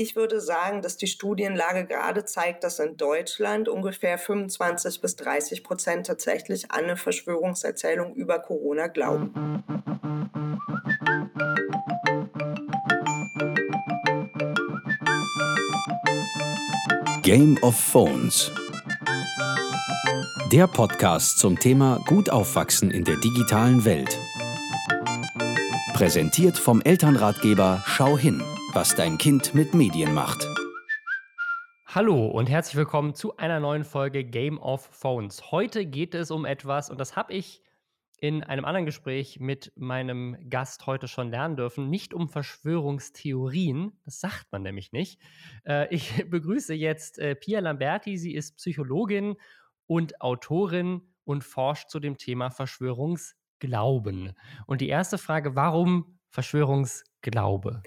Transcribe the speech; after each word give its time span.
ich 0.00 0.16
würde 0.16 0.40
sagen, 0.40 0.80
dass 0.80 0.96
die 0.96 1.06
Studienlage 1.06 1.84
gerade 1.84 2.24
zeigt, 2.24 2.64
dass 2.64 2.78
in 2.78 2.96
Deutschland 2.96 3.68
ungefähr 3.68 4.16
25 4.16 5.02
bis 5.02 5.16
30 5.16 5.62
Prozent 5.62 6.06
tatsächlich 6.06 6.70
an 6.70 6.84
eine 6.84 6.96
Verschwörungserzählung 6.96 8.14
über 8.14 8.38
Corona 8.38 8.86
glauben. 8.86 9.62
Game 17.22 17.58
of 17.60 17.78
Phones. 17.78 18.50
Der 20.50 20.66
Podcast 20.66 21.38
zum 21.38 21.58
Thema 21.58 22.00
Gut 22.06 22.30
aufwachsen 22.30 22.90
in 22.90 23.04
der 23.04 23.16
digitalen 23.16 23.84
Welt. 23.84 24.18
Präsentiert 25.92 26.56
vom 26.56 26.80
Elternratgeber 26.80 27.84
Schau 27.86 28.16
hin, 28.16 28.42
was 28.72 28.94
dein 28.94 29.18
Kind 29.18 29.52
mit 29.52 29.74
Medien 29.74 30.14
macht. 30.14 30.46
Hallo 31.86 32.26
und 32.26 32.48
herzlich 32.48 32.76
willkommen 32.76 33.14
zu 33.14 33.36
einer 33.36 33.58
neuen 33.58 33.82
Folge 33.82 34.22
Game 34.22 34.58
of 34.58 34.88
Phones. 34.92 35.50
Heute 35.50 35.86
geht 35.86 36.14
es 36.14 36.30
um 36.30 36.44
etwas, 36.44 36.88
und 36.88 37.00
das 37.00 37.16
habe 37.16 37.32
ich 37.32 37.62
in 38.20 38.44
einem 38.44 38.64
anderen 38.64 38.86
Gespräch 38.86 39.40
mit 39.40 39.72
meinem 39.74 40.36
Gast 40.48 40.86
heute 40.86 41.08
schon 41.08 41.30
lernen 41.30 41.56
dürfen, 41.56 41.90
nicht 41.90 42.14
um 42.14 42.28
Verschwörungstheorien, 42.28 43.98
das 44.04 44.20
sagt 44.20 44.46
man 44.52 44.62
nämlich 44.62 44.92
nicht. 44.92 45.20
Äh, 45.66 45.92
ich 45.92 46.24
begrüße 46.30 46.74
jetzt 46.74 47.18
äh, 47.18 47.34
Pia 47.34 47.58
Lamberti, 47.58 48.18
sie 48.18 48.34
ist 48.34 48.56
Psychologin 48.56 49.34
und 49.86 50.20
Autorin 50.20 51.02
und 51.24 51.42
forscht 51.42 51.90
zu 51.90 51.98
dem 51.98 52.18
Thema 52.18 52.50
Verschwörungsglauben. 52.50 54.34
Und 54.66 54.80
die 54.80 54.88
erste 54.88 55.18
Frage, 55.18 55.56
warum 55.56 56.18
Verschwörungsglauben? 56.28 57.09
Glaube? 57.22 57.82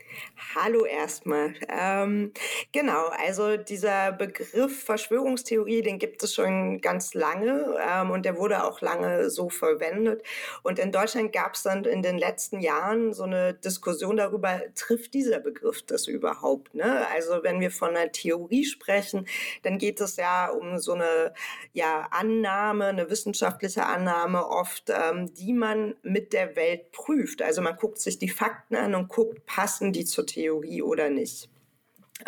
Hallo 0.54 0.86
erstmal. 0.86 1.56
Ähm, 1.68 2.34
genau, 2.72 3.08
also 3.08 3.58
dieser 3.58 4.12
Begriff 4.12 4.84
Verschwörungstheorie, 4.84 5.82
den 5.82 5.98
gibt 5.98 6.22
es 6.22 6.36
schon 6.36 6.82
ganz 6.82 7.16
lange 7.16 7.80
ähm, 7.84 8.12
und 8.12 8.26
der 8.26 8.38
wurde 8.38 8.64
auch 8.64 8.82
lange 8.82 9.32
so 9.32 9.50
verwendet. 9.50 10.22
Und 10.62 10.78
in 10.78 10.92
Deutschland 10.92 11.34
gab 11.34 11.56
es 11.56 11.64
dann 11.64 11.84
in 11.86 12.04
den 12.04 12.20
letzten 12.20 12.60
Jahren 12.60 13.12
so 13.12 13.24
eine 13.24 13.56
Diskussion 13.56 14.18
darüber, 14.18 14.62
trifft 14.76 15.16
dieser 15.16 15.40
Begriff 15.40 15.82
das 15.82 16.06
überhaupt? 16.08 16.76
Ne? 16.76 17.08
Also 17.12 17.42
wenn 17.42 17.60
wir 17.60 17.72
von 17.72 17.96
einer 17.96 18.12
Theorie 18.12 18.66
sprechen, 18.66 19.28
dann 19.64 19.80
geht 19.80 20.00
es 20.00 20.18
ja 20.18 20.52
um 20.52 20.78
so 20.78 20.94
eine 20.94 21.34
ja, 21.72 22.08
Annahme, 22.12 22.86
eine 22.86 23.10
wissenschaftliche 23.10 23.88
Annahme 23.88 24.48
oft, 24.48 24.92
ähm, 24.92 25.34
die 25.34 25.54
man 25.54 25.96
mit 26.04 26.34
der 26.34 26.56
Welt 26.56 26.92
prüft. 26.92 27.42
Also 27.42 27.64
man 27.64 27.76
guckt 27.78 27.98
sich 27.98 28.20
die 28.20 28.30
Fakten 28.30 28.76
an 28.76 28.94
und 28.94 29.10
guckt, 29.10 29.23
guckt, 29.24 29.46
passen 29.46 29.94
die 29.94 30.06
zur 30.06 30.26
Theorie 30.26 30.82
oder 30.82 31.10
nicht. 31.10 31.50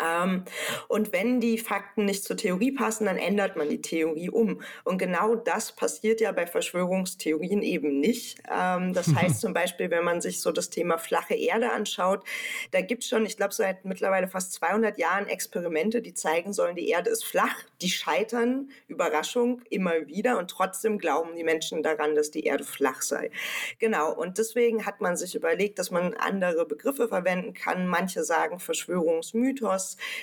Ähm, 0.00 0.44
und 0.88 1.12
wenn 1.12 1.40
die 1.40 1.58
Fakten 1.58 2.04
nicht 2.04 2.24
zur 2.24 2.36
Theorie 2.36 2.72
passen, 2.72 3.06
dann 3.06 3.16
ändert 3.16 3.56
man 3.56 3.68
die 3.68 3.80
Theorie 3.80 4.30
um. 4.30 4.62
Und 4.84 4.98
genau 4.98 5.36
das 5.36 5.72
passiert 5.72 6.20
ja 6.20 6.32
bei 6.32 6.46
Verschwörungstheorien 6.46 7.62
eben 7.62 8.00
nicht. 8.00 8.38
Ähm, 8.50 8.92
das 8.92 9.06
heißt 9.14 9.40
zum 9.40 9.54
Beispiel, 9.54 9.90
wenn 9.90 10.04
man 10.04 10.20
sich 10.20 10.40
so 10.40 10.52
das 10.52 10.70
Thema 10.70 10.98
flache 10.98 11.34
Erde 11.34 11.72
anschaut, 11.72 12.24
da 12.72 12.80
gibt 12.80 13.04
es 13.04 13.08
schon, 13.08 13.24
ich 13.26 13.36
glaube, 13.36 13.54
seit 13.54 13.84
mittlerweile 13.84 14.28
fast 14.28 14.52
200 14.54 14.98
Jahren 14.98 15.28
Experimente, 15.28 16.02
die 16.02 16.14
zeigen 16.14 16.52
sollen, 16.52 16.76
die 16.76 16.88
Erde 16.88 17.10
ist 17.10 17.24
flach. 17.24 17.54
Die 17.80 17.90
scheitern, 17.90 18.70
Überraschung, 18.88 19.62
immer 19.70 20.06
wieder. 20.06 20.38
Und 20.38 20.50
trotzdem 20.50 20.98
glauben 20.98 21.36
die 21.36 21.44
Menschen 21.44 21.82
daran, 21.82 22.14
dass 22.14 22.30
die 22.30 22.44
Erde 22.44 22.64
flach 22.64 23.02
sei. 23.02 23.30
Genau. 23.78 24.12
Und 24.12 24.38
deswegen 24.38 24.84
hat 24.84 25.00
man 25.00 25.16
sich 25.16 25.34
überlegt, 25.34 25.78
dass 25.78 25.90
man 25.90 26.14
andere 26.14 26.66
Begriffe 26.66 27.08
verwenden 27.08 27.54
kann. 27.54 27.86
Manche 27.86 28.24
sagen 28.24 28.58
Verschwörungsmythos. 28.58 29.75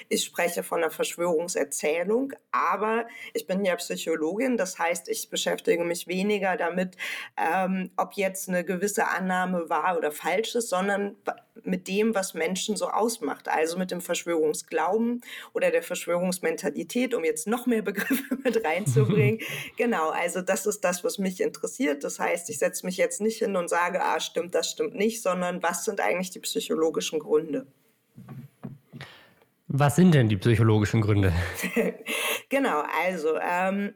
Ich 0.09 0.23
spreche 0.23 0.63
von 0.63 0.81
einer 0.81 0.91
Verschwörungserzählung, 0.91 2.33
aber 2.51 3.07
ich 3.33 3.47
bin 3.47 3.63
ja 3.65 3.75
Psychologin, 3.75 4.57
das 4.57 4.79
heißt, 4.79 5.09
ich 5.09 5.29
beschäftige 5.29 5.83
mich 5.83 6.07
weniger 6.07 6.57
damit, 6.57 6.97
ähm, 7.37 7.91
ob 7.97 8.13
jetzt 8.13 8.49
eine 8.49 8.63
gewisse 8.63 9.07
Annahme 9.07 9.69
wahr 9.69 9.97
oder 9.97 10.11
falsch 10.11 10.55
ist, 10.55 10.69
sondern 10.69 11.15
mit 11.63 11.87
dem, 11.87 12.15
was 12.15 12.33
Menschen 12.33 12.75
so 12.75 12.89
ausmacht. 12.89 13.47
Also 13.47 13.77
mit 13.77 13.91
dem 13.91 14.01
Verschwörungsglauben 14.01 15.21
oder 15.53 15.71
der 15.71 15.83
Verschwörungsmentalität, 15.83 17.13
um 17.13 17.23
jetzt 17.23 17.47
noch 17.47 17.65
mehr 17.65 17.81
Begriffe 17.81 18.35
mit 18.43 18.63
reinzubringen. 18.63 19.39
genau, 19.77 20.09
also 20.09 20.41
das 20.41 20.65
ist 20.65 20.83
das, 20.83 21.03
was 21.03 21.17
mich 21.17 21.41
interessiert. 21.41 22.03
Das 22.03 22.19
heißt, 22.19 22.49
ich 22.49 22.59
setze 22.59 22.85
mich 22.85 22.97
jetzt 22.97 23.21
nicht 23.21 23.39
hin 23.39 23.55
und 23.55 23.69
sage, 23.69 24.01
ah, 24.03 24.19
stimmt, 24.19 24.55
das 24.55 24.69
stimmt 24.69 24.95
nicht, 24.95 25.21
sondern 25.21 25.61
was 25.63 25.85
sind 25.85 25.99
eigentlich 25.99 26.31
die 26.31 26.39
psychologischen 26.39 27.19
Gründe? 27.19 27.67
Was 29.75 29.95
sind 29.95 30.13
denn 30.13 30.29
die 30.29 30.37
psychologischen 30.37 31.01
Gründe? 31.01 31.33
genau, 32.49 32.83
also 33.03 33.39
ähm, 33.41 33.95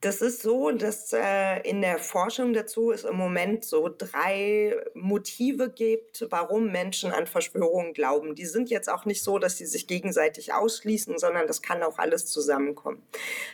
das 0.00 0.20
ist 0.20 0.42
so, 0.42 0.72
dass 0.72 1.12
äh, 1.12 1.60
in 1.60 1.80
der 1.80 1.98
Forschung 1.98 2.52
dazu 2.54 2.90
es 2.90 3.04
im 3.04 3.14
Moment 3.14 3.64
so 3.64 3.88
drei 3.96 4.74
Motive 4.94 5.70
gibt, 5.70 6.26
warum 6.30 6.72
Menschen 6.72 7.12
an 7.12 7.28
Verschwörungen 7.28 7.92
glauben. 7.92 8.34
Die 8.34 8.46
sind 8.46 8.68
jetzt 8.68 8.90
auch 8.90 9.04
nicht 9.04 9.22
so, 9.22 9.38
dass 9.38 9.58
sie 9.58 9.66
sich 9.66 9.86
gegenseitig 9.86 10.54
ausschließen, 10.54 11.16
sondern 11.18 11.46
das 11.46 11.62
kann 11.62 11.84
auch 11.84 11.98
alles 11.98 12.26
zusammenkommen. 12.26 13.00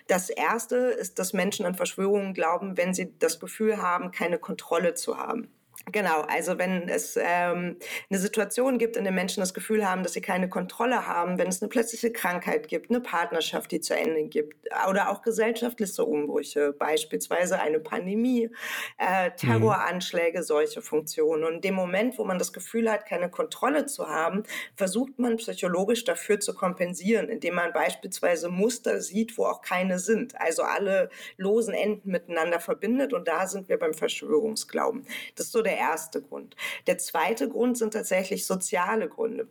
Das 0.06 0.30
erste 0.30 0.76
ist, 0.76 1.18
dass 1.18 1.34
Menschen 1.34 1.66
an 1.66 1.74
Verschwörungen 1.74 2.32
glauben, 2.32 2.78
wenn 2.78 2.94
sie 2.94 3.12
das 3.18 3.40
Gefühl 3.40 3.82
haben, 3.82 4.10
keine 4.10 4.38
Kontrolle 4.38 4.94
zu 4.94 5.18
haben. 5.18 5.50
Genau, 5.90 6.20
also 6.22 6.58
wenn 6.58 6.88
es 6.88 7.16
ähm, 7.16 7.76
eine 8.10 8.18
Situation 8.18 8.78
gibt, 8.78 8.96
in 8.96 9.04
der 9.04 9.12
Menschen 9.12 9.40
das 9.40 9.54
Gefühl 9.54 9.88
haben, 9.88 10.02
dass 10.02 10.12
sie 10.12 10.20
keine 10.20 10.48
Kontrolle 10.50 11.06
haben, 11.06 11.38
wenn 11.38 11.48
es 11.48 11.62
eine 11.62 11.70
plötzliche 11.70 12.12
Krankheit 12.12 12.68
gibt, 12.68 12.90
eine 12.90 13.00
Partnerschaft, 13.00 13.70
die 13.70 13.80
zu 13.80 13.96
Ende 13.96 14.24
gibt 14.24 14.68
oder 14.88 15.10
auch 15.10 15.22
gesellschaftliche 15.22 16.04
Umbrüche, 16.04 16.72
beispielsweise 16.72 17.58
eine 17.58 17.80
Pandemie, 17.80 18.50
äh, 18.98 19.30
Terroranschläge, 19.36 20.42
solche 20.42 20.82
Funktionen. 20.82 21.44
Und 21.44 21.54
in 21.54 21.60
dem 21.62 21.74
Moment, 21.74 22.18
wo 22.18 22.24
man 22.24 22.38
das 22.38 22.52
Gefühl 22.52 22.90
hat, 22.90 23.06
keine 23.06 23.30
Kontrolle 23.30 23.86
zu 23.86 24.08
haben, 24.08 24.42
versucht 24.76 25.18
man 25.18 25.38
psychologisch 25.38 26.04
dafür 26.04 26.38
zu 26.38 26.54
kompensieren, 26.54 27.30
indem 27.30 27.54
man 27.54 27.72
beispielsweise 27.72 28.50
Muster 28.50 29.00
sieht, 29.00 29.38
wo 29.38 29.46
auch 29.46 29.62
keine 29.62 29.98
sind. 29.98 30.38
Also 30.38 30.64
alle 30.64 31.08
losen 31.38 31.72
Enden 31.72 32.10
miteinander 32.10 32.60
verbindet 32.60 33.14
und 33.14 33.26
da 33.26 33.46
sind 33.46 33.70
wir 33.70 33.78
beim 33.78 33.94
Verschwörungsglauben. 33.94 35.06
Das 35.34 35.46
ist 35.46 35.52
so 35.52 35.62
der 35.62 35.77
erste 35.78 36.20
Grund. 36.20 36.56
Der 36.86 36.98
zweite 36.98 37.48
Grund 37.48 37.78
sind 37.78 37.92
tatsächlich 37.92 38.46
soziale 38.46 39.08
Gründe. 39.08 39.48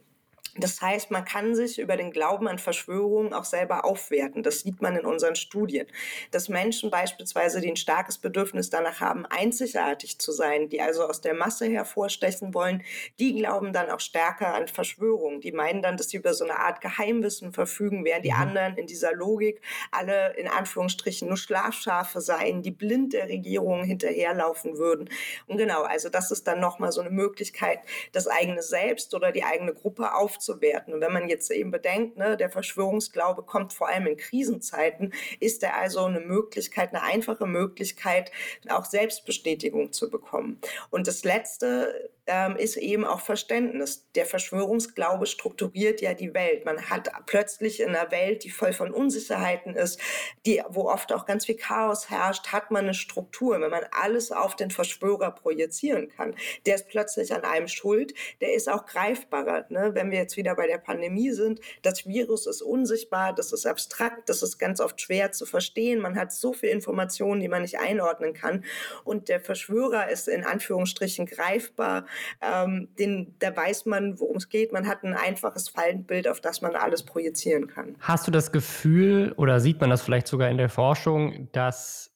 Das 0.59 0.81
heißt, 0.81 1.11
man 1.11 1.23
kann 1.23 1.55
sich 1.55 1.77
über 1.77 1.97
den 1.97 2.11
Glauben 2.11 2.47
an 2.47 2.57
Verschwörungen 2.57 3.33
auch 3.33 3.45
selber 3.45 3.85
aufwerten. 3.85 4.41
Das 4.41 4.61
sieht 4.61 4.81
man 4.81 4.95
in 4.95 5.05
unseren 5.05 5.35
Studien. 5.35 5.85
Dass 6.31 6.49
Menschen 6.49 6.89
beispielsweise, 6.89 7.61
die 7.61 7.69
ein 7.69 7.75
starkes 7.75 8.17
Bedürfnis 8.17 8.69
danach 8.69 8.99
haben, 8.99 9.25
einzigartig 9.27 10.19
zu 10.19 10.31
sein, 10.31 10.69
die 10.69 10.81
also 10.81 11.05
aus 11.05 11.21
der 11.21 11.35
Masse 11.35 11.67
hervorstechen 11.67 12.53
wollen, 12.53 12.83
die 13.19 13.35
glauben 13.35 13.71
dann 13.71 13.91
auch 13.91 13.99
stärker 13.99 14.55
an 14.55 14.67
Verschwörungen. 14.67 15.41
Die 15.41 15.51
meinen 15.51 15.81
dann, 15.83 15.97
dass 15.97 16.09
sie 16.09 16.17
über 16.17 16.33
so 16.33 16.43
eine 16.43 16.59
Art 16.59 16.81
Geheimwissen 16.81 17.53
verfügen, 17.53 18.03
während 18.03 18.25
die 18.25 18.31
mhm. 18.31 18.41
anderen 18.41 18.77
in 18.77 18.87
dieser 18.87 19.13
Logik 19.13 19.61
alle 19.91 20.35
in 20.37 20.47
Anführungsstrichen 20.47 21.27
nur 21.27 21.37
Schlafschafe 21.37 22.19
seien, 22.19 22.63
die 22.63 22.71
blind 22.71 23.13
der 23.13 23.29
Regierung 23.29 23.83
hinterherlaufen 23.83 24.77
würden. 24.77 25.09
Und 25.45 25.57
genau, 25.57 25.83
also 25.83 26.09
das 26.09 26.31
ist 26.31 26.47
dann 26.47 26.59
nochmal 26.59 26.91
so 26.91 27.01
eine 27.01 27.11
Möglichkeit, 27.11 27.79
das 28.11 28.27
eigene 28.27 28.63
Selbst 28.63 29.13
oder 29.13 29.31
die 29.31 29.43
eigene 29.43 29.73
Gruppe 29.73 30.15
aufzunehmen 30.15 30.46
aufzuwerten. 30.47 30.93
Und 30.93 31.01
wenn 31.01 31.13
man 31.13 31.29
jetzt 31.29 31.51
eben 31.51 31.71
bedenkt, 31.71 32.17
ne, 32.17 32.37
der 32.37 32.49
Verschwörungsglaube 32.49 33.43
kommt 33.43 33.73
vor 33.73 33.89
allem 33.89 34.07
in 34.07 34.17
Krisenzeiten, 34.17 35.13
ist 35.39 35.63
er 35.63 35.75
also 35.77 36.05
eine 36.05 36.19
Möglichkeit, 36.19 36.93
eine 36.93 37.03
einfache 37.03 37.45
Möglichkeit, 37.45 38.31
auch 38.69 38.85
Selbstbestätigung 38.85 39.91
zu 39.91 40.09
bekommen. 40.09 40.59
Und 40.89 41.07
das 41.07 41.23
Letzte 41.23 42.11
ähm, 42.27 42.57
ist 42.57 42.75
eben 42.75 43.05
auch 43.05 43.21
Verständnis. 43.21 44.05
Der 44.15 44.25
Verschwörungsglaube 44.25 45.25
strukturiert 45.25 46.01
ja 46.01 46.13
die 46.13 46.33
Welt. 46.33 46.65
Man 46.65 46.89
hat 46.89 47.09
plötzlich 47.25 47.79
in 47.79 47.95
einer 47.95 48.11
Welt, 48.11 48.43
die 48.43 48.49
voll 48.49 48.73
von 48.73 48.91
Unsicherheiten 48.91 49.75
ist, 49.75 49.99
die, 50.45 50.61
wo 50.69 50.89
oft 50.89 51.13
auch 51.13 51.25
ganz 51.25 51.45
viel 51.45 51.55
Chaos 51.55 52.09
herrscht, 52.09 52.51
hat 52.51 52.69
man 52.69 52.85
eine 52.85 52.93
Struktur. 52.93 53.59
Wenn 53.61 53.71
man 53.71 53.85
alles 53.91 54.31
auf 54.31 54.55
den 54.55 54.71
Verschwörer 54.71 55.31
projizieren 55.31 56.09
kann, 56.09 56.35
der 56.65 56.75
ist 56.75 56.89
plötzlich 56.89 57.33
an 57.33 57.43
einem 57.43 57.67
schuld, 57.67 58.13
der 58.41 58.53
ist 58.53 58.69
auch 58.69 58.85
greifbarer. 58.85 59.65
Ne? 59.69 59.91
Wenn 59.93 60.11
wir 60.11 60.19
jetzt 60.19 60.36
wieder 60.37 60.55
bei 60.55 60.67
der 60.67 60.77
Pandemie 60.77 61.31
sind. 61.31 61.59
Das 61.81 62.05
Virus 62.05 62.47
ist 62.47 62.61
unsichtbar, 62.61 63.33
das 63.33 63.51
ist 63.51 63.65
abstrakt, 63.65 64.29
das 64.29 64.43
ist 64.43 64.57
ganz 64.57 64.79
oft 64.79 65.01
schwer 65.01 65.31
zu 65.31 65.45
verstehen. 65.45 65.99
Man 65.99 66.15
hat 66.15 66.31
so 66.31 66.53
viel 66.53 66.69
Informationen, 66.69 67.41
die 67.41 67.47
man 67.47 67.63
nicht 67.63 67.79
einordnen 67.79 68.33
kann. 68.33 68.63
Und 69.03 69.29
der 69.29 69.39
Verschwörer 69.39 70.09
ist 70.09 70.27
in 70.27 70.43
Anführungsstrichen 70.43 71.25
greifbar. 71.25 72.05
Ähm, 72.41 72.89
den, 72.97 73.35
da 73.39 73.55
weiß 73.55 73.85
man, 73.85 74.19
worum 74.19 74.37
es 74.37 74.49
geht. 74.49 74.71
Man 74.71 74.87
hat 74.87 75.03
ein 75.03 75.13
einfaches 75.13 75.69
Fallenbild, 75.69 76.27
auf 76.27 76.41
das 76.41 76.61
man 76.61 76.75
alles 76.75 77.03
projizieren 77.03 77.67
kann. 77.67 77.95
Hast 77.99 78.27
du 78.27 78.31
das 78.31 78.51
Gefühl 78.51 79.33
oder 79.37 79.59
sieht 79.59 79.81
man 79.81 79.89
das 79.89 80.01
vielleicht 80.01 80.27
sogar 80.27 80.49
in 80.49 80.57
der 80.57 80.69
Forschung, 80.69 81.49
dass 81.51 82.11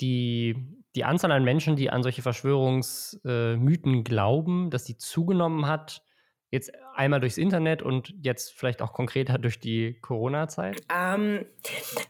die 0.00 0.56
die 0.94 1.04
Anzahl 1.04 1.30
an 1.30 1.44
Menschen, 1.44 1.76
die 1.76 1.90
an 1.90 2.02
solche 2.02 2.22
Verschwörungsmythen 2.22 3.94
äh, 3.94 4.02
glauben, 4.02 4.70
dass 4.70 4.84
die 4.84 4.96
zugenommen 4.96 5.66
hat 5.66 6.02
Jetzt 6.50 6.72
einmal 6.94 7.20
durchs 7.20 7.36
Internet 7.36 7.82
und 7.82 8.14
jetzt 8.22 8.52
vielleicht 8.54 8.80
auch 8.80 8.92
konkreter 8.92 9.38
durch 9.38 9.58
die 9.60 9.98
Corona-Zeit? 10.00 10.80
Ähm, 10.94 11.44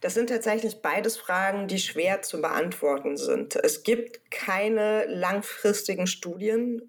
das 0.01 0.15
sind 0.15 0.29
tatsächlich 0.29 0.81
beides 0.81 1.17
Fragen, 1.17 1.67
die 1.67 1.79
schwer 1.79 2.23
zu 2.23 2.41
beantworten 2.41 3.17
sind. 3.17 3.57
Es 3.57 3.83
gibt 3.83 4.31
keine 4.31 5.07
langfristigen 5.07 6.07
Studien 6.07 6.83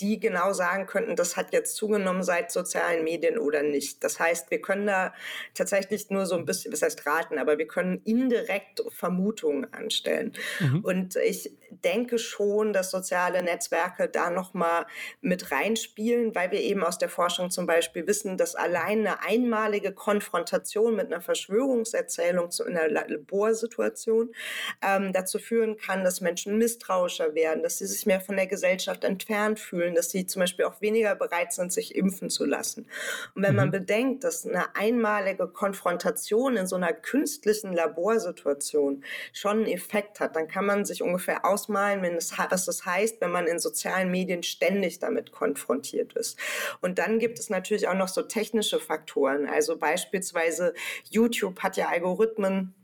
die 0.00 0.20
genau 0.20 0.52
sagen 0.52 0.86
könnten, 0.86 1.16
das 1.16 1.36
hat 1.36 1.52
jetzt 1.52 1.76
zugenommen 1.76 2.22
seit 2.22 2.50
sozialen 2.50 3.04
Medien 3.04 3.38
oder 3.38 3.62
nicht. 3.62 4.02
Das 4.04 4.18
heißt, 4.18 4.50
wir 4.50 4.60
können 4.60 4.86
da 4.86 5.12
tatsächlich 5.54 6.10
nur 6.10 6.26
so 6.26 6.36
ein 6.36 6.44
bisschen, 6.44 6.70
das 6.70 6.82
heißt 6.82 7.06
raten, 7.06 7.38
aber 7.38 7.58
wir 7.58 7.66
können 7.66 8.00
indirekt 8.04 8.82
Vermutungen 8.90 9.72
anstellen. 9.72 10.32
Mhm. 10.60 10.80
Und 10.80 11.16
ich 11.16 11.56
denke 11.70 12.18
schon, 12.18 12.72
dass 12.72 12.90
soziale 12.90 13.42
Netzwerke 13.42 14.08
da 14.08 14.30
nochmal 14.30 14.86
mit 15.20 15.52
reinspielen, 15.52 16.34
weil 16.34 16.50
wir 16.50 16.60
eben 16.60 16.82
aus 16.82 16.98
der 16.98 17.08
Forschung 17.08 17.50
zum 17.50 17.66
Beispiel 17.66 18.06
wissen, 18.06 18.36
dass 18.36 18.54
allein 18.54 19.06
eine 19.06 19.22
einmalige 19.22 19.92
Konfrontation 19.92 20.96
mit 20.96 21.06
einer 21.06 21.20
Verschwörungserzählung 21.20 22.50
zu 22.50 22.64
einer 22.64 22.88
Laborsituation 22.88 24.32
ähm, 24.82 25.12
dazu 25.12 25.38
führen 25.38 25.76
kann, 25.76 26.04
dass 26.04 26.20
Menschen 26.20 26.58
misstrauischer 26.58 27.34
werden, 27.34 27.62
dass 27.62 27.78
sie 27.78 27.86
sich 27.86 28.06
mehr 28.06 28.20
von 28.20 28.36
der 28.36 28.46
Gesellschaft 28.46 29.04
entfernen 29.04 29.56
fühlen, 29.60 29.94
dass 29.94 30.10
sie 30.10 30.26
zum 30.26 30.40
Beispiel 30.40 30.64
auch 30.64 30.80
weniger 30.80 31.14
bereit 31.14 31.52
sind, 31.52 31.72
sich 31.72 31.94
impfen 31.94 32.30
zu 32.30 32.44
lassen. 32.44 32.86
Und 33.34 33.42
wenn 33.42 33.52
mhm. 33.52 33.56
man 33.56 33.70
bedenkt, 33.70 34.24
dass 34.24 34.46
eine 34.46 34.74
einmalige 34.74 35.46
Konfrontation 35.48 36.56
in 36.56 36.66
so 36.66 36.76
einer 36.76 36.92
künstlichen 36.92 37.72
Laborsituation 37.72 39.04
schon 39.32 39.58
einen 39.58 39.66
Effekt 39.66 40.20
hat, 40.20 40.36
dann 40.36 40.48
kann 40.48 40.66
man 40.66 40.84
sich 40.84 41.02
ungefähr 41.02 41.44
ausmalen, 41.44 42.02
wenn 42.02 42.14
es, 42.14 42.36
was 42.36 42.64
das 42.64 42.84
heißt, 42.84 43.20
wenn 43.20 43.30
man 43.30 43.46
in 43.46 43.58
sozialen 43.58 44.10
Medien 44.10 44.42
ständig 44.42 44.98
damit 44.98 45.32
konfrontiert 45.32 46.14
ist. 46.14 46.38
Und 46.80 46.98
dann 46.98 47.18
gibt 47.18 47.38
es 47.38 47.50
natürlich 47.50 47.88
auch 47.88 47.94
noch 47.94 48.08
so 48.08 48.22
technische 48.22 48.80
Faktoren. 48.80 49.46
Also 49.46 49.76
beispielsweise 49.76 50.74
YouTube 51.10 51.60
hat 51.60 51.76
ja 51.76 51.88
Algorithmen, 51.88 52.74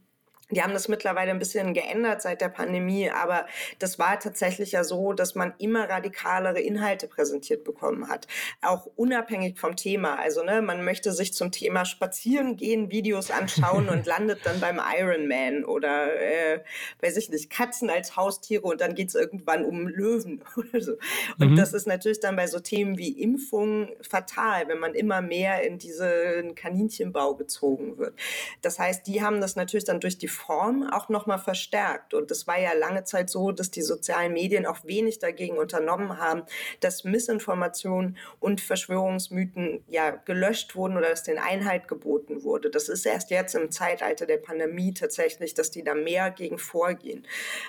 die 0.51 0.63
haben 0.63 0.73
das 0.73 0.87
mittlerweile 0.87 1.33
ein 1.33 1.41
bisschen 1.41 1.75
geändert 1.75 2.23
seit 2.23 2.41
der 2.41 2.49
Pandemie, 2.49 3.11
aber 3.11 3.47
das 3.81 3.99
war 3.99 4.21
tatsächlich 4.21 4.73
ja 4.73 4.85
so, 4.85 5.13
dass 5.13 5.35
man 5.35 5.55
immer 5.59 5.89
radikalere 5.89 6.61
Inhalte 6.61 7.09
präsentiert 7.09 7.65
bekommen 7.65 8.09
hat, 8.09 8.29
auch 8.63 8.87
unabhängig 8.95 9.59
vom 9.59 9.75
Thema. 9.75 10.17
Also 10.17 10.45
ne, 10.45 10.63
man 10.63 10.85
möchte 10.85 11.13
sich 11.13 11.35
zum 11.35 11.51
Thema 11.51 11.85
Spazieren 11.85 12.57
gehen, 12.57 12.93
Videos 12.93 13.33
anschauen 13.33 13.89
und 13.89 14.07
landet 14.07 14.41
dann 14.45 14.61
beim 14.61 14.81
Ironman 14.81 15.65
oder 15.65 16.15
äh, 16.15 16.61
weiß 17.01 17.17
ich 17.17 17.29
nicht, 17.29 17.51
Katzen 17.51 17.91
als 17.91 18.17
Haustiere 18.17 18.63
und 18.63 18.81
dann 18.81 18.95
geht's 18.95 19.17
irgendwann 19.17 19.65
um 19.65 19.89
Löwen 19.89 20.45
oder 20.57 20.81
so. 20.81 20.93
Und 21.41 21.53
mhm. 21.53 21.57
das 21.57 21.73
ist 21.73 21.89
natürlich 21.89 22.21
dann 22.21 22.37
bei 22.37 22.47
so 22.47 22.61
Themen 22.61 22.99
wie 22.99 23.21
Impfung 23.21 23.89
fatal, 24.01 24.69
wenn 24.69 24.79
man 24.79 24.95
immer 24.95 25.23
mehr 25.23 25.65
in 25.65 25.79
diesen 25.79 26.55
Kaninchenbau 26.55 27.35
gezogen 27.35 27.99
wird. 27.99 28.15
Das 28.63 28.79
heißt, 28.79 29.09
die 29.09 29.23
haben 29.23 29.41
das 29.41 29.57
natürlich 29.57 29.85
dann 29.85 29.99
durch 29.99 30.19
die 30.19 30.36
Form 30.37 30.89
auch 30.91 31.09
nochmal 31.09 31.39
verstärkt. 31.39 32.15
Und 32.15 32.31
es 32.31 32.47
war 32.47 32.59
ja 32.59 32.73
lange 32.75 33.05
Zeit 33.05 33.31
so, 33.31 33.53
dass 33.53 33.71
die 33.71 33.83
sozialen 33.83 34.33
Medien 34.33 34.67
auch 34.67 34.85
wenig 34.85 35.19
dagegen 35.19 35.59
unternommen 35.59 36.19
haben, 36.19 36.43
dass 36.81 37.05
Missinformationen 37.05 38.17
und 38.39 38.61
Verschwörungsmythen 38.61 39.83
ja 39.89 40.11
gelöscht 40.11 40.77
wurden 40.77 40.97
oder 40.97 41.09
dass 41.09 41.23
den 41.23 41.39
Einhalt 41.39 41.89
geboten 41.89 42.43
wurde. 42.45 42.71
Das 42.71 42.89
ist 42.89 43.07
erst 43.07 43.31
jetzt 43.31 43.55
im 43.55 43.71
Zeitalter 43.71 44.27
der 44.27 44.39
Pandemie 44.39 44.95
tatsächlich, 44.95 45.55
dass 45.55 45.71
die 45.71 45.83
da 45.83 45.95
mehr 45.95 46.31
gegen 46.31 46.59
vorgehen. 46.59 47.27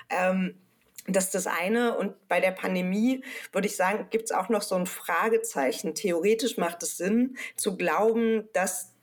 Ähm, 0.09 0.55
das 1.07 1.25
ist 1.25 1.35
das 1.35 1.47
eine. 1.47 1.97
Und 1.97 2.27
bei 2.27 2.41
der 2.41 2.51
Pandemie 2.51 3.23
würde 3.51 3.67
ich 3.67 3.75
sagen, 3.75 4.07
gibt 4.09 4.25
es 4.25 4.31
auch 4.31 4.49
noch 4.49 4.61
so 4.61 4.75
ein 4.75 4.85
Fragezeichen. 4.85 5.95
Theoretisch 5.95 6.57
macht 6.57 6.83
es 6.83 6.97
Sinn 6.97 7.37
zu 7.55 7.77
glauben, 7.77 8.49
dass 8.53 8.93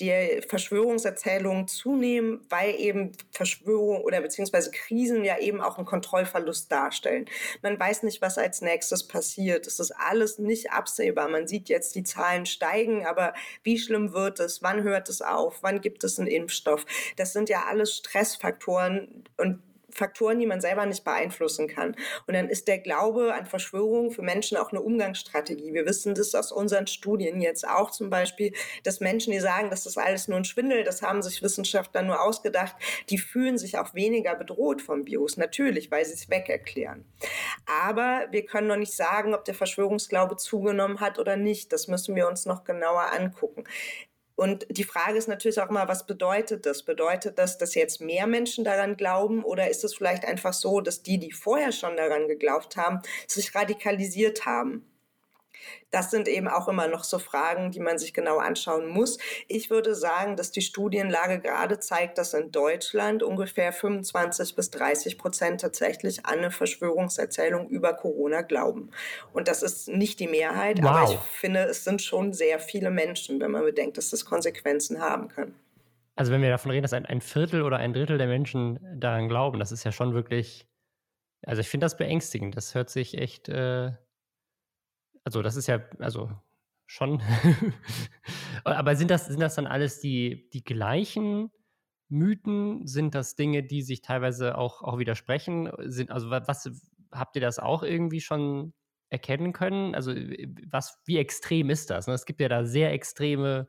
die 0.00 0.40
Verschwörungserzählungen 0.46 1.66
zunehmen, 1.66 2.40
weil 2.48 2.74
eben 2.78 3.12
Verschwörungen 3.32 4.02
oder 4.02 4.20
beziehungsweise 4.20 4.70
Krisen 4.70 5.24
ja 5.24 5.38
eben 5.38 5.60
auch 5.60 5.76
einen 5.76 5.86
Kontrollverlust 5.86 6.70
darstellen. 6.70 7.26
Man 7.62 7.78
weiß 7.78 8.04
nicht, 8.04 8.22
was 8.22 8.38
als 8.38 8.60
nächstes 8.60 9.06
passiert. 9.06 9.66
Es 9.66 9.80
ist 9.80 9.90
alles 9.92 10.38
nicht 10.38 10.70
absehbar. 10.70 11.28
Man 11.28 11.48
sieht 11.48 11.68
jetzt, 11.68 11.94
die 11.94 12.04
Zahlen 12.04 12.46
steigen, 12.46 13.06
aber 13.06 13.34
wie 13.62 13.78
schlimm 13.78 14.12
wird 14.12 14.40
es? 14.40 14.62
Wann 14.62 14.82
hört 14.82 15.08
es 15.08 15.20
auf? 15.20 15.62
Wann 15.62 15.80
gibt 15.80 16.04
es 16.04 16.18
einen 16.18 16.28
Impfstoff? 16.28 16.86
Das 17.16 17.32
sind 17.32 17.48
ja 17.48 17.64
alles 17.68 17.96
Stressfaktoren 17.96 19.24
und 19.36 19.62
Faktoren, 19.98 20.38
die 20.38 20.46
man 20.46 20.60
selber 20.60 20.86
nicht 20.86 21.04
beeinflussen 21.04 21.68
kann. 21.68 21.94
Und 22.26 22.34
dann 22.34 22.48
ist 22.48 22.68
der 22.68 22.78
Glaube 22.78 23.34
an 23.34 23.46
Verschwörungen 23.46 24.10
für 24.10 24.22
Menschen 24.22 24.56
auch 24.56 24.70
eine 24.70 24.80
Umgangsstrategie. 24.80 25.74
Wir 25.74 25.84
wissen 25.86 26.14
das 26.14 26.34
aus 26.34 26.52
unseren 26.52 26.86
Studien 26.86 27.40
jetzt 27.40 27.68
auch 27.68 27.90
zum 27.90 28.08
Beispiel, 28.08 28.52
dass 28.84 29.00
Menschen, 29.00 29.32
die 29.32 29.40
sagen, 29.40 29.70
das 29.70 29.84
ist 29.86 29.98
alles 29.98 30.28
nur 30.28 30.38
ein 30.38 30.44
Schwindel, 30.44 30.84
das 30.84 31.02
haben 31.02 31.22
sich 31.22 31.42
Wissenschaftler 31.42 32.02
nur 32.02 32.22
ausgedacht, 32.22 32.76
die 33.10 33.18
fühlen 33.18 33.58
sich 33.58 33.78
auch 33.78 33.94
weniger 33.94 34.34
bedroht 34.34 34.80
vom 34.80 35.06
Virus. 35.06 35.36
Natürlich, 35.36 35.90
weil 35.90 36.04
sie 36.04 36.14
es 36.14 36.30
wegerklären. 36.30 37.04
Aber 37.66 38.26
wir 38.30 38.46
können 38.46 38.68
noch 38.68 38.76
nicht 38.76 38.94
sagen, 38.94 39.34
ob 39.34 39.44
der 39.44 39.54
Verschwörungsglaube 39.54 40.36
zugenommen 40.36 41.00
hat 41.00 41.18
oder 41.18 41.36
nicht. 41.36 41.72
Das 41.72 41.88
müssen 41.88 42.14
wir 42.14 42.28
uns 42.28 42.46
noch 42.46 42.64
genauer 42.64 43.12
angucken. 43.12 43.64
Und 44.38 44.68
die 44.70 44.84
Frage 44.84 45.18
ist 45.18 45.26
natürlich 45.26 45.60
auch 45.60 45.68
mal, 45.68 45.88
was 45.88 46.06
bedeutet 46.06 46.64
das? 46.64 46.84
Bedeutet 46.84 47.40
das, 47.40 47.58
dass 47.58 47.74
jetzt 47.74 48.00
mehr 48.00 48.28
Menschen 48.28 48.62
daran 48.62 48.96
glauben 48.96 49.42
oder 49.42 49.68
ist 49.68 49.82
es 49.82 49.96
vielleicht 49.96 50.24
einfach 50.24 50.52
so, 50.52 50.80
dass 50.80 51.02
die, 51.02 51.18
die 51.18 51.32
vorher 51.32 51.72
schon 51.72 51.96
daran 51.96 52.28
geglaubt 52.28 52.76
haben, 52.76 53.02
sich 53.26 53.52
radikalisiert 53.56 54.46
haben? 54.46 54.86
Das 55.90 56.10
sind 56.10 56.28
eben 56.28 56.48
auch 56.48 56.68
immer 56.68 56.86
noch 56.88 57.04
so 57.04 57.18
Fragen, 57.18 57.70
die 57.70 57.80
man 57.80 57.98
sich 57.98 58.12
genau 58.12 58.38
anschauen 58.38 58.88
muss. 58.88 59.18
Ich 59.46 59.70
würde 59.70 59.94
sagen, 59.94 60.36
dass 60.36 60.50
die 60.50 60.60
Studienlage 60.60 61.40
gerade 61.40 61.78
zeigt, 61.78 62.18
dass 62.18 62.34
in 62.34 62.52
Deutschland 62.52 63.22
ungefähr 63.22 63.72
25 63.72 64.54
bis 64.54 64.70
30 64.70 65.18
Prozent 65.18 65.60
tatsächlich 65.60 66.26
an 66.26 66.38
eine 66.38 66.50
Verschwörungserzählung 66.50 67.68
über 67.68 67.94
Corona 67.94 68.42
glauben. 68.42 68.90
Und 69.32 69.48
das 69.48 69.62
ist 69.62 69.88
nicht 69.88 70.20
die 70.20 70.28
Mehrheit, 70.28 70.82
wow. 70.82 70.90
aber 70.90 71.12
ich 71.12 71.18
finde, 71.18 71.60
es 71.64 71.84
sind 71.84 72.02
schon 72.02 72.32
sehr 72.32 72.58
viele 72.58 72.90
Menschen, 72.90 73.40
wenn 73.40 73.50
man 73.50 73.64
bedenkt, 73.64 73.96
dass 73.96 74.10
das 74.10 74.24
Konsequenzen 74.24 75.00
haben 75.00 75.28
kann. 75.28 75.54
Also 76.18 76.32
wenn 76.32 76.42
wir 76.42 76.50
davon 76.50 76.72
reden, 76.72 76.82
dass 76.82 76.92
ein, 76.92 77.06
ein 77.06 77.20
Viertel 77.20 77.62
oder 77.62 77.76
ein 77.76 77.92
Drittel 77.92 78.18
der 78.18 78.26
Menschen 78.26 78.80
daran 78.98 79.28
glauben, 79.28 79.60
das 79.60 79.70
ist 79.70 79.84
ja 79.84 79.92
schon 79.92 80.14
wirklich, 80.14 80.66
also 81.46 81.60
ich 81.60 81.68
finde 81.68 81.84
das 81.84 81.96
beängstigend. 81.96 82.56
Das 82.56 82.74
hört 82.74 82.90
sich 82.90 83.16
echt 83.16 83.48
äh, 83.48 83.92
also 85.28 85.42
das 85.42 85.56
ist 85.56 85.66
ja, 85.66 85.82
also 85.98 86.30
schon. 86.86 87.20
Aber 88.64 88.96
sind 88.96 89.10
das, 89.10 89.26
sind 89.26 89.40
das 89.40 89.56
dann 89.56 89.66
alles 89.66 90.00
die, 90.00 90.48
die 90.54 90.64
gleichen 90.64 91.50
Mythen? 92.08 92.86
Sind 92.86 93.14
das 93.14 93.36
Dinge, 93.36 93.62
die 93.62 93.82
sich 93.82 94.00
teilweise 94.00 94.56
auch, 94.56 94.80
auch 94.80 94.98
widersprechen? 94.98 95.70
Sind, 95.80 96.10
also 96.10 96.30
was 96.30 96.70
habt 97.12 97.36
ihr 97.36 97.42
das 97.42 97.58
auch 97.58 97.82
irgendwie 97.82 98.22
schon 98.22 98.72
erkennen 99.10 99.52
können? 99.52 99.94
Also 99.94 100.14
was, 100.70 100.98
wie 101.04 101.18
extrem 101.18 101.68
ist 101.68 101.90
das? 101.90 102.06
Ne? 102.06 102.14
Es 102.14 102.24
gibt 102.24 102.40
ja 102.40 102.48
da 102.48 102.64
sehr 102.64 102.94
extreme 102.94 103.68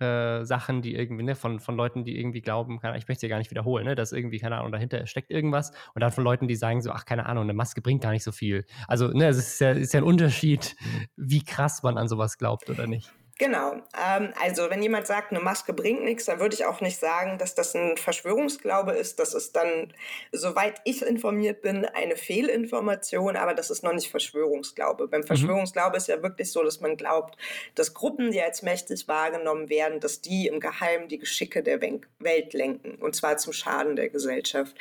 äh, 0.00 0.44
Sachen, 0.44 0.82
die 0.82 0.94
irgendwie, 0.94 1.22
ne, 1.22 1.34
von, 1.34 1.60
von 1.60 1.76
Leuten, 1.76 2.04
die 2.04 2.18
irgendwie 2.18 2.40
glauben, 2.40 2.80
keine, 2.80 2.98
ich 2.98 3.08
möchte 3.08 3.26
ja 3.26 3.30
gar 3.30 3.38
nicht 3.38 3.50
wiederholen, 3.50 3.84
ne, 3.84 3.94
dass 3.94 4.12
irgendwie, 4.12 4.38
keine 4.38 4.56
Ahnung, 4.58 4.72
dahinter 4.72 5.06
steckt 5.06 5.30
irgendwas 5.30 5.72
und 5.94 6.00
dann 6.00 6.12
von 6.12 6.24
Leuten, 6.24 6.48
die 6.48 6.56
sagen 6.56 6.82
so, 6.82 6.90
ach, 6.90 7.04
keine 7.04 7.26
Ahnung, 7.26 7.44
eine 7.44 7.54
Maske 7.54 7.80
bringt 7.82 8.02
gar 8.02 8.12
nicht 8.12 8.24
so 8.24 8.32
viel. 8.32 8.64
Also, 8.88 9.08
ne, 9.08 9.28
es 9.28 9.38
ist 9.38 9.60
ja, 9.60 9.72
ist 9.72 9.94
ja 9.94 10.00
ein 10.00 10.04
Unterschied, 10.04 10.76
wie 11.16 11.44
krass 11.44 11.82
man 11.82 11.98
an 11.98 12.08
sowas 12.08 12.38
glaubt 12.38 12.70
oder 12.70 12.86
nicht. 12.86 13.12
Genau. 13.38 13.76
Ähm, 13.98 14.32
also 14.40 14.70
wenn 14.70 14.82
jemand 14.82 15.06
sagt, 15.06 15.30
eine 15.32 15.40
Maske 15.40 15.72
bringt 15.72 16.04
nichts, 16.04 16.26
dann 16.26 16.38
würde 16.38 16.54
ich 16.54 16.64
auch 16.64 16.80
nicht 16.80 16.98
sagen, 16.98 17.38
dass 17.38 17.54
das 17.54 17.74
ein 17.74 17.96
Verschwörungsglaube 17.96 18.92
ist. 18.92 19.18
Das 19.18 19.34
ist 19.34 19.56
dann, 19.56 19.92
soweit 20.32 20.80
ich 20.84 21.02
informiert 21.02 21.62
bin, 21.62 21.84
eine 21.84 22.16
Fehlinformation, 22.16 23.36
aber 23.36 23.54
das 23.54 23.70
ist 23.70 23.82
noch 23.82 23.94
nicht 23.94 24.10
Verschwörungsglaube. 24.10 25.08
Beim 25.08 25.22
mhm. 25.22 25.26
Verschwörungsglaube 25.26 25.92
mhm. 25.92 25.96
ist 25.96 26.08
ja 26.08 26.22
wirklich 26.22 26.52
so, 26.52 26.62
dass 26.62 26.80
man 26.80 26.96
glaubt, 26.96 27.36
dass 27.74 27.94
Gruppen, 27.94 28.30
die 28.30 28.40
als 28.40 28.62
mächtig 28.62 29.08
wahrgenommen 29.08 29.68
werden, 29.68 29.98
dass 29.98 30.20
die 30.20 30.46
im 30.46 30.60
Geheimen 30.60 31.08
die 31.08 31.18
Geschicke 31.18 31.62
der 31.62 31.80
Welt 31.80 32.52
lenken 32.52 32.96
und 32.96 33.16
zwar 33.16 33.38
zum 33.38 33.52
Schaden 33.52 33.96
der 33.96 34.10
Gesellschaft. 34.10 34.76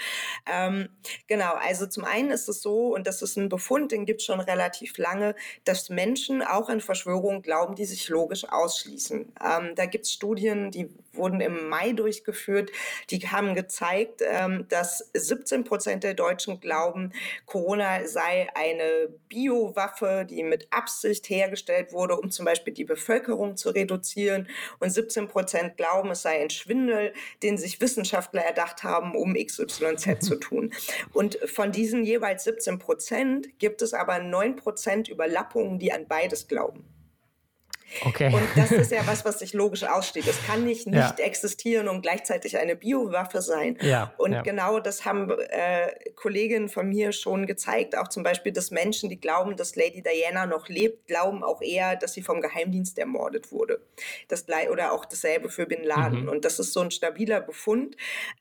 Ähm, 0.46 0.90
genau, 1.28 1.54
also 1.54 1.88
zum 1.88 2.04
einen 2.04 2.32
ist 2.32 2.48
es 2.50 2.62
so, 2.62 2.94
und 2.94 3.08
das 3.08 3.22
ist 3.22 3.38
ein 3.38 3.50
Befund, 3.50 3.92
den 3.92 4.06
gibt 4.06 4.22
es 4.22 4.26
schon 4.26 4.40
relativ 4.40 4.98
lange, 4.98 5.36
dass 5.64 5.90
Menschen 5.90 6.42
auch 6.42 6.70
an 6.70 6.82
Verschwörungen 6.82 7.42
glauben, 7.42 7.76
die 7.76 7.86
sich 7.86 8.08
logisch 8.10 8.51
ausschließen. 8.52 9.32
Ähm, 9.44 9.76
da 9.76 9.86
gibt 9.86 10.06
es 10.06 10.12
Studien, 10.12 10.72
die 10.72 10.90
wurden 11.14 11.42
im 11.42 11.70
Mai 11.70 11.92
durchgeführt, 11.94 12.72
die 13.10 13.20
haben 13.20 13.56
gezeigt, 13.56 14.22
ähm, 14.26 14.66
dass 14.70 15.10
17 15.14 15.64
Prozent 15.64 16.04
der 16.04 16.14
Deutschen 16.14 16.60
glauben, 16.60 17.12
Corona 17.46 18.08
sei 18.08 18.48
eine 18.56 19.10
Biowaffe, 19.28 20.26
die 20.30 20.44
mit 20.44 20.68
Absicht 20.72 21.30
hergestellt 21.30 21.92
wurde, 21.92 22.18
um 22.18 22.32
zum 22.32 22.46
Beispiel 22.46 22.74
die 22.74 22.86
Bevölkerung 22.86 23.58
zu 23.58 23.72
reduzieren. 23.72 24.48
Und 24.80 24.92
17 24.92 25.28
Prozent 25.28 25.78
glauben, 25.78 26.12
es 26.12 26.22
sei 26.22 26.42
ein 26.42 26.50
Schwindel, 26.50 27.14
den 27.44 27.58
sich 27.58 27.82
Wissenschaftler 27.82 28.44
erdacht 28.44 28.84
haben, 28.84 29.16
um 29.16 29.34
XYZ 29.34 30.22
zu 30.22 30.36
tun. 30.36 30.74
Und 31.14 31.38
von 31.46 31.72
diesen 31.72 32.04
jeweils 32.04 32.44
17 32.44 32.80
Prozent 32.80 33.60
gibt 33.60 33.82
es 33.82 33.94
aber 33.94 34.20
9 34.20 34.56
Prozent 34.56 35.08
Überlappungen, 35.10 35.80
die 35.80 35.92
an 35.92 36.08
beides 36.08 36.48
glauben. 36.48 36.86
Okay. 38.06 38.34
Und 38.34 38.44
das 38.56 38.72
ist 38.72 38.92
ja 38.92 39.06
was, 39.06 39.26
was 39.26 39.40
sich 39.40 39.54
logisch 39.54 39.84
aussteht. 39.84 40.28
Es 40.28 40.46
kann 40.46 40.64
nicht 40.64 40.88
nicht 40.88 41.20
ja. 41.20 41.26
existieren 41.26 41.88
und 41.88 42.02
gleichzeitig 42.02 42.58
eine 42.58 42.76
Biowaffe 42.76 43.42
sein. 43.42 43.78
Ja, 43.82 44.14
und 44.18 44.34
ja. 44.34 44.42
genau 44.42 44.80
das 44.80 45.06
haben 45.06 45.30
äh, 45.30 45.88
Kolleginnen 46.16 46.70
von 46.70 46.88
mir 46.88 47.12
schon 47.12 47.46
gezeigt. 47.46 47.98
Auch 47.98 48.08
zum 48.08 48.24
Beispiel, 48.24 48.52
dass 48.52 48.72
Menschen, 48.72 49.10
die 49.10 49.20
glauben, 49.20 49.56
dass 49.56 49.76
Lady 49.76 50.02
Diana 50.02 50.46
noch 50.46 50.68
lebt, 50.70 51.08
glauben 51.08 51.44
auch 51.44 51.62
eher, 51.62 51.96
dass 51.96 52.14
sie 52.14 52.22
vom 52.22 52.42
Geheimdienst 52.42 52.98
ermordet 52.98 53.52
wurde. 53.52 53.82
Das, 54.28 54.46
oder 54.70 54.92
auch 54.92 55.06
dasselbe 55.06 55.50
für 55.50 55.66
Bin 55.66 55.84
Laden. 55.84 56.24
Mhm. 56.24 56.30
Und 56.30 56.46
das 56.46 56.60
ist 56.60 56.74
so 56.74 56.82
ein 56.82 56.92
stabiler 56.92 57.42
Befund. 57.42 57.96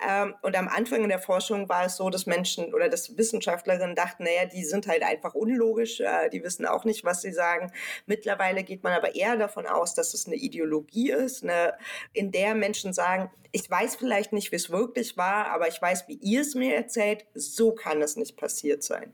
Ähm, 0.07 0.35
und 0.43 0.57
am 0.57 0.69
Anfang 0.69 1.03
in 1.03 1.09
der 1.09 1.19
Forschung 1.19 1.69
war 1.69 1.87
es 1.87 1.97
so, 1.97 2.11
dass 2.11 2.27
Menschen 2.27 2.75
oder 2.75 2.89
dass 2.89 3.17
Wissenschaftlerinnen 3.17 3.97
dachten, 3.97 4.25
naja, 4.25 4.47
die 4.47 4.65
sind 4.65 4.87
halt 4.87 5.03
einfach 5.03 5.35
unlogisch, 5.35 6.01
äh, 6.01 6.29
die 6.31 6.43
wissen 6.43 6.67
auch 6.67 6.85
nicht, 6.85 7.05
was 7.05 7.23
sie 7.23 7.33
sagen. 7.33 7.73
Mittlerweile 8.07 8.63
geht 8.65 8.83
man 8.83 8.93
aber 8.93 9.15
eher 9.15 9.37
davon 9.41 9.67
aus, 9.67 9.95
dass 9.95 10.15
es 10.15 10.27
eine 10.27 10.37
Ideologie 10.37 11.11
ist, 11.11 11.43
eine, 11.43 11.75
in 12.13 12.31
der 12.31 12.55
Menschen 12.55 12.93
sagen, 12.93 13.31
ich 13.53 13.69
weiß 13.69 13.97
vielleicht 13.97 14.33
nicht, 14.33 14.53
wie 14.53 14.57
es 14.57 14.71
wirklich 14.71 15.17
war, 15.17 15.47
aber 15.47 15.69
ich 15.69 15.81
weiß, 15.81 16.07
wie 16.09 16.19
ihr 16.23 16.43
es 16.43 16.55
mir 16.55 16.75
erzählt, 16.77 17.27
so 17.35 17.73
kann 17.73 18.01
es 18.01 18.17
nicht 18.17 18.37
passiert 18.37 18.83
sein. 18.83 19.13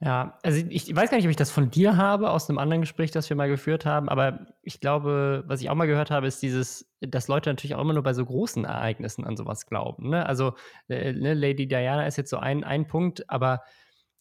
Ja, 0.00 0.38
also 0.44 0.64
ich 0.68 0.94
weiß 0.94 1.10
gar 1.10 1.16
nicht, 1.16 1.26
ob 1.26 1.30
ich 1.30 1.36
das 1.36 1.50
von 1.50 1.72
dir 1.72 1.96
habe, 1.96 2.30
aus 2.30 2.48
einem 2.48 2.58
anderen 2.58 2.82
Gespräch, 2.82 3.10
das 3.10 3.28
wir 3.28 3.36
mal 3.36 3.48
geführt 3.48 3.84
haben, 3.84 4.08
aber 4.08 4.46
ich 4.62 4.80
glaube, 4.80 5.42
was 5.48 5.60
ich 5.60 5.70
auch 5.70 5.74
mal 5.74 5.88
gehört 5.88 6.12
habe, 6.12 6.28
ist 6.28 6.40
dieses, 6.40 6.88
dass 7.00 7.26
Leute 7.26 7.50
natürlich 7.50 7.74
auch 7.74 7.80
immer 7.80 7.94
nur 7.94 8.04
bei 8.04 8.12
so 8.14 8.24
großen 8.24 8.64
Ereignissen 8.64 9.24
an 9.24 9.36
sowas 9.36 9.66
glauben. 9.66 10.10
Ne? 10.10 10.24
Also 10.24 10.54
äh, 10.88 11.12
ne, 11.12 11.34
Lady 11.34 11.66
Diana 11.66 12.06
ist 12.06 12.16
jetzt 12.16 12.30
so 12.30 12.36
ein, 12.36 12.62
ein 12.62 12.86
Punkt, 12.86 13.28
aber 13.28 13.62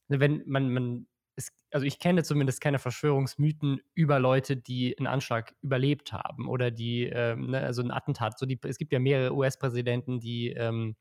wenn 0.08 0.42
man, 0.48 0.74
man 0.74 1.08
es, 1.38 1.52
also 1.72 1.86
ich 1.86 2.00
kenne 2.00 2.24
zumindest 2.24 2.60
keine 2.60 2.80
Verschwörungsmythen 2.80 3.80
über 3.94 4.20
Leute, 4.20 4.58
die 4.58 4.98
einen 4.98 5.08
Anschlag 5.08 5.56
überlebt 5.62 6.12
haben 6.12 6.50
oder 6.50 6.72
die, 6.72 7.04
ähm, 7.04 7.52
ne, 7.52 7.62
also 7.62 7.82
ein 7.84 7.92
Attentat. 7.92 8.38
So 8.40 8.46
die, 8.46 8.60
es 8.64 8.78
gibt 8.78 8.92
ja 8.92 9.00
mehrere 9.00 9.34
US-Präsidenten, 9.34 10.20
die 10.20 10.50
ähm, 10.50 10.96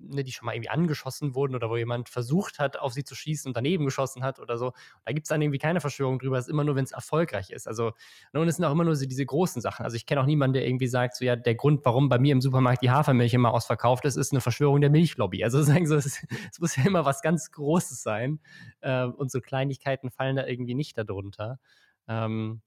ne, 0.00 0.24
die 0.24 0.32
schon 0.32 0.46
mal 0.46 0.54
irgendwie 0.54 0.70
angeschossen 0.70 1.34
wurden 1.34 1.54
oder 1.54 1.70
wo 1.70 1.76
jemand 1.76 2.08
versucht 2.08 2.58
hat, 2.58 2.78
auf 2.78 2.92
sie 2.92 3.04
zu 3.04 3.14
schießen 3.14 3.48
und 3.48 3.56
daneben 3.56 3.84
geschossen 3.84 4.22
hat 4.22 4.38
oder 4.38 4.58
so. 4.58 4.72
Da 5.04 5.12
gibt 5.12 5.26
es 5.26 5.28
dann 5.28 5.42
irgendwie 5.42 5.58
keine 5.58 5.80
Verschwörung 5.80 6.18
drüber. 6.18 6.38
Es 6.38 6.46
ist 6.46 6.50
immer 6.50 6.64
nur, 6.64 6.76
wenn 6.76 6.84
es 6.84 6.92
erfolgreich 6.92 7.50
ist. 7.50 7.66
Also, 7.66 7.92
ne, 8.32 8.40
und 8.40 8.48
es 8.48 8.56
sind 8.56 8.64
auch 8.64 8.72
immer 8.72 8.84
nur 8.84 8.96
so 8.96 9.06
diese 9.06 9.24
großen 9.24 9.60
Sachen. 9.62 9.84
Also 9.84 9.96
ich 9.96 10.06
kenne 10.06 10.20
auch 10.20 10.26
niemanden, 10.26 10.54
der 10.54 10.66
irgendwie 10.66 10.86
sagt, 10.86 11.16
so 11.16 11.24
ja, 11.24 11.36
der 11.36 11.54
Grund, 11.54 11.84
warum 11.84 12.08
bei 12.08 12.18
mir 12.18 12.32
im 12.32 12.40
Supermarkt 12.40 12.82
die 12.82 12.90
Hafermilch 12.90 13.34
immer 13.34 13.52
ausverkauft 13.52 14.04
ist, 14.04 14.16
ist 14.16 14.32
eine 14.32 14.40
Verschwörung 14.40 14.80
der 14.80 14.90
Milchlobby. 14.90 15.44
Also 15.44 15.62
sagen 15.62 15.86
so, 15.86 15.96
es, 15.96 16.06
es 16.06 16.60
muss 16.60 16.76
ja 16.76 16.84
immer 16.84 17.04
was 17.04 17.22
ganz 17.22 17.50
Großes 17.50 18.02
sein. 18.02 18.40
Äh, 18.80 19.04
und 19.04 19.30
so 19.30 19.40
Kleinigkeiten 19.40 20.10
fallen 20.10 20.36
da 20.36 20.46
irgendwie 20.46 20.74
nicht 20.74 20.98
darunter. 20.98 21.58
Ähm, 22.06 22.62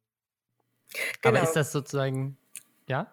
genau. 1.22 1.38
Aber 1.38 1.44
ist 1.48 1.56
das 1.56 1.72
sozusagen, 1.72 2.38
ja? 2.88 3.12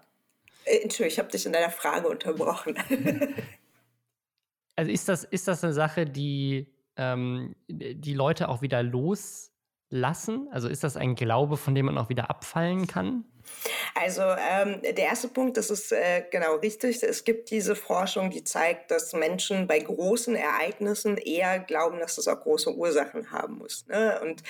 Äh, 0.64 0.82
Entschuldigung, 0.82 1.12
ich 1.12 1.18
habe 1.18 1.30
dich 1.30 1.46
in 1.46 1.52
deiner 1.52 1.70
Frage 1.70 2.08
unterbrochen. 2.08 2.78
also 4.78 4.92
ist 4.92 5.08
das, 5.08 5.24
ist 5.24 5.48
das 5.48 5.64
eine 5.64 5.72
Sache, 5.72 6.06
die 6.06 6.72
ähm, 6.96 7.56
die 7.66 8.14
Leute 8.14 8.48
auch 8.48 8.62
wieder 8.62 8.80
loslassen? 8.84 10.46
Also 10.52 10.68
ist 10.68 10.84
das 10.84 10.96
ein 10.96 11.16
Glaube, 11.16 11.56
von 11.56 11.74
dem 11.74 11.86
man 11.86 11.98
auch 11.98 12.08
wieder 12.08 12.30
abfallen 12.30 12.86
kann? 12.86 13.24
Also 13.96 14.22
ähm, 14.22 14.80
der 14.82 14.96
erste 14.98 15.26
Punkt, 15.26 15.56
das 15.56 15.70
ist 15.70 15.90
äh, 15.90 16.22
genau 16.30 16.56
richtig. 16.56 17.02
Es 17.02 17.24
gibt 17.24 17.50
diese 17.50 17.74
Forschung, 17.74 18.30
die 18.30 18.44
zeigt, 18.44 18.92
dass 18.92 19.14
Menschen 19.14 19.66
bei 19.66 19.80
großen 19.80 20.36
Ereignissen 20.36 21.16
eher 21.16 21.58
glauben, 21.58 21.98
dass 21.98 22.14
das 22.14 22.28
auch 22.28 22.40
große 22.40 22.72
Ursachen 22.72 23.32
haben 23.32 23.58
muss. 23.58 23.84
Ne? 23.88 24.20
Und 24.22 24.44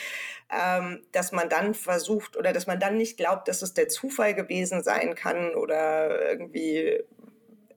ähm, 0.50 1.06
dass 1.12 1.32
man 1.32 1.48
dann 1.48 1.72
versucht 1.72 2.36
oder 2.36 2.52
dass 2.52 2.66
man 2.66 2.80
dann 2.80 2.98
nicht 2.98 3.16
glaubt, 3.16 3.48
dass 3.48 3.62
es 3.62 3.72
der 3.72 3.88
Zufall 3.88 4.34
gewesen 4.34 4.82
sein 4.82 5.14
kann 5.14 5.54
oder 5.54 6.30
irgendwie 6.32 7.02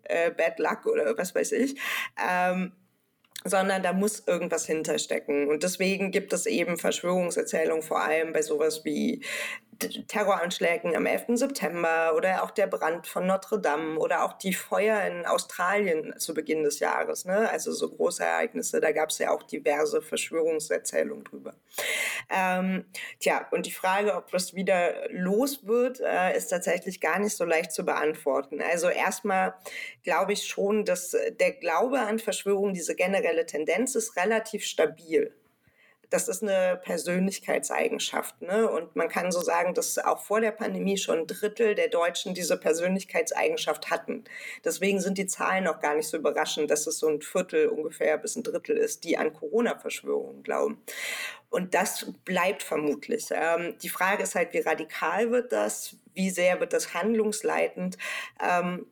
äh, 0.04 0.32
Bad 0.32 0.60
Luck 0.60 0.86
oder 0.86 1.18
was 1.18 1.34
weiß 1.36 1.52
ich. 1.54 1.76
Ähm, 2.18 2.74
sondern 3.44 3.82
da 3.82 3.94
muss 3.94 4.28
irgendwas 4.28 4.66
hinterstecken. 4.66 5.48
Und 5.48 5.64
deswegen 5.64 6.12
gibt 6.12 6.32
es 6.34 6.46
eben 6.46 6.78
Verschwörungserzählungen, 6.78 7.82
vor 7.82 8.02
allem 8.02 8.34
bei 8.34 8.42
sowas 8.42 8.86
wie 8.86 9.24
Terroranschlägen 10.08 10.96
am 10.96 11.06
11. 11.06 11.38
September 11.38 12.14
oder 12.16 12.44
auch 12.44 12.52
der 12.52 12.68
Brand 12.68 13.08
von 13.08 13.26
Notre 13.26 13.60
Dame 13.60 14.00
oder 14.00 14.24
auch 14.24 14.34
die 14.34 14.54
Feuer 14.54 15.02
in 15.02 15.26
Australien 15.26 16.14
zu 16.18 16.34
Beginn 16.34 16.64
des 16.64 16.80
Jahres. 16.80 17.26
Ne? 17.26 17.50
Also 17.50 17.72
so 17.72 17.90
große 17.90 18.24
Ereignisse, 18.24 18.80
da 18.80 18.92
gab 18.92 19.10
es 19.10 19.18
ja 19.18 19.32
auch 19.32 19.44
diverse 19.44 20.02
Verschwörungserzählungen 20.02 21.24
drüber. 21.24 21.54
Ähm, 22.30 22.86
tja, 23.20 23.48
und 23.52 23.66
die 23.66 23.72
Frage, 23.72 24.16
ob 24.16 24.32
das 24.32 24.54
wieder 24.54 25.10
los 25.10 25.66
wird, 25.66 26.00
äh, 26.00 26.36
ist 26.36 26.48
tatsächlich 26.48 27.02
gar 27.02 27.20
nicht 27.20 27.36
so 27.36 27.46
leicht 27.46 27.72
zu 27.72 27.86
beantworten. 27.86 28.62
Also 28.62 28.90
erstmal 28.90 29.54
glaube 30.04 30.34
ich 30.34 30.48
schon, 30.48 30.86
dass 30.86 31.16
der 31.40 31.52
Glaube 31.52 32.00
an 32.00 32.20
Verschwörungen, 32.20 32.74
diese 32.74 32.96
generelle 32.96 33.46
Tendenz 33.46 33.96
ist 33.96 34.16
relativ 34.16 34.66
stabil 34.66 35.34
das 36.12 36.28
ist 36.28 36.44
eine 36.44 36.80
Persönlichkeitseigenschaft. 36.84 38.42
Ne? 38.42 38.70
Und 38.70 38.96
man 38.98 39.08
kann 39.08 39.32
so 39.32 39.42
sagen, 39.42 39.74
dass 39.74 39.98
auch 39.98 40.20
vor 40.20 40.42
der 40.42 40.52
Pandemie 40.52 40.98
schon 40.98 41.20
ein 41.20 41.28
Drittel 41.28 41.74
der 41.74 41.88
Deutschen 41.88 42.34
diese 42.34 42.58
Persönlichkeitseigenschaft 42.58 43.90
hatten. 43.90 44.26
Deswegen 44.66 45.00
sind 45.00 45.18
die 45.18 45.26
Zahlen 45.26 45.68
auch 45.68 45.80
gar 45.80 45.96
nicht 45.96 46.10
so 46.10 46.18
überraschend, 46.18 46.70
dass 46.70 46.86
es 46.86 47.00
so 47.00 47.08
ein 47.08 47.22
Viertel 47.22 47.70
ungefähr 47.70 48.18
bis 48.18 48.36
ein 48.36 48.44
Drittel 48.44 48.76
ist, 48.76 49.06
die 49.06 49.18
an 49.18 49.32
Corona-Verschwörungen 49.32 50.44
glauben. 50.44 50.84
Und 51.50 51.74
das 51.74 52.12
bleibt 52.26 52.62
vermutlich. 52.62 53.28
Ähm, 53.32 53.76
die 53.82 53.90
Frage 53.90 54.24
ist 54.24 54.36
halt, 54.36 54.54
wie 54.54 54.60
radikal 54.60 55.32
wird 55.32 55.54
das? 55.54 55.96
Wie 56.14 56.30
sehr 56.30 56.60
wird 56.60 56.74
das 56.74 56.94
handlungsleitend? 56.94 57.98
Ähm, 58.46 58.86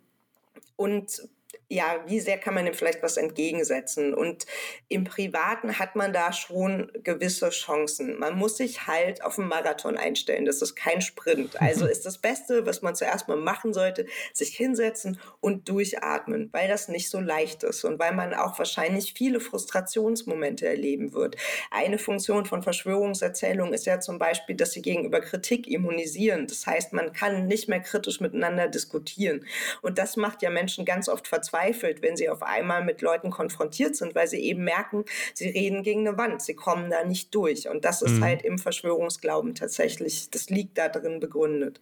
und 0.78 1.28
ja, 1.72 2.04
wie 2.08 2.20
sehr 2.20 2.40
kann 2.40 2.56
man 2.56 2.66
dem 2.66 2.74
vielleicht 2.74 3.04
was 3.04 3.16
entgegensetzen? 3.16 4.16
Und 4.16 4.48
im 4.88 5.04
Privaten 5.04 5.78
hat 5.78 5.96
man 5.96 6.12
da 6.12 6.34
schon 6.34 6.92
gewisse 7.04 7.52
Chancen. 7.52 8.18
Man 8.18 8.36
muss 8.36 8.58
sich 8.58 8.88
halt 8.88 9.24
auf 9.24 9.38
einen 9.38 9.50
Marathon 9.50 9.96
einstellen. 9.96 10.46
Das 10.46 10.64
ist 10.64 10.76
kein 10.76 11.02
Sprint. 11.02 11.62
Also 11.62 11.86
ist 11.88 12.08
das 12.08 12.18
Beste, 12.18 12.66
was 12.66 12.82
man 12.82 12.96
zuerst 12.96 13.28
mal 13.28 13.38
machen 13.38 13.72
sollte, 13.74 14.08
sich 14.34 14.56
hinsetzen 14.56 15.20
und 15.42 15.70
durchatmen, 15.70 16.50
weil 16.54 16.68
das 16.68 16.88
nicht 16.88 17.12
so 17.12 17.20
leicht 17.20 17.62
ist 17.62 17.84
und 17.84 18.00
weil 18.00 18.16
man 18.16 18.34
auch 18.34 18.58
wahrscheinlich 18.58 19.14
viele 19.14 19.40
Frustrationsmomente 19.40 20.68
erleben 20.68 21.14
wird. 21.14 21.36
Eine 21.70 22.00
Funktion 22.00 22.46
von 22.46 22.64
Verschwörungserzählungen 22.64 23.76
ist 23.76 23.86
ja 23.86 24.00
zum 24.00 24.18
Beispiel, 24.18 24.56
dass 24.56 24.72
sie 24.72 24.82
gegenüber 24.82 25.22
Kritik 25.22 25.68
immunisieren. 25.68 26.48
Das 26.48 26.66
heißt, 26.66 26.94
man 26.94 27.14
kann 27.14 27.46
nicht 27.46 27.70
mehr 27.70 27.80
kritisch 27.80 28.22
miteinander 28.22 28.68
diskutieren. 28.68 29.46
Und 29.84 30.00
das 30.00 30.18
macht 30.18 30.42
ja 30.42 30.50
Menschen 30.50 30.84
ganz 30.84 31.08
oft 31.08 31.28
verzweifelt 31.28 31.59
verzweifelt, 31.60 32.02
wenn 32.02 32.16
sie 32.16 32.30
auf 32.30 32.44
einmal 32.44 32.84
mit 32.84 33.02
Leuten 33.02 33.30
konfrontiert 33.30 33.96
sind, 33.96 34.16
weil 34.16 34.28
sie 34.28 34.40
eben 34.40 34.64
merken, 34.64 35.06
sie 35.34 35.50
reden 35.50 35.84
gegen 35.84 36.08
eine 36.08 36.18
Wand, 36.18 36.42
sie 36.42 36.56
kommen 36.56 36.90
da 36.90 37.04
nicht 37.04 37.34
durch. 37.36 37.68
Und 37.70 37.86
das 37.86 38.02
ist 38.02 38.18
mhm. 38.18 38.24
halt 38.24 38.42
im 38.44 38.58
Verschwörungsglauben 38.58 39.56
tatsächlich, 39.56 40.30
das 40.30 40.50
liegt 40.50 40.78
da 40.78 40.90
drin 40.90 41.20
begründet. 41.20 41.80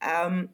Ähm, 0.00 0.48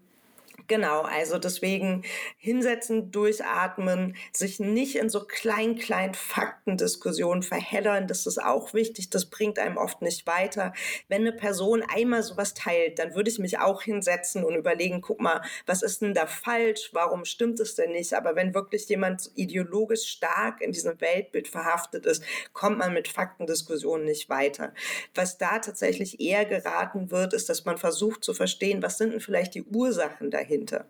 Genau, 0.68 1.02
also 1.02 1.38
deswegen 1.38 2.04
hinsetzen, 2.36 3.10
durchatmen, 3.10 4.16
sich 4.32 4.60
nicht 4.60 4.96
in 4.96 5.08
so 5.08 5.24
klein, 5.24 5.76
klein 5.76 6.14
Faktendiskussionen 6.14 7.42
verheddern, 7.42 8.06
das 8.06 8.26
ist 8.26 8.42
auch 8.42 8.72
wichtig, 8.74 9.10
das 9.10 9.26
bringt 9.26 9.58
einem 9.58 9.76
oft 9.76 10.02
nicht 10.02 10.26
weiter. 10.26 10.72
Wenn 11.08 11.22
eine 11.22 11.32
Person 11.32 11.82
einmal 11.82 12.22
sowas 12.22 12.54
teilt, 12.54 12.98
dann 12.98 13.14
würde 13.14 13.30
ich 13.30 13.38
mich 13.38 13.58
auch 13.58 13.82
hinsetzen 13.82 14.44
und 14.44 14.54
überlegen, 14.54 15.00
guck 15.00 15.20
mal, 15.20 15.42
was 15.66 15.82
ist 15.82 16.02
denn 16.02 16.14
da 16.14 16.26
falsch, 16.26 16.90
warum 16.92 17.24
stimmt 17.24 17.58
es 17.60 17.74
denn 17.74 17.92
nicht? 17.92 18.14
Aber 18.14 18.36
wenn 18.36 18.54
wirklich 18.54 18.88
jemand 18.88 19.30
ideologisch 19.34 20.04
stark 20.04 20.60
in 20.60 20.72
diesem 20.72 21.00
Weltbild 21.00 21.48
verhaftet 21.48 22.06
ist, 22.06 22.22
kommt 22.52 22.78
man 22.78 22.94
mit 22.94 23.08
Faktendiskussionen 23.08 24.04
nicht 24.04 24.28
weiter. 24.28 24.74
Was 25.14 25.38
da 25.38 25.58
tatsächlich 25.58 26.20
eher 26.20 26.44
geraten 26.44 27.10
wird, 27.10 27.32
ist, 27.32 27.48
dass 27.48 27.64
man 27.64 27.78
versucht 27.78 28.22
zu 28.22 28.34
verstehen, 28.34 28.82
was 28.82 28.98
sind 28.98 29.12
denn 29.12 29.20
vielleicht 29.20 29.54
die 29.54 29.64
Ursachen 29.64 30.30
dahinter 30.30 30.51
dahinter. 30.52 30.86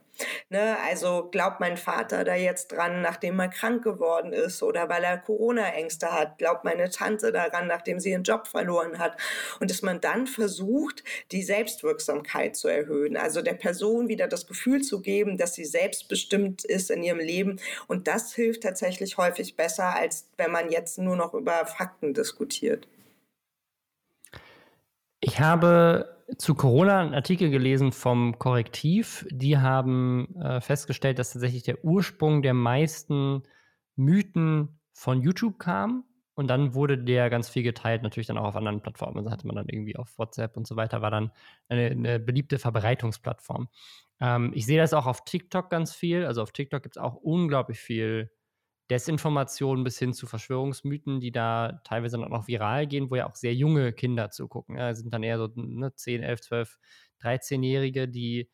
Ne, 0.50 0.76
also 0.86 1.28
glaubt 1.30 1.58
mein 1.58 1.78
Vater 1.78 2.22
da 2.22 2.34
jetzt 2.34 2.70
dran, 2.72 3.00
nachdem 3.00 3.40
er 3.40 3.48
krank 3.48 3.82
geworden 3.82 4.32
ist 4.32 4.62
oder 4.62 4.88
weil 4.88 5.02
er 5.02 5.16
Corona-Ängste 5.16 6.12
hat? 6.12 6.38
Glaubt 6.38 6.64
meine 6.64 6.90
Tante 6.90 7.32
daran, 7.32 7.66
nachdem 7.66 7.98
sie 7.98 8.10
ihren 8.10 8.22
Job 8.22 8.46
verloren 8.46 8.98
hat? 8.98 9.16
Und 9.58 9.70
dass 9.70 9.82
man 9.82 10.00
dann 10.00 10.26
versucht, 10.26 11.02
die 11.32 11.42
Selbstwirksamkeit 11.42 12.56
zu 12.56 12.68
erhöhen, 12.68 13.16
also 13.16 13.40
der 13.40 13.54
Person 13.54 14.08
wieder 14.08 14.28
das 14.28 14.46
Gefühl 14.46 14.82
zu 14.82 15.00
geben, 15.00 15.38
dass 15.38 15.54
sie 15.54 15.64
selbstbestimmt 15.64 16.64
ist 16.64 16.90
in 16.90 17.02
ihrem 17.02 17.18
Leben. 17.18 17.58
Und 17.88 18.06
das 18.06 18.34
hilft 18.34 18.62
tatsächlich 18.62 19.16
häufig 19.16 19.56
besser, 19.56 19.96
als 19.96 20.28
wenn 20.36 20.52
man 20.52 20.70
jetzt 20.70 20.98
nur 20.98 21.16
noch 21.16 21.32
über 21.32 21.66
Fakten 21.66 22.12
diskutiert. 22.12 22.86
Ich 25.20 25.40
habe 25.40 26.21
zu 26.38 26.54
Corona 26.54 27.00
einen 27.00 27.14
Artikel 27.14 27.50
gelesen 27.50 27.92
vom 27.92 28.38
Korrektiv. 28.38 29.26
Die 29.30 29.58
haben 29.58 30.34
äh, 30.36 30.60
festgestellt, 30.60 31.18
dass 31.18 31.32
tatsächlich 31.32 31.62
der 31.62 31.84
Ursprung 31.84 32.42
der 32.42 32.54
meisten 32.54 33.42
Mythen 33.96 34.80
von 34.92 35.22
YouTube 35.22 35.58
kam. 35.58 36.04
Und 36.34 36.48
dann 36.48 36.74
wurde 36.74 36.96
der 36.96 37.28
ganz 37.28 37.48
viel 37.48 37.62
geteilt, 37.62 38.02
natürlich 38.02 38.26
dann 38.26 38.38
auch 38.38 38.46
auf 38.46 38.56
anderen 38.56 38.80
Plattformen. 38.80 39.18
Also 39.18 39.30
hatte 39.30 39.46
man 39.46 39.56
dann 39.56 39.68
irgendwie 39.68 39.96
auf 39.96 40.18
WhatsApp 40.18 40.56
und 40.56 40.66
so 40.66 40.76
weiter, 40.76 41.02
war 41.02 41.10
dann 41.10 41.30
eine, 41.68 41.90
eine 41.90 42.18
beliebte 42.18 42.58
Verbreitungsplattform. 42.58 43.68
Ähm, 44.20 44.52
ich 44.54 44.64
sehe 44.64 44.78
das 44.78 44.94
auch 44.94 45.06
auf 45.06 45.24
TikTok 45.24 45.68
ganz 45.68 45.94
viel. 45.94 46.24
Also 46.24 46.42
auf 46.42 46.52
TikTok 46.52 46.82
gibt 46.82 46.96
es 46.96 47.02
auch 47.02 47.16
unglaublich 47.16 47.78
viel 47.78 48.30
Desinformation 48.90 49.84
bis 49.84 49.98
hin 49.98 50.12
zu 50.12 50.26
Verschwörungsmythen, 50.26 51.20
die 51.20 51.32
da 51.32 51.80
teilweise 51.84 52.16
dann 52.16 52.26
auch 52.26 52.38
noch 52.38 52.48
viral 52.48 52.86
gehen, 52.86 53.10
wo 53.10 53.16
ja 53.16 53.28
auch 53.28 53.36
sehr 53.36 53.54
junge 53.54 53.92
Kinder 53.92 54.30
zugucken. 54.30 54.76
Ja, 54.76 54.94
sind 54.94 55.12
dann 55.14 55.22
eher 55.22 55.38
so 55.38 55.48
ne, 55.54 55.94
10, 55.94 56.22
11, 56.22 56.40
12, 56.40 56.78
13-Jährige, 57.22 58.08
die 58.08 58.50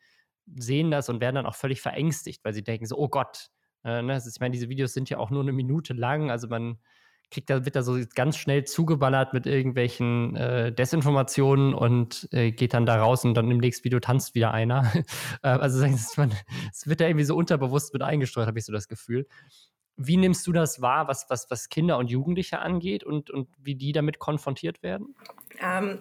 sehen 0.55 0.91
das 0.91 1.09
und 1.09 1.21
werden 1.21 1.35
dann 1.35 1.45
auch 1.45 1.55
völlig 1.55 1.81
verängstigt, 1.81 2.43
weil 2.43 2.53
sie 2.53 2.63
denken 2.63 2.85
so, 2.85 2.97
oh 2.97 3.09
Gott. 3.09 3.47
Äh, 3.83 4.01
ne, 4.01 4.17
ich 4.17 4.39
meine, 4.39 4.51
diese 4.51 4.69
Videos 4.69 4.93
sind 4.93 5.09
ja 5.09 5.17
auch 5.17 5.29
nur 5.29 5.41
eine 5.41 5.53
Minute 5.53 5.93
lang, 5.93 6.31
also 6.31 6.47
man 6.47 6.79
kriegt 7.31 7.49
da, 7.49 7.65
wird 7.65 7.75
da 7.75 7.83
so 7.83 7.99
ganz 8.15 8.37
schnell 8.37 8.63
zugeballert 8.63 9.33
mit 9.33 9.45
irgendwelchen 9.45 10.35
äh, 10.35 10.71
Desinformationen 10.71 11.73
und 11.73 12.27
äh, 12.31 12.51
geht 12.51 12.73
dann 12.73 12.85
da 12.85 12.99
raus 12.99 13.23
und 13.23 13.35
dann 13.35 13.51
im 13.51 13.59
nächsten 13.59 13.83
Video 13.83 13.99
tanzt 13.99 14.33
wieder 14.35 14.51
einer. 14.51 14.91
äh, 15.43 15.47
also 15.47 15.83
es 15.85 16.87
wird 16.87 17.01
da 17.01 17.05
irgendwie 17.05 17.25
so 17.25 17.35
unterbewusst 17.35 17.93
mit 17.93 18.01
eingesteuert, 18.01 18.47
habe 18.47 18.59
ich 18.59 18.65
so 18.65 18.73
das 18.73 18.87
Gefühl. 18.87 19.27
Wie 20.01 20.15
nimmst 20.15 20.47
du 20.47 20.53
das 20.53 20.81
wahr, 20.81 21.09
was, 21.09 21.29
was, 21.29 21.51
was 21.51 21.67
Kinder 21.67 21.97
und 21.97 22.09
Jugendliche 22.09 22.59
angeht 22.59 23.03
und, 23.03 23.29
und 23.29 23.49
wie 23.61 23.75
die 23.75 23.91
damit 23.91 24.17
konfrontiert 24.17 24.81
werden? 24.81 25.13
Ähm, 25.61 25.99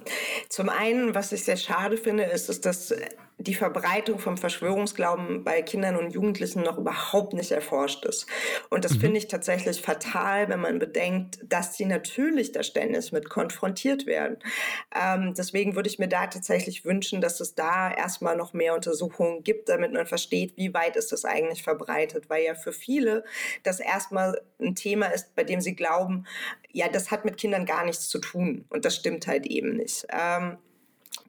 zum 0.48 0.68
einen, 0.68 1.14
was 1.14 1.32
ich 1.32 1.44
sehr 1.44 1.56
schade 1.56 1.96
finde, 1.96 2.24
ist, 2.24 2.48
ist, 2.48 2.64
dass 2.64 2.94
die 3.40 3.54
Verbreitung 3.54 4.18
vom 4.18 4.36
Verschwörungsglauben 4.36 5.44
bei 5.44 5.62
Kindern 5.62 5.94
und 5.94 6.10
Jugendlichen 6.10 6.62
noch 6.62 6.76
überhaupt 6.76 7.34
nicht 7.34 7.52
erforscht 7.52 8.04
ist. 8.04 8.26
Und 8.68 8.84
das 8.84 8.94
mhm. 8.94 9.00
finde 9.00 9.18
ich 9.18 9.28
tatsächlich 9.28 9.80
fatal, 9.80 10.48
wenn 10.48 10.58
man 10.58 10.80
bedenkt, 10.80 11.38
dass 11.48 11.76
sie 11.76 11.84
natürlich 11.84 12.50
da 12.50 12.64
ständig 12.64 13.12
mit 13.12 13.30
konfrontiert 13.30 14.06
werden. 14.06 14.38
Ähm, 14.92 15.34
deswegen 15.38 15.76
würde 15.76 15.88
ich 15.88 16.00
mir 16.00 16.08
da 16.08 16.26
tatsächlich 16.26 16.84
wünschen, 16.84 17.20
dass 17.20 17.38
es 17.38 17.54
da 17.54 17.92
erstmal 17.92 18.36
noch 18.36 18.54
mehr 18.54 18.74
Untersuchungen 18.74 19.44
gibt, 19.44 19.68
damit 19.68 19.92
man 19.92 20.06
versteht, 20.06 20.56
wie 20.56 20.74
weit 20.74 20.96
ist 20.96 21.12
das 21.12 21.24
eigentlich 21.24 21.62
verbreitet. 21.62 22.28
Weil 22.28 22.44
ja 22.44 22.56
für 22.56 22.72
viele 22.72 23.22
das 23.62 23.78
erstmal 23.78 24.40
ein 24.60 24.74
Thema 24.74 25.06
ist, 25.06 25.36
bei 25.36 25.44
dem 25.44 25.60
sie 25.60 25.76
glauben, 25.76 26.26
ja, 26.72 26.88
das 26.88 27.12
hat 27.12 27.24
mit 27.24 27.38
Kindern 27.38 27.66
gar 27.66 27.84
nichts 27.84 28.08
zu 28.08 28.18
tun. 28.18 28.64
Und 28.68 28.84
das 28.84 28.96
stimmt 28.96 29.28
halt 29.28 29.37
eben 29.46 29.76
nicht. 29.76 30.06
Ähm, 30.10 30.58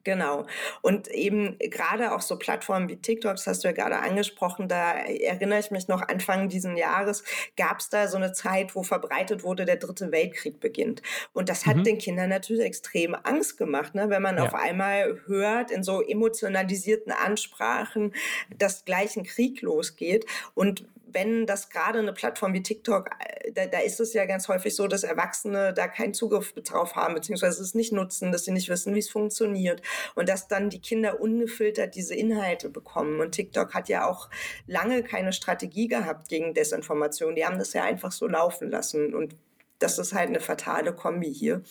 Genau. 0.04 0.46
Und 0.82 1.08
eben 1.08 1.58
gerade 1.58 2.12
auch 2.12 2.22
so 2.22 2.38
Plattformen 2.38 2.88
wie 2.88 2.96
TikTok, 2.96 3.32
das 3.32 3.46
hast 3.46 3.64
du 3.64 3.68
ja 3.68 3.72
gerade 3.72 3.98
angesprochen, 3.98 4.68
da 4.68 4.92
erinnere 4.92 5.58
ich 5.58 5.70
mich 5.70 5.88
noch, 5.88 6.02
Anfang 6.08 6.48
diesen 6.48 6.76
Jahres 6.76 7.22
gab 7.56 7.80
es 7.80 7.90
da 7.90 8.08
so 8.08 8.16
eine 8.16 8.32
Zeit, 8.32 8.74
wo 8.74 8.82
verbreitet 8.82 9.42
wurde, 9.42 9.64
der 9.64 9.76
dritte 9.76 10.10
Weltkrieg 10.12 10.60
beginnt. 10.60 11.02
Und 11.32 11.48
das 11.48 11.66
hat 11.66 11.76
mhm. 11.76 11.84
den 11.84 11.98
Kindern 11.98 12.30
natürlich 12.30 12.64
extrem 12.64 13.14
Angst 13.14 13.58
gemacht, 13.58 13.94
ne? 13.94 14.08
wenn 14.08 14.22
man 14.22 14.36
ja. 14.36 14.44
auf 14.44 14.54
einmal 14.54 15.20
hört 15.26 15.70
in 15.70 15.82
so 15.82 16.02
emotionalisierten 16.02 17.12
Ansprachen, 17.12 18.14
dass 18.56 18.84
gleich 18.84 19.16
ein 19.16 19.24
Krieg 19.24 19.60
losgeht. 19.62 20.26
Und 20.54 20.84
wenn 21.12 21.46
das 21.46 21.70
gerade 21.70 21.98
eine 21.98 22.12
Plattform 22.12 22.52
wie 22.52 22.62
TikTok, 22.62 23.10
äh, 23.18 23.52
da, 23.52 23.66
da, 23.66 23.78
ist 23.78 24.00
es 24.00 24.12
ja 24.12 24.24
ganz 24.26 24.48
häufig 24.48 24.74
so, 24.74 24.86
dass 24.86 25.02
Erwachsene 25.02 25.72
da 25.74 25.88
keinen 25.88 26.14
Zugriff 26.14 26.52
drauf 26.52 26.96
haben, 26.96 27.14
beziehungsweise 27.14 27.62
es 27.62 27.74
nicht 27.74 27.92
nutzen, 27.92 28.32
dass 28.32 28.44
sie 28.44 28.52
nicht 28.52 28.68
wissen, 28.68 28.94
wie 28.94 29.00
es 29.00 29.10
funktioniert 29.10 29.82
und 30.14 30.28
dass 30.28 30.48
dann 30.48 30.70
die 30.70 30.80
Kinder 30.80 31.20
ungefiltert 31.20 31.94
diese 31.94 32.14
Inhalte 32.14 32.68
bekommen. 32.68 33.20
Und 33.20 33.32
TikTok 33.32 33.74
hat 33.74 33.88
ja 33.88 34.06
auch 34.06 34.28
lange 34.66 35.02
keine 35.02 35.32
Strategie 35.32 35.88
gehabt 35.88 36.28
gegen 36.28 36.54
Desinformation. 36.54 37.34
Die 37.34 37.44
haben 37.44 37.58
das 37.58 37.72
ja 37.72 37.84
einfach 37.84 38.12
so 38.12 38.26
laufen 38.26 38.70
lassen 38.70 39.14
und 39.14 39.36
das 39.78 39.98
ist 39.98 40.12
halt 40.12 40.28
eine 40.28 40.40
fatale 40.40 40.94
Kombi 40.94 41.32
hier. 41.32 41.62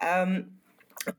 Ähm, 0.00 0.55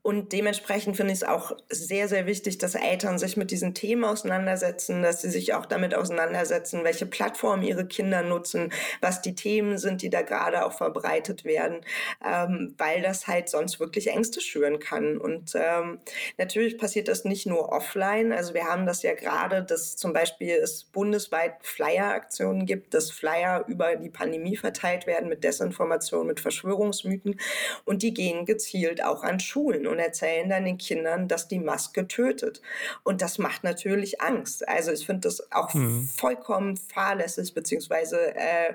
und 0.02 0.32
dementsprechend 0.32 0.96
finde 0.96 1.12
ich 1.12 1.20
es 1.20 1.28
auch 1.28 1.52
sehr, 1.70 2.08
sehr 2.08 2.26
wichtig, 2.26 2.58
dass 2.58 2.74
Eltern 2.74 3.18
sich 3.18 3.36
mit 3.36 3.50
diesen 3.50 3.74
Themen 3.74 4.04
auseinandersetzen, 4.04 5.02
dass 5.02 5.22
sie 5.22 5.30
sich 5.30 5.54
auch 5.54 5.64
damit 5.64 5.94
auseinandersetzen, 5.94 6.84
welche 6.84 7.06
Plattformen 7.06 7.62
ihre 7.62 7.86
Kinder 7.86 8.22
nutzen, 8.22 8.72
was 9.00 9.22
die 9.22 9.34
Themen 9.34 9.78
sind, 9.78 10.02
die 10.02 10.10
da 10.10 10.22
gerade 10.22 10.64
auch 10.66 10.72
verbreitet 10.72 11.44
werden, 11.44 11.80
ähm, 12.24 12.74
weil 12.76 13.00
das 13.00 13.26
halt 13.26 13.48
sonst 13.48 13.80
wirklich 13.80 14.08
Ängste 14.08 14.40
schüren 14.40 14.78
kann. 14.78 15.16
Und 15.16 15.52
ähm, 15.54 16.00
natürlich 16.36 16.76
passiert 16.76 17.08
das 17.08 17.24
nicht 17.24 17.46
nur 17.46 17.70
offline. 17.72 18.32
Also 18.32 18.52
wir 18.52 18.64
haben 18.64 18.84
das 18.84 19.02
ja 19.02 19.14
gerade, 19.14 19.62
dass 19.62 19.96
zum 19.96 20.12
Beispiel 20.12 20.54
es 20.62 20.84
bundesweit 20.84 21.54
Flyer-Aktionen 21.62 22.66
gibt, 22.66 22.92
dass 22.92 23.10
Flyer 23.10 23.64
über 23.66 23.96
die 23.96 24.10
Pandemie 24.10 24.56
verteilt 24.56 25.06
werden 25.06 25.30
mit 25.30 25.44
Desinformation, 25.44 26.26
mit 26.26 26.40
Verschwörungsmythen. 26.40 27.40
Und 27.84 28.02
die 28.02 28.12
gehen 28.12 28.44
gezielt 28.44 29.02
auch 29.02 29.22
an 29.22 29.40
Schulen 29.40 29.77
Schulen 29.78 29.86
und 29.86 29.98
erzählen 29.98 30.48
dann 30.48 30.64
den 30.64 30.78
Kindern, 30.78 31.28
dass 31.28 31.48
die 31.48 31.58
Maske 31.58 32.06
tötet. 32.06 32.60
Und 33.02 33.22
das 33.22 33.38
macht 33.38 33.64
natürlich 33.64 34.20
Angst. 34.20 34.66
Also 34.68 34.92
ich 34.92 35.06
finde 35.06 35.22
das 35.22 35.52
auch 35.52 35.74
mhm. 35.74 36.08
vollkommen 36.08 36.76
fahrlässig, 36.76 37.54
beziehungsweise 37.54 38.34
äh, 38.34 38.74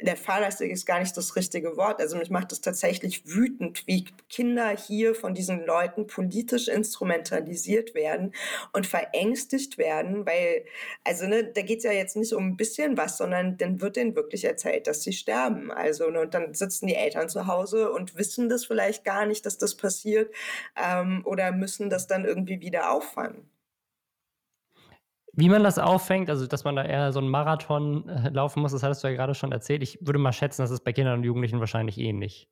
der 0.00 0.16
fahrlässig 0.16 0.70
ist 0.70 0.84
gar 0.84 1.00
nicht 1.00 1.16
das 1.16 1.36
richtige 1.36 1.76
Wort. 1.76 2.00
Also 2.00 2.16
mich 2.16 2.28
macht 2.28 2.52
es 2.52 2.60
tatsächlich 2.60 3.26
wütend, 3.26 3.86
wie 3.86 4.04
Kinder 4.28 4.68
hier 4.68 5.14
von 5.14 5.32
diesen 5.32 5.64
Leuten 5.64 6.06
politisch 6.06 6.68
instrumentalisiert 6.68 7.94
werden 7.94 8.34
und 8.72 8.86
verängstigt 8.86 9.78
werden, 9.78 10.26
weil, 10.26 10.64
also 11.04 11.26
ne, 11.26 11.44
da 11.44 11.62
geht 11.62 11.78
es 11.78 11.84
ja 11.84 11.92
jetzt 11.92 12.16
nicht 12.16 12.34
um 12.34 12.46
ein 12.48 12.56
bisschen 12.56 12.96
was, 12.98 13.16
sondern 13.16 13.56
dann 13.56 13.80
wird 13.80 13.96
denen 13.96 14.16
wirklich 14.16 14.44
erzählt, 14.44 14.86
dass 14.86 15.02
sie 15.02 15.14
sterben. 15.14 15.70
Also 15.70 16.10
ne, 16.10 16.20
und 16.20 16.34
dann 16.34 16.52
sitzen 16.52 16.86
die 16.86 16.94
Eltern 16.94 17.30
zu 17.30 17.46
Hause 17.46 17.90
und 17.90 18.16
wissen 18.16 18.48
das 18.50 18.66
vielleicht 18.66 19.04
gar 19.04 19.24
nicht, 19.24 19.46
dass 19.46 19.56
das 19.56 19.76
passiert 19.76 20.34
ähm, 20.76 21.22
oder 21.24 21.52
müssen 21.52 21.88
das 21.88 22.06
dann 22.06 22.26
irgendwie 22.26 22.60
wieder 22.60 22.92
auffangen. 22.92 23.48
Wie 25.38 25.50
man 25.50 25.62
das 25.62 25.78
auffängt, 25.78 26.30
also 26.30 26.46
dass 26.46 26.64
man 26.64 26.76
da 26.76 26.84
eher 26.84 27.12
so 27.12 27.18
einen 27.20 27.28
Marathon 27.28 28.08
äh, 28.08 28.30
laufen 28.30 28.62
muss, 28.62 28.72
das 28.72 28.82
hattest 28.82 29.04
du 29.04 29.08
ja 29.08 29.14
gerade 29.14 29.34
schon 29.34 29.52
erzählt. 29.52 29.82
Ich 29.82 29.98
würde 30.00 30.18
mal 30.18 30.32
schätzen, 30.32 30.62
das 30.62 30.70
ist 30.70 30.82
bei 30.82 30.94
Kindern 30.94 31.18
und 31.18 31.24
Jugendlichen 31.24 31.60
wahrscheinlich 31.60 31.98
ähnlich. 31.98 32.48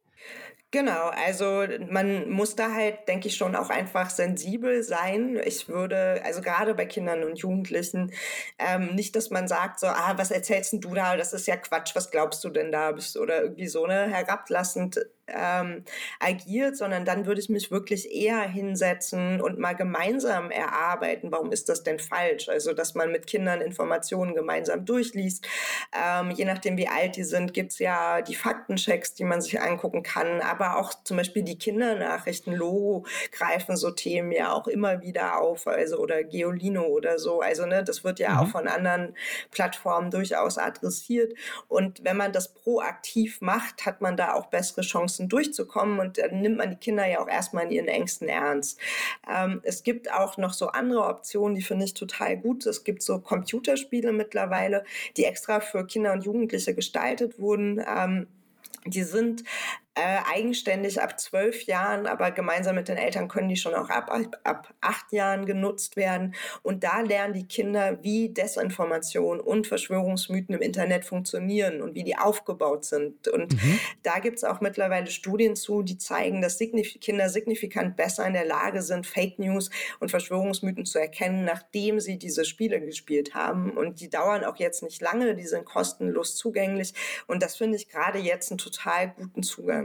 Genau, 0.70 1.10
also 1.10 1.64
man 1.88 2.28
muss 2.30 2.56
da 2.56 2.72
halt, 2.74 3.06
denke 3.06 3.28
ich, 3.28 3.36
schon 3.36 3.54
auch 3.54 3.70
einfach 3.70 4.10
sensibel 4.10 4.82
sein. 4.82 5.40
Ich 5.44 5.68
würde, 5.68 6.20
also 6.24 6.42
gerade 6.42 6.74
bei 6.74 6.84
Kindern 6.84 7.22
und 7.22 7.38
Jugendlichen, 7.38 8.12
ähm, 8.58 8.92
nicht, 8.96 9.14
dass 9.14 9.30
man 9.30 9.46
sagt, 9.46 9.78
so, 9.78 9.86
ah, 9.86 10.14
was 10.16 10.32
erzählst 10.32 10.72
denn 10.72 10.80
du 10.80 10.92
da? 10.94 11.16
Das 11.16 11.32
ist 11.32 11.46
ja 11.46 11.56
Quatsch, 11.56 11.94
was 11.94 12.10
glaubst 12.10 12.42
du 12.42 12.48
denn 12.50 12.72
da? 12.72 12.92
Oder 13.20 13.42
irgendwie 13.42 13.68
so 13.68 13.86
ne, 13.86 14.08
herablassend 14.08 14.98
ähm, 15.28 15.84
agiert, 16.20 16.76
sondern 16.76 17.04
dann 17.04 17.24
würde 17.26 17.40
ich 17.40 17.48
mich 17.48 17.70
wirklich 17.70 18.12
eher 18.12 18.40
hinsetzen 18.42 19.40
und 19.40 19.58
mal 19.58 19.74
gemeinsam 19.74 20.50
erarbeiten, 20.50 21.32
warum 21.32 21.52
ist 21.52 21.68
das 21.68 21.82
denn 21.82 21.98
falsch? 21.98 22.48
Also, 22.48 22.72
dass 22.72 22.94
man 22.94 23.10
mit 23.10 23.26
Kindern 23.26 23.60
Informationen 23.60 24.34
gemeinsam 24.34 24.84
durchliest. 24.84 25.46
Ähm, 25.92 26.30
je 26.30 26.44
nachdem, 26.44 26.76
wie 26.76 26.88
alt 26.88 27.16
die 27.16 27.24
sind, 27.24 27.54
gibt's 27.54 27.78
ja 27.78 28.22
die 28.22 28.34
Faktenchecks, 28.34 29.14
die 29.14 29.24
man 29.24 29.40
sich 29.40 29.60
angucken 29.60 30.02
kann, 30.04 30.40
aber 30.40 30.78
auch 30.78 30.94
zum 31.02 31.16
Beispiel 31.16 31.42
die 31.42 31.58
Kindernachrichten, 31.58 32.54
Logo 32.54 33.04
greifen 33.32 33.76
so 33.76 33.90
Themen 33.90 34.30
ja 34.30 34.52
auch 34.52 34.68
immer 34.68 35.00
wieder 35.00 35.40
auf, 35.40 35.66
also 35.66 35.98
oder 35.98 36.22
Geolino 36.22 36.84
oder 36.84 37.18
so. 37.18 37.40
Also, 37.40 37.66
ne, 37.66 37.82
das 37.82 38.04
wird 38.04 38.20
ja 38.20 38.34
mhm. 38.34 38.38
auch 38.38 38.48
von 38.48 38.68
anderen 38.68 39.16
Plattformen 39.50 40.12
durchaus 40.12 40.58
adressiert. 40.58 41.34
Und 41.68 42.04
wenn 42.04 42.16
man 42.16 42.32
das 42.32 42.54
proaktiv 42.54 43.40
macht, 43.40 43.86
hat 43.86 44.00
man 44.00 44.16
da 44.16 44.34
auch 44.34 44.46
bessere 44.46 44.82
Chancen, 44.82 45.28
durchzukommen 45.28 45.98
und 45.98 46.18
dann 46.18 46.40
nimmt 46.40 46.58
man 46.58 46.70
die 46.70 46.76
Kinder 46.76 47.06
ja 47.06 47.20
auch 47.20 47.28
erstmal 47.28 47.64
in 47.64 47.70
ihren 47.70 47.88
Ängsten 47.88 48.28
ernst. 48.28 48.78
Ähm, 49.28 49.60
es 49.64 49.82
gibt 49.82 50.12
auch 50.12 50.36
noch 50.36 50.52
so 50.52 50.68
andere 50.68 51.06
Optionen, 51.06 51.54
die 51.54 51.62
finde 51.62 51.84
ich 51.84 51.94
total 51.94 52.36
gut. 52.36 52.66
Es 52.66 52.84
gibt 52.84 53.02
so 53.02 53.18
Computerspiele 53.18 54.12
mittlerweile, 54.12 54.84
die 55.16 55.24
extra 55.24 55.60
für 55.60 55.86
Kinder 55.86 56.12
und 56.12 56.24
Jugendliche 56.24 56.74
gestaltet 56.74 57.38
wurden. 57.38 57.82
Ähm, 57.86 58.26
die 58.86 59.02
sind 59.02 59.44
äh, 59.96 60.18
eigenständig 60.34 61.00
ab 61.00 61.20
zwölf 61.20 61.66
Jahren, 61.66 62.08
aber 62.08 62.32
gemeinsam 62.32 62.74
mit 62.74 62.88
den 62.88 62.96
Eltern 62.96 63.28
können 63.28 63.48
die 63.48 63.56
schon 63.56 63.74
auch 63.74 63.90
ab, 63.90 64.10
ab, 64.10 64.40
ab 64.42 64.74
acht 64.80 65.12
Jahren 65.12 65.46
genutzt 65.46 65.96
werden. 65.96 66.34
Und 66.62 66.82
da 66.82 67.00
lernen 67.00 67.32
die 67.32 67.46
Kinder, 67.46 68.02
wie 68.02 68.30
Desinformation 68.30 69.38
und 69.38 69.68
Verschwörungsmythen 69.68 70.56
im 70.56 70.62
Internet 70.62 71.04
funktionieren 71.04 71.80
und 71.80 71.94
wie 71.94 72.02
die 72.02 72.18
aufgebaut 72.18 72.84
sind. 72.84 73.28
Und 73.28 73.52
mhm. 73.52 73.78
da 74.02 74.18
gibt 74.18 74.38
es 74.38 74.44
auch 74.44 74.60
mittlerweile 74.60 75.06
Studien 75.06 75.54
zu, 75.54 75.82
die 75.82 75.96
zeigen, 75.96 76.42
dass 76.42 76.58
signif 76.58 76.98
Kinder 77.00 77.28
signifikant 77.28 77.96
besser 77.96 78.26
in 78.26 78.32
der 78.32 78.46
Lage 78.46 78.82
sind, 78.82 79.06
Fake 79.06 79.38
News 79.38 79.70
und 80.00 80.10
Verschwörungsmythen 80.10 80.86
zu 80.86 80.98
erkennen, 80.98 81.44
nachdem 81.44 82.00
sie 82.00 82.18
diese 82.18 82.44
Spiele 82.44 82.80
gespielt 82.80 83.34
haben. 83.34 83.70
Und 83.70 84.00
die 84.00 84.10
dauern 84.10 84.44
auch 84.44 84.56
jetzt 84.56 84.82
nicht 84.82 85.00
lange, 85.00 85.36
die 85.36 85.46
sind 85.46 85.64
kostenlos 85.64 86.34
zugänglich. 86.34 86.94
Und 87.28 87.44
das 87.44 87.56
finde 87.56 87.76
ich 87.76 87.88
gerade 87.88 88.18
jetzt 88.18 88.50
einen 88.50 88.58
total 88.58 89.14
guten 89.16 89.44
Zugang. 89.44 89.83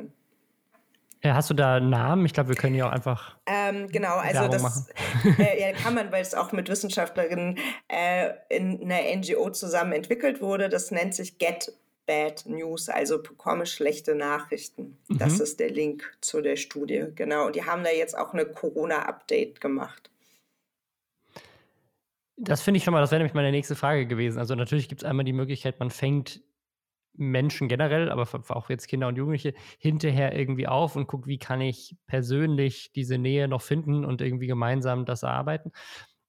Ja, 1.22 1.36
hast 1.36 1.50
du 1.50 1.54
da 1.54 1.76
einen 1.76 1.90
Namen? 1.90 2.26
Ich 2.26 2.34
glaube, 2.34 2.50
wir 2.50 2.56
können 2.56 2.76
ja 2.76 2.88
auch 2.88 2.92
einfach. 2.92 3.38
Ähm, 3.46 3.90
genau, 3.90 4.16
also 4.16 4.42
Werbung 4.42 4.52
das 4.52 4.90
äh, 5.38 5.60
ja, 5.72 5.74
kann 5.74 5.94
man, 5.94 6.12
weil 6.14 6.22
es 6.22 6.34
auch 6.34 6.54
mit 6.54 6.70
Wissenschaftlerinnen 6.70 7.58
äh, 7.90 8.30
in 8.50 8.82
einer 8.82 9.16
NGO 9.18 9.50
zusammen 9.50 9.92
entwickelt 9.92 10.42
wurde. 10.42 10.70
Das 10.70 10.92
nennt 10.92 11.14
sich 11.14 11.38
Get 11.38 11.74
bad 12.06 12.46
news, 12.48 12.90
also 12.90 13.22
bekomme 13.22 13.66
schlechte 13.66 14.16
Nachrichten. 14.16 14.98
Mhm. 15.10 15.18
Das 15.18 15.40
ist 15.40 15.60
der 15.60 15.70
Link 15.70 16.18
zu 16.22 16.42
der 16.42 16.56
Studie, 16.56 17.08
genau. 17.14 17.48
Und 17.48 17.56
die 17.56 17.66
haben 17.66 17.84
da 17.84 17.92
jetzt 17.92 18.18
auch 18.18 18.34
eine 18.34 18.46
Corona-Update 18.46 19.60
gemacht. 19.62 20.10
Das 22.38 22.62
finde 22.62 22.78
ich 22.78 22.86
schon 22.86 22.94
mal, 22.94 23.02
das 23.02 23.12
wäre 23.12 23.20
nämlich 23.20 23.34
meine 23.34 23.52
nächste 23.52 23.76
Frage 23.76 24.08
gewesen. 24.08 24.40
Also 24.40 24.56
natürlich 24.56 24.88
gibt 24.88 25.02
es 25.02 25.06
einmal 25.08 25.26
die 25.26 25.34
Möglichkeit, 25.34 25.80
man 25.80 25.92
fängt 25.92 26.42
Menschen 27.14 27.68
generell, 27.68 28.10
aber 28.10 28.28
auch 28.50 28.70
jetzt 28.70 28.88
Kinder 28.88 29.08
und 29.08 29.18
Jugendliche, 29.18 29.54
hinterher 29.78 30.38
irgendwie 30.38 30.68
auf 30.68 30.96
und 30.96 31.08
guckt, 31.08 31.28
wie 31.28 31.38
kann 31.38 31.62
ich 31.62 31.98
persönlich 32.08 32.92
diese 32.94 33.18
Nähe 33.18 33.48
noch 33.48 33.62
finden 33.62 34.06
und 34.06 34.22
irgendwie 34.22 34.48
gemeinsam 34.48 35.06
das 35.06 35.24
erarbeiten. 35.24 35.72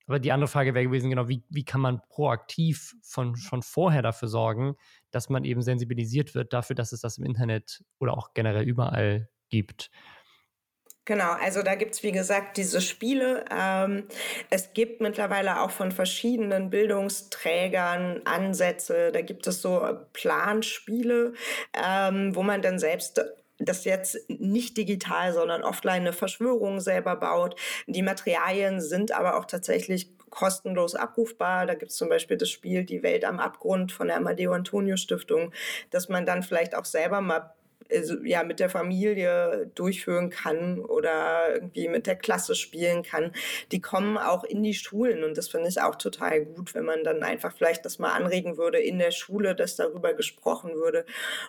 Aber 0.06 0.18
die 0.18 0.32
andere 0.32 0.48
Frage 0.48 0.74
wäre 0.74 0.86
gewesen, 0.86 1.08
genau, 1.08 1.28
wie, 1.28 1.44
wie 1.50 1.64
kann 1.64 1.80
man 1.80 2.00
proaktiv 2.08 2.96
von, 3.02 3.36
schon 3.36 3.62
vorher 3.62 4.02
dafür 4.02 4.26
sorgen, 4.26 4.74
dass 5.12 5.28
man 5.28 5.44
eben 5.44 5.62
sensibilisiert 5.62 6.34
wird 6.34 6.52
dafür, 6.52 6.74
dass 6.74 6.90
es 6.90 7.00
das 7.00 7.18
im 7.18 7.24
Internet 7.24 7.84
oder 8.00 8.16
auch 8.16 8.34
generell 8.34 8.64
überall 8.64 9.28
gibt. 9.50 9.90
Genau, 11.06 11.32
also 11.32 11.62
da 11.62 11.74
gibt 11.74 11.94
es 11.94 12.02
wie 12.02 12.12
gesagt 12.12 12.56
diese 12.56 12.80
Spiele. 12.80 13.44
Ähm, 13.50 14.04
es 14.50 14.72
gibt 14.74 15.00
mittlerweile 15.00 15.60
auch 15.62 15.70
von 15.70 15.90
verschiedenen 15.92 16.70
Bildungsträgern 16.70 18.20
Ansätze. 18.26 19.10
Da 19.10 19.22
gibt 19.22 19.46
es 19.46 19.62
so 19.62 19.82
Planspiele, 20.12 21.32
ähm, 21.74 22.34
wo 22.36 22.42
man 22.42 22.62
dann 22.62 22.78
selbst 22.78 23.20
das 23.58 23.84
jetzt 23.84 24.18
nicht 24.28 24.76
digital, 24.76 25.32
sondern 25.32 25.62
offline 25.62 26.02
eine 26.02 26.12
Verschwörung 26.12 26.80
selber 26.80 27.16
baut. 27.16 27.56
Die 27.86 28.02
Materialien 28.02 28.80
sind 28.80 29.12
aber 29.12 29.36
auch 29.36 29.44
tatsächlich 29.46 30.16
kostenlos 30.30 30.94
abrufbar. 30.94 31.66
Da 31.66 31.74
gibt 31.74 31.90
es 31.90 31.96
zum 31.98 32.08
Beispiel 32.08 32.36
das 32.36 32.50
Spiel 32.50 32.84
Die 32.84 33.02
Welt 33.02 33.24
am 33.24 33.40
Abgrund 33.40 33.92
von 33.92 34.06
der 34.08 34.16
Amadeo 34.16 34.52
Antonio 34.52 34.96
Stiftung, 34.96 35.52
dass 35.90 36.08
man 36.08 36.24
dann 36.24 36.42
vielleicht 36.42 36.74
auch 36.74 36.84
selber 36.84 37.20
mal 37.20 37.52
also, 37.92 38.16
ja, 38.24 38.42
mit 38.42 38.60
der 38.60 38.70
Familie 38.70 39.70
durchführen 39.74 40.30
kann 40.30 40.80
oder 40.80 41.54
irgendwie 41.54 41.88
mit 41.88 42.06
der 42.06 42.16
Klasse 42.16 42.54
spielen 42.54 43.02
kann, 43.02 43.32
die 43.72 43.80
kommen 43.80 44.18
auch 44.18 44.44
in 44.44 44.62
die 44.62 44.74
Schulen 44.74 45.24
und 45.24 45.36
das 45.36 45.48
finde 45.48 45.68
ich 45.68 45.80
auch 45.80 45.96
total 45.96 46.44
gut, 46.44 46.74
wenn 46.74 46.84
man 46.84 47.04
dann 47.04 47.22
einfach 47.22 47.52
vielleicht 47.56 47.84
das 47.84 47.98
mal 47.98 48.12
anregen 48.12 48.56
würde 48.56 48.78
in 48.78 48.98
der 48.98 49.10
Schule, 49.10 49.54
dass 49.54 49.76
darüber 49.76 50.14
gesprochen 50.14 50.74
würde. 50.74 51.04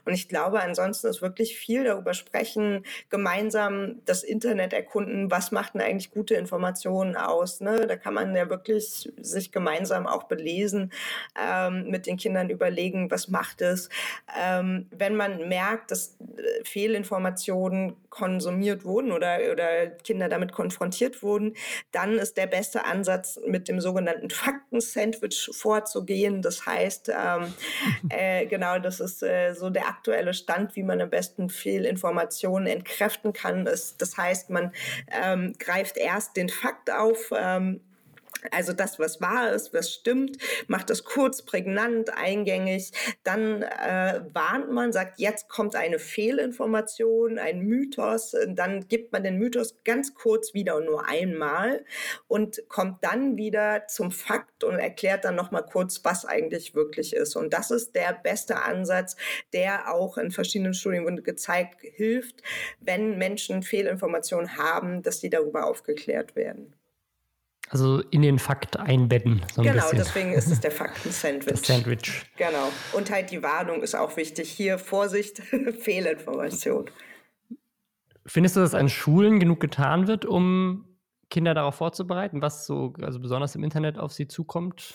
Und 0.05 0.13
ich 0.13 0.27
glaube, 0.27 0.61
ansonsten 0.61 1.07
ist 1.07 1.21
wirklich 1.21 1.57
viel 1.57 1.83
darüber 1.83 2.13
sprechen, 2.13 2.85
gemeinsam 3.09 4.01
das 4.05 4.23
Internet 4.23 4.73
erkunden, 4.73 5.31
was 5.31 5.51
macht 5.51 5.73
denn 5.73 5.81
eigentlich 5.81 6.11
gute 6.11 6.35
Informationen 6.35 7.15
aus. 7.15 7.61
Ne? 7.61 7.87
Da 7.87 7.95
kann 7.95 8.13
man 8.13 8.35
ja 8.35 8.49
wirklich 8.49 9.11
sich 9.17 9.51
gemeinsam 9.51 10.07
auch 10.07 10.23
belesen, 10.23 10.91
ähm, 11.39 11.89
mit 11.89 12.05
den 12.07 12.17
Kindern 12.17 12.49
überlegen, 12.49 13.11
was 13.11 13.27
macht 13.27 13.61
es. 13.61 13.89
Ähm, 14.39 14.87
wenn 14.91 15.15
man 15.15 15.47
merkt, 15.47 15.91
dass 15.91 16.17
Fehlinformationen 16.63 17.95
konsumiert 18.09 18.85
wurden 18.85 19.11
oder, 19.11 19.39
oder 19.51 19.87
Kinder 19.87 20.29
damit 20.29 20.51
konfrontiert 20.51 21.23
wurden, 21.23 21.55
dann 21.91 22.17
ist 22.17 22.37
der 22.37 22.47
beste 22.47 22.85
Ansatz, 22.85 23.39
mit 23.45 23.67
dem 23.67 23.79
sogenannten 23.79 24.29
Fakten-Sandwich 24.29 25.49
vorzugehen. 25.53 26.41
Das 26.41 26.65
heißt, 26.65 27.09
ähm, 27.09 27.53
äh, 28.09 28.45
genau, 28.45 28.79
das 28.79 28.99
ist 28.99 29.23
äh, 29.23 29.53
so 29.53 29.69
der 29.69 29.87
aktuelle 29.87 30.33
Stand, 30.33 30.75
wie 30.75 30.83
man 30.83 31.01
am 31.01 31.09
besten 31.09 31.49
Fehlinformationen 31.49 32.67
entkräften 32.67 33.33
kann. 33.33 33.65
Das, 33.65 33.97
das 33.97 34.17
heißt, 34.17 34.49
man 34.49 34.71
ähm, 35.11 35.53
greift 35.59 35.97
erst 35.97 36.37
den 36.37 36.49
Fakt 36.49 36.91
auf, 36.91 37.31
ähm, 37.35 37.81
also 38.49 38.73
das, 38.73 38.97
was 38.97 39.21
wahr 39.21 39.51
ist, 39.51 39.73
was 39.73 39.91
stimmt, 39.91 40.37
macht 40.67 40.89
es 40.89 41.03
kurz, 41.03 41.43
prägnant, 41.43 42.09
eingängig. 42.15 42.91
Dann 43.23 43.61
äh, 43.61 44.21
warnt 44.33 44.71
man, 44.71 44.91
sagt, 44.91 45.19
jetzt 45.19 45.49
kommt 45.49 45.75
eine 45.75 45.99
Fehlinformation, 45.99 47.37
ein 47.37 47.61
Mythos. 47.61 48.35
Dann 48.47 48.87
gibt 48.87 49.11
man 49.11 49.23
den 49.23 49.37
Mythos 49.37 49.75
ganz 49.83 50.15
kurz 50.15 50.53
wieder 50.53 50.77
und 50.77 50.85
nur 50.85 51.07
einmal 51.07 51.85
und 52.27 52.67
kommt 52.67 53.03
dann 53.03 53.37
wieder 53.37 53.87
zum 53.87 54.11
Fakt 54.11 54.63
und 54.63 54.79
erklärt 54.79 55.25
dann 55.25 55.35
nochmal 55.35 55.65
kurz, 55.65 56.03
was 56.03 56.25
eigentlich 56.25 56.73
wirklich 56.73 57.13
ist. 57.13 57.35
Und 57.35 57.53
das 57.53 57.69
ist 57.69 57.95
der 57.95 58.13
beste 58.13 58.63
Ansatz, 58.63 59.15
der 59.53 59.93
auch 59.93 60.17
in 60.17 60.31
verschiedenen 60.31 60.73
Studien 60.73 61.23
gezeigt 61.23 61.81
hilft, 61.81 62.41
wenn 62.79 63.17
Menschen 63.17 63.63
Fehlinformationen 63.63 64.57
haben, 64.57 65.03
dass 65.03 65.19
sie 65.19 65.29
darüber 65.29 65.65
aufgeklärt 65.65 66.35
werden. 66.35 66.73
Also 67.71 68.01
in 68.11 68.21
den 68.21 68.37
Fakt 68.37 68.77
einbetten. 68.77 69.41
So 69.55 69.61
genau, 69.61 69.75
bisschen. 69.75 69.97
deswegen 69.97 70.33
ist 70.33 70.51
es 70.51 70.59
der 70.59 70.71
Fakten-Sandwich. 70.71 71.59
Sandwich. 71.65 72.23
Genau. 72.35 72.69
Und 72.91 73.09
halt 73.09 73.31
die 73.31 73.41
Warnung 73.41 73.81
ist 73.81 73.95
auch 73.95 74.17
wichtig. 74.17 74.51
Hier 74.51 74.77
Vorsicht, 74.77 75.39
Fehlinformation. 75.79 76.89
Findest 78.25 78.57
du, 78.57 78.59
dass 78.59 78.75
an 78.75 78.89
Schulen 78.89 79.39
genug 79.39 79.61
getan 79.61 80.07
wird, 80.07 80.25
um 80.25 80.85
Kinder 81.29 81.53
darauf 81.53 81.75
vorzubereiten, 81.75 82.41
was 82.41 82.65
so, 82.65 82.93
also 83.01 83.21
besonders 83.21 83.55
im 83.55 83.63
Internet 83.63 83.97
auf 83.97 84.11
sie 84.11 84.27
zukommt? 84.27 84.93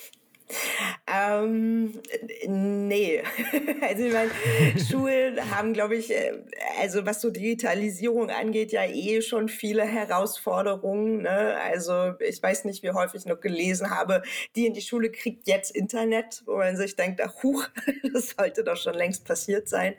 Ähm, 1.09 2.01
nee. 2.47 3.23
also 3.81 4.05
ich 4.05 4.13
meine, 4.13 4.31
Schulen 4.79 5.51
haben, 5.51 5.73
glaube 5.73 5.97
ich, 5.97 6.11
äh, 6.11 6.33
also 6.81 7.05
was 7.07 7.21
so 7.21 7.31
Digitalisierung 7.31 8.31
angeht, 8.31 8.73
ja 8.73 8.85
eh 8.85 9.23
schon 9.23 9.49
viele 9.49 9.85
Herausforderungen. 9.85 11.23
Ne? 11.23 11.57
Also 11.63 12.15
ich 12.21 12.43
weiß 12.43 12.65
nicht, 12.65 12.83
wie 12.83 12.91
häufig 12.91 13.23
ich 13.23 13.27
noch 13.27 13.41
gelesen 13.41 13.91
habe, 13.91 14.23
die 14.55 14.67
in 14.67 14.75
die 14.75 14.83
Schule 14.83 15.11
kriegt 15.11 15.49
jetzt 15.49 15.75
Internet, 15.75 16.43
wo 16.47 16.57
man 16.57 16.77
sich 16.77 16.97
denkt, 16.97 17.21
ach 17.21 17.43
huch, 17.43 17.67
das 18.13 18.35
sollte 18.37 18.65
doch 18.65 18.77
schon 18.77 18.95
längst 18.95 19.25
passiert 19.25 19.69
sein. 19.69 19.95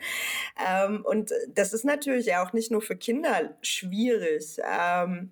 Ähm, 0.65 1.03
und 1.05 1.31
das 1.49 1.73
ist 1.73 1.85
natürlich 1.85 2.35
auch 2.35 2.53
nicht 2.53 2.71
nur 2.71 2.81
für 2.81 2.95
Kinder 2.95 3.55
schwierig. 3.61 4.57
Ähm, 4.63 5.31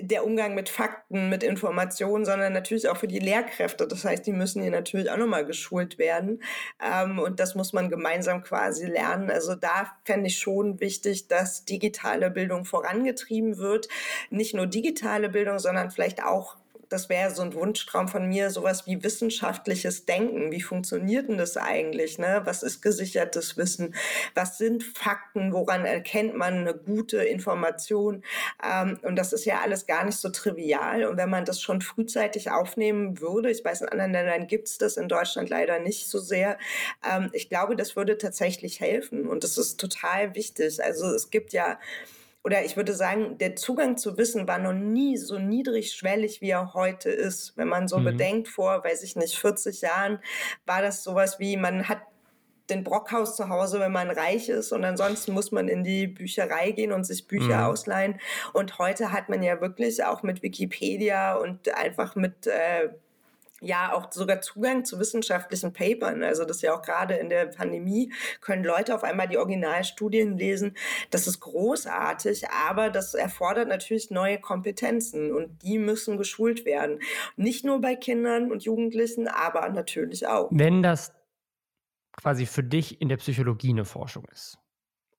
der 0.00 0.24
Umgang 0.24 0.54
mit 0.54 0.68
Fakten, 0.68 1.28
mit 1.28 1.42
Informationen, 1.42 2.24
sondern 2.24 2.52
natürlich 2.52 2.88
auch 2.88 2.96
für 2.96 3.08
die 3.08 3.18
Lehrkräfte. 3.18 3.86
Das 3.86 4.04
heißt, 4.04 4.26
die 4.26 4.32
müssen 4.32 4.62
hier 4.62 4.70
natürlich 4.70 5.10
auch 5.10 5.16
nochmal 5.16 5.46
geschult 5.46 5.98
werden. 5.98 6.42
Ähm, 6.82 7.18
und 7.18 7.40
das 7.40 7.54
muss 7.54 7.72
man 7.72 7.90
gemeinsam 7.90 8.42
quasi 8.42 8.86
lernen. 8.86 9.30
Also 9.30 9.54
da 9.54 9.92
fände 10.04 10.26
ich 10.28 10.38
schon 10.38 10.80
wichtig, 10.80 11.28
dass 11.28 11.64
digitale 11.64 12.30
Bildung 12.30 12.64
vorangetrieben 12.64 13.58
wird. 13.58 13.88
Nicht 14.30 14.54
nur 14.54 14.66
digitale 14.66 15.28
Bildung, 15.28 15.58
sondern 15.58 15.90
vielleicht 15.90 16.22
auch 16.24 16.56
das 16.94 17.08
wäre 17.08 17.34
so 17.34 17.42
ein 17.42 17.54
Wunschtraum 17.54 18.06
von 18.06 18.28
mir, 18.28 18.50
sowas 18.50 18.86
wie 18.86 19.02
wissenschaftliches 19.02 20.06
Denken. 20.06 20.52
Wie 20.52 20.62
funktioniert 20.62 21.28
denn 21.28 21.38
das 21.38 21.56
eigentlich? 21.56 22.18
Ne? 22.18 22.42
Was 22.44 22.62
ist 22.62 22.82
gesichertes 22.82 23.56
Wissen? 23.56 23.96
Was 24.34 24.58
sind 24.58 24.84
Fakten? 24.84 25.52
Woran 25.52 25.84
erkennt 25.86 26.36
man 26.36 26.54
eine 26.54 26.72
gute 26.72 27.16
Information? 27.24 28.22
Ähm, 28.64 29.00
und 29.02 29.16
das 29.16 29.32
ist 29.32 29.44
ja 29.44 29.60
alles 29.60 29.86
gar 29.86 30.04
nicht 30.04 30.18
so 30.18 30.28
trivial. 30.28 31.04
Und 31.06 31.16
wenn 31.16 31.30
man 31.30 31.44
das 31.44 31.60
schon 31.60 31.80
frühzeitig 31.80 32.52
aufnehmen 32.52 33.20
würde, 33.20 33.50
ich 33.50 33.64
weiß, 33.64 33.80
in 33.80 33.88
anderen 33.88 34.12
Ländern 34.12 34.46
gibt 34.46 34.68
es 34.68 34.78
das, 34.78 34.96
in 34.96 35.08
Deutschland 35.08 35.50
leider 35.50 35.80
nicht 35.80 36.06
so 36.06 36.20
sehr. 36.20 36.58
Ähm, 37.04 37.28
ich 37.32 37.48
glaube, 37.48 37.74
das 37.74 37.96
würde 37.96 38.18
tatsächlich 38.18 38.78
helfen. 38.78 39.26
Und 39.26 39.42
das 39.42 39.58
ist 39.58 39.80
total 39.80 40.36
wichtig. 40.36 40.80
Also 40.80 41.08
es 41.08 41.30
gibt 41.30 41.52
ja 41.52 41.76
oder 42.44 42.62
ich 42.62 42.76
würde 42.76 42.92
sagen, 42.92 43.38
der 43.38 43.56
Zugang 43.56 43.96
zu 43.96 44.18
Wissen 44.18 44.46
war 44.46 44.58
noch 44.58 44.74
nie 44.74 45.16
so 45.16 45.38
niedrigschwellig, 45.38 46.42
wie 46.42 46.50
er 46.50 46.74
heute 46.74 47.08
ist. 47.08 47.56
Wenn 47.56 47.68
man 47.68 47.88
so 47.88 47.98
mhm. 47.98 48.04
bedenkt, 48.04 48.48
vor, 48.48 48.84
weiß 48.84 49.02
ich 49.02 49.16
nicht, 49.16 49.38
40 49.38 49.80
Jahren 49.80 50.20
war 50.66 50.82
das 50.82 51.02
sowas 51.02 51.38
wie, 51.38 51.56
man 51.56 51.88
hat 51.88 52.02
den 52.70 52.84
Brockhaus 52.84 53.36
zu 53.36 53.48
Hause, 53.48 53.80
wenn 53.80 53.92
man 53.92 54.10
reich 54.10 54.48
ist 54.48 54.72
und 54.72 54.84
ansonsten 54.84 55.32
muss 55.32 55.52
man 55.52 55.68
in 55.68 55.84
die 55.84 56.06
Bücherei 56.06 56.70
gehen 56.70 56.92
und 56.92 57.04
sich 57.04 57.26
Bücher 57.26 57.58
mhm. 57.58 57.64
ausleihen. 57.64 58.20
Und 58.52 58.78
heute 58.78 59.12
hat 59.12 59.28
man 59.28 59.42
ja 59.42 59.60
wirklich 59.60 60.04
auch 60.04 60.22
mit 60.22 60.42
Wikipedia 60.42 61.36
und 61.36 61.74
einfach 61.74 62.14
mit 62.14 62.46
äh, 62.46 62.90
ja 63.60 63.94
auch 63.94 64.12
sogar 64.12 64.40
Zugang 64.40 64.84
zu 64.84 64.98
wissenschaftlichen 64.98 65.72
Papern. 65.72 66.22
Also 66.22 66.44
das 66.44 66.56
ist 66.56 66.62
ja 66.62 66.74
auch 66.74 66.82
gerade 66.82 67.14
in 67.14 67.28
der 67.28 67.46
Pandemie 67.46 68.12
können 68.40 68.64
Leute 68.64 68.94
auf 68.94 69.04
einmal 69.04 69.28
die 69.28 69.38
Originalstudien 69.38 70.36
lesen. 70.36 70.76
Das 71.10 71.26
ist 71.26 71.40
großartig, 71.40 72.48
aber 72.50 72.90
das 72.90 73.14
erfordert 73.14 73.68
natürlich 73.68 74.10
neue 74.10 74.38
Kompetenzen 74.38 75.32
und 75.32 75.62
die 75.62 75.78
müssen 75.78 76.18
geschult 76.18 76.64
werden. 76.64 77.00
Nicht 77.36 77.64
nur 77.64 77.80
bei 77.80 77.94
Kindern 77.94 78.50
und 78.50 78.64
Jugendlichen, 78.64 79.28
aber 79.28 79.68
natürlich 79.68 80.26
auch. 80.26 80.48
Wenn 80.50 80.82
das 80.82 81.12
quasi 82.16 82.46
für 82.46 82.62
dich 82.62 83.00
in 83.00 83.08
der 83.08 83.16
Psychologie 83.16 83.70
eine 83.70 83.84
Forschung 83.84 84.24
ist 84.32 84.58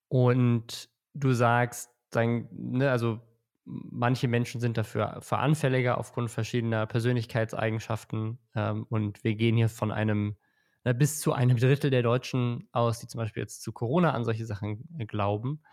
und 0.07 0.89
du 1.13 1.33
sagst, 1.33 1.89
dein, 2.11 2.47
ne, 2.51 2.91
also 2.91 3.19
manche 3.65 4.27
Menschen 4.27 4.61
sind 4.61 4.77
dafür 4.77 5.17
veranfälliger 5.21 5.97
aufgrund 5.97 6.31
verschiedener 6.31 6.85
Persönlichkeitseigenschaften. 6.85 8.39
Ähm, 8.55 8.85
und 8.89 9.23
wir 9.23 9.35
gehen 9.35 9.57
hier 9.57 9.69
von 9.69 9.91
einem, 9.91 10.37
na, 10.83 10.93
bis 10.93 11.19
zu 11.19 11.33
einem 11.33 11.57
Drittel 11.57 11.89
der 11.89 12.03
Deutschen 12.03 12.69
aus, 12.71 12.99
die 12.99 13.07
zum 13.07 13.19
Beispiel 13.19 13.41
jetzt 13.41 13.63
zu 13.63 13.71
Corona 13.71 14.11
an 14.11 14.23
solche 14.23 14.45
Sachen 14.45 14.87
äh, 14.99 15.05
glauben. 15.05 15.63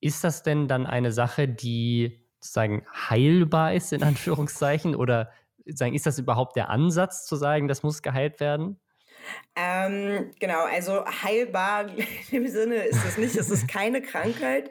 Ist 0.00 0.24
das 0.24 0.42
denn 0.42 0.68
dann 0.68 0.86
eine 0.86 1.12
Sache, 1.12 1.48
die 1.48 2.26
sozusagen 2.40 2.86
heilbar 2.92 3.74
ist, 3.74 3.92
in 3.92 4.02
Anführungszeichen? 4.02 4.94
Oder 4.94 5.30
sagen, 5.66 5.94
ist 5.94 6.06
das 6.06 6.18
überhaupt 6.18 6.56
der 6.56 6.70
Ansatz 6.70 7.26
zu 7.26 7.36
sagen, 7.36 7.68
das 7.68 7.82
muss 7.82 8.02
geheilt 8.02 8.40
werden? 8.40 8.80
Ähm, 9.54 10.30
genau, 10.38 10.64
also 10.64 11.04
heilbar 11.06 11.86
im 12.30 12.46
Sinne 12.46 12.76
ist 12.76 13.04
es 13.04 13.18
nicht, 13.18 13.36
es 13.36 13.50
ist 13.50 13.68
keine 13.68 14.02
Krankheit. 14.02 14.70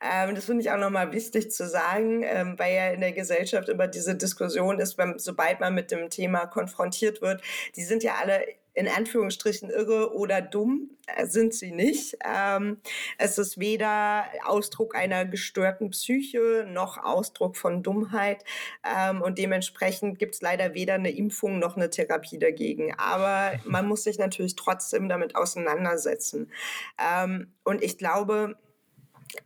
Ähm, 0.00 0.34
das 0.34 0.46
finde 0.46 0.62
ich 0.62 0.70
auch 0.70 0.78
nochmal 0.78 1.12
wichtig 1.12 1.50
zu 1.50 1.68
sagen, 1.68 2.22
ähm, 2.24 2.58
weil 2.58 2.74
ja 2.74 2.90
in 2.90 3.00
der 3.00 3.12
Gesellschaft 3.12 3.68
immer 3.68 3.86
diese 3.86 4.14
Diskussion 4.14 4.80
ist, 4.80 4.96
wenn, 4.98 5.18
sobald 5.18 5.60
man 5.60 5.74
mit 5.74 5.90
dem 5.90 6.10
Thema 6.10 6.46
konfrontiert 6.46 7.20
wird, 7.20 7.42
die 7.76 7.84
sind 7.84 8.02
ja 8.02 8.14
alle 8.20 8.42
in 8.72 8.88
Anführungsstrichen 8.88 9.68
irre 9.68 10.14
oder 10.14 10.40
dumm 10.40 10.90
äh, 11.06 11.26
sind 11.26 11.54
sie 11.54 11.72
nicht. 11.72 12.16
Ähm, 12.24 12.78
es 13.18 13.36
ist 13.36 13.58
weder 13.58 14.24
Ausdruck 14.44 14.94
einer 14.94 15.26
gestörten 15.26 15.90
Psyche 15.90 16.66
noch 16.68 16.98
Ausdruck 16.98 17.56
von 17.56 17.82
Dummheit. 17.82 18.44
Ähm, 18.84 19.22
und 19.22 19.38
dementsprechend 19.38 20.18
gibt 20.18 20.36
es 20.36 20.40
leider 20.40 20.74
weder 20.74 20.94
eine 20.94 21.10
Impfung 21.10 21.58
noch 21.58 21.76
eine 21.76 21.90
Therapie 21.90 22.38
dagegen. 22.38 22.94
Aber 22.96 23.58
man 23.64 23.86
muss 23.86 24.04
sich 24.04 24.18
natürlich 24.18 24.56
trotzdem 24.56 25.08
damit 25.08 25.34
auseinandersetzen. 25.34 26.50
Ähm, 26.98 27.52
und 27.64 27.82
ich 27.82 27.98
glaube, 27.98 28.56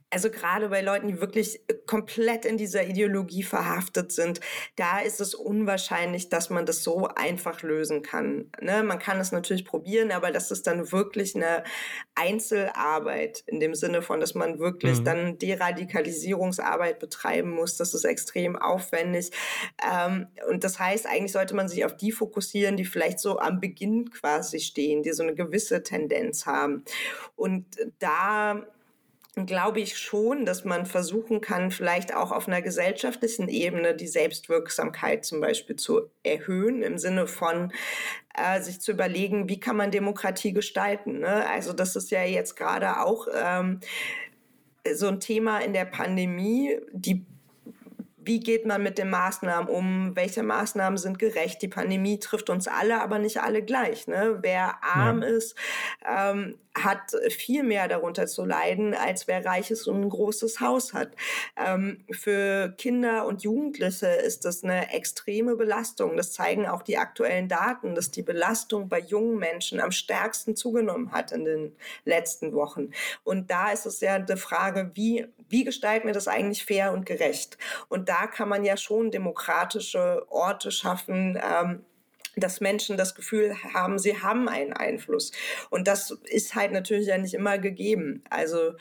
also 0.09 0.29
gerade 0.29 0.69
bei 0.69 0.81
Leuten, 0.81 1.07
die 1.07 1.19
wirklich 1.19 1.59
äh, 1.67 1.73
komplett 1.85 2.45
in 2.45 2.57
dieser 2.57 2.85
Ideologie 2.85 3.43
verhaftet 3.43 4.11
sind, 4.11 4.39
da 4.75 4.99
ist 4.99 5.19
es 5.19 5.35
unwahrscheinlich, 5.35 6.29
dass 6.29 6.49
man 6.49 6.65
das 6.65 6.83
so 6.83 7.07
einfach 7.07 7.61
lösen 7.63 8.01
kann. 8.01 8.49
Ne? 8.61 8.83
Man 8.83 8.99
kann 8.99 9.19
es 9.19 9.31
natürlich 9.31 9.65
probieren, 9.65 10.11
aber 10.11 10.31
das 10.31 10.51
ist 10.51 10.67
dann 10.67 10.91
wirklich 10.91 11.35
eine 11.35 11.63
Einzelarbeit 12.15 13.43
in 13.45 13.59
dem 13.59 13.75
Sinne 13.75 14.01
von, 14.01 14.19
dass 14.19 14.35
man 14.35 14.59
wirklich 14.59 14.99
mhm. 14.99 15.03
dann 15.03 15.37
Deradikalisierungsarbeit 15.37 16.99
betreiben 16.99 17.51
muss. 17.51 17.77
Das 17.77 17.93
ist 17.93 18.05
extrem 18.05 18.55
aufwendig. 18.55 19.31
Ähm, 19.83 20.27
und 20.49 20.63
das 20.63 20.79
heißt, 20.79 21.07
eigentlich 21.07 21.33
sollte 21.33 21.55
man 21.55 21.67
sich 21.67 21.83
auf 21.83 21.97
die 21.97 22.11
fokussieren, 22.11 22.77
die 22.77 22.85
vielleicht 22.85 23.19
so 23.19 23.39
am 23.39 23.59
Beginn 23.59 24.09
quasi 24.11 24.59
stehen, 24.59 25.03
die 25.03 25.11
so 25.11 25.23
eine 25.23 25.35
gewisse 25.35 25.83
Tendenz 25.83 26.45
haben. 26.45 26.85
Und 27.35 27.65
da 27.99 28.65
glaube 29.35 29.81
ich 29.81 29.97
schon, 29.97 30.45
dass 30.45 30.63
man 30.63 30.85
versuchen 30.85 31.41
kann, 31.41 31.69
vielleicht 31.69 32.15
auch 32.15 32.31
auf 32.31 32.47
einer 32.47 32.61
gesellschaftlichen 32.61 33.49
Ebene 33.49 33.93
die 33.93 34.07
Selbstwirksamkeit 34.07 35.25
zum 35.25 35.41
Beispiel 35.41 35.75
zu 35.75 36.09
erhöhen, 36.23 36.81
im 36.81 36.97
Sinne 36.97 37.27
von 37.27 37.73
äh, 38.33 38.61
sich 38.61 38.79
zu 38.79 38.91
überlegen, 38.91 39.49
wie 39.49 39.59
kann 39.59 39.75
man 39.75 39.91
Demokratie 39.91 40.53
gestalten. 40.53 41.19
Ne? 41.19 41.47
Also 41.49 41.73
das 41.73 41.97
ist 41.97 42.11
ja 42.11 42.23
jetzt 42.23 42.55
gerade 42.55 43.01
auch 43.01 43.27
ähm, 43.33 43.81
so 44.93 45.07
ein 45.07 45.19
Thema 45.19 45.59
in 45.59 45.73
der 45.73 45.85
Pandemie, 45.85 46.77
die 46.93 47.25
wie 48.27 48.39
geht 48.39 48.65
man 48.65 48.81
mit 48.81 48.97
den 48.97 49.11
Maßnahmen 49.11 49.69
um, 49.69 50.15
welche 50.15 50.41
Maßnahmen 50.41 50.97
sind 50.97 51.19
gerecht. 51.19 51.61
Die 51.61 51.67
Pandemie 51.67 52.19
trifft 52.19 52.49
uns 52.49 52.67
alle, 52.67 52.99
aber 52.99 53.19
nicht 53.19 53.39
alle 53.41 53.61
gleich. 53.61 54.07
Ne? 54.07 54.39
Wer 54.41 54.83
arm 54.83 55.21
ja. 55.21 55.27
ist, 55.27 55.55
ähm, 56.03 56.57
hat 56.75 57.15
viel 57.29 57.63
mehr 57.63 57.87
darunter 57.87 58.27
zu 58.27 58.45
leiden, 58.45 58.93
als 58.93 59.27
wer 59.27 59.45
reiches 59.45 59.87
und 59.87 60.01
ein 60.01 60.09
großes 60.09 60.59
Haus 60.59 60.93
hat. 60.93 61.11
Ähm, 61.57 62.03
für 62.11 62.73
Kinder 62.77 63.25
und 63.25 63.43
Jugendliche 63.43 64.07
ist 64.07 64.45
das 64.45 64.63
eine 64.63 64.93
extreme 64.93 65.55
Belastung. 65.55 66.17
Das 66.17 66.33
zeigen 66.33 66.67
auch 66.67 66.81
die 66.81 66.97
aktuellen 66.97 67.47
Daten, 67.47 67.95
dass 67.95 68.11
die 68.11 68.23
Belastung 68.23 68.89
bei 68.89 68.99
jungen 68.99 69.37
Menschen 69.37 69.79
am 69.79 69.91
stärksten 69.91 70.55
zugenommen 70.55 71.11
hat 71.11 71.31
in 71.31 71.45
den 71.45 71.75
letzten 72.03 72.53
Wochen. 72.53 72.91
Und 73.23 73.49
da 73.49 73.71
ist 73.71 73.85
es 73.85 74.01
ja 74.01 74.19
die 74.19 74.35
Frage, 74.35 74.91
wie, 74.93 75.27
wie 75.49 75.63
gestalten 75.63 76.07
wir 76.07 76.13
das 76.13 76.27
eigentlich 76.27 76.65
fair 76.65 76.91
und 76.91 77.05
gerecht? 77.05 77.57
Und 77.87 78.09
da 78.09 78.27
kann 78.27 78.49
man 78.49 78.65
ja 78.65 78.75
schon 78.75 79.11
demokratische 79.11 80.25
Orte 80.29 80.71
schaffen, 80.71 81.39
ähm, 81.41 81.85
dass 82.35 82.61
Menschen 82.61 82.97
das 82.97 83.15
Gefühl 83.15 83.55
haben, 83.73 83.99
sie 83.99 84.21
haben 84.21 84.47
einen 84.47 84.73
Einfluss. 84.73 85.31
Und 85.69 85.87
das 85.87 86.17
ist 86.25 86.55
halt 86.55 86.71
natürlich 86.71 87.07
ja 87.07 87.17
nicht 87.17 87.33
immer 87.33 87.57
gegeben. 87.57 88.23
Also 88.29 88.73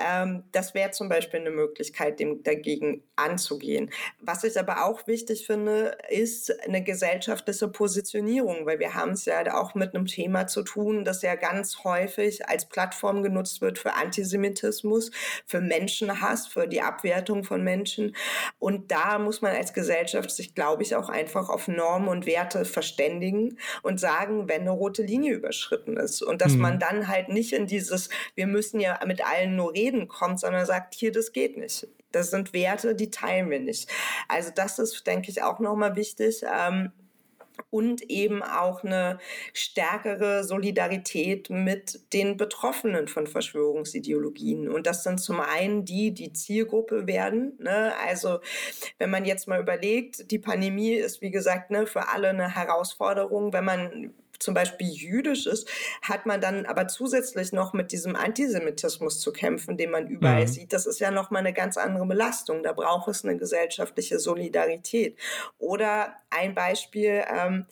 ähm, 0.00 0.44
das 0.52 0.74
wäre 0.74 0.90
zum 0.92 1.08
Beispiel 1.08 1.40
eine 1.40 1.50
Möglichkeit, 1.50 2.20
dem 2.20 2.42
dagegen 2.42 3.02
anzugehen. 3.16 3.90
Was 4.20 4.44
ich 4.44 4.58
aber 4.58 4.86
auch 4.86 5.06
wichtig 5.06 5.46
finde, 5.46 5.98
ist 6.08 6.58
eine 6.64 6.82
gesellschaftliche 6.82 7.68
Positionierung, 7.68 8.64
weil 8.64 8.78
wir 8.78 8.94
haben 8.94 9.10
es 9.10 9.26
ja 9.26 9.60
auch 9.60 9.74
mit 9.74 9.94
einem 9.94 10.06
Thema 10.06 10.46
zu 10.46 10.62
tun, 10.62 11.04
das 11.04 11.22
ja 11.22 11.34
ganz 11.34 11.84
häufig 11.84 12.48
als 12.48 12.66
Plattform 12.66 13.22
genutzt 13.22 13.60
wird 13.60 13.78
für 13.78 13.94
Antisemitismus, 13.94 15.10
für 15.44 15.60
Menschenhass, 15.60 16.46
für 16.46 16.66
die 16.66 16.80
Abwertung 16.80 17.44
von 17.44 17.62
Menschen. 17.62 18.16
Und 18.58 18.90
da 18.90 19.18
muss 19.18 19.42
man 19.42 19.54
als 19.54 19.74
Gesellschaft 19.74 20.30
sich, 20.30 20.54
glaube 20.54 20.82
ich, 20.82 20.96
auch 20.96 21.10
einfach 21.10 21.50
auf 21.50 21.68
Normen 21.68 22.08
und 22.08 22.24
Werte 22.24 22.64
verständigen 22.90 23.58
und 23.82 24.00
sagen, 24.00 24.48
wenn 24.48 24.62
eine 24.62 24.70
rote 24.70 25.02
Linie 25.02 25.34
überschritten 25.34 25.96
ist. 25.96 26.22
Und 26.22 26.42
dass 26.42 26.52
mhm. 26.52 26.60
man 26.60 26.78
dann 26.78 27.08
halt 27.08 27.28
nicht 27.28 27.52
in 27.52 27.66
dieses, 27.66 28.08
wir 28.34 28.46
müssen 28.46 28.80
ja 28.80 28.98
mit 29.06 29.24
allen 29.24 29.56
nur 29.56 29.72
reden, 29.72 30.08
kommt, 30.08 30.40
sondern 30.40 30.66
sagt, 30.66 30.94
hier, 30.94 31.12
das 31.12 31.32
geht 31.32 31.56
nicht. 31.56 31.86
Das 32.12 32.30
sind 32.30 32.52
Werte, 32.52 32.94
die 32.94 33.10
teilen 33.10 33.50
wir 33.50 33.60
nicht. 33.60 33.88
Also 34.28 34.50
das 34.54 34.78
ist, 34.78 35.06
denke 35.06 35.30
ich, 35.30 35.42
auch 35.42 35.60
nochmal 35.60 35.94
wichtig. 35.94 36.42
Ähm, 36.42 36.92
und 37.70 38.02
eben 38.10 38.42
auch 38.42 38.82
eine 38.84 39.18
stärkere 39.52 40.44
Solidarität 40.44 41.50
mit 41.50 42.00
den 42.12 42.36
Betroffenen 42.36 43.08
von 43.08 43.26
Verschwörungsideologien. 43.26 44.68
Und 44.68 44.86
das 44.86 45.02
sind 45.02 45.20
zum 45.20 45.40
einen 45.40 45.84
die, 45.84 46.12
die 46.12 46.32
Zielgruppe 46.32 47.06
werden. 47.06 47.58
Ne? 47.58 47.92
Also 48.06 48.40
wenn 48.98 49.10
man 49.10 49.24
jetzt 49.24 49.48
mal 49.48 49.60
überlegt, 49.60 50.30
die 50.30 50.38
Pandemie 50.38 50.94
ist, 50.94 51.20
wie 51.20 51.30
gesagt, 51.30 51.70
ne, 51.70 51.86
für 51.86 52.08
alle 52.08 52.28
eine 52.28 52.54
Herausforderung. 52.54 53.52
Wenn 53.52 53.64
man 53.64 54.14
zum 54.40 54.54
Beispiel 54.54 54.88
jüdisch 54.88 55.46
ist, 55.46 55.68
hat 56.02 56.26
man 56.26 56.40
dann 56.40 56.66
aber 56.66 56.88
zusätzlich 56.88 57.52
noch 57.52 57.72
mit 57.72 57.92
diesem 57.92 58.16
Antisemitismus 58.16 59.20
zu 59.20 59.32
kämpfen, 59.32 59.76
den 59.76 59.90
man 59.90 60.08
überall 60.08 60.42
mhm. 60.42 60.48
sieht. 60.48 60.72
Das 60.72 60.86
ist 60.86 60.98
ja 60.98 61.10
nochmal 61.10 61.40
eine 61.40 61.52
ganz 61.52 61.76
andere 61.76 62.06
Belastung. 62.06 62.62
Da 62.62 62.72
braucht 62.72 63.08
es 63.08 63.24
eine 63.24 63.36
gesellschaftliche 63.36 64.18
Solidarität. 64.18 65.18
Oder 65.58 66.16
ein 66.30 66.54
Beispiel, 66.54 67.22
ähm, 67.30 67.66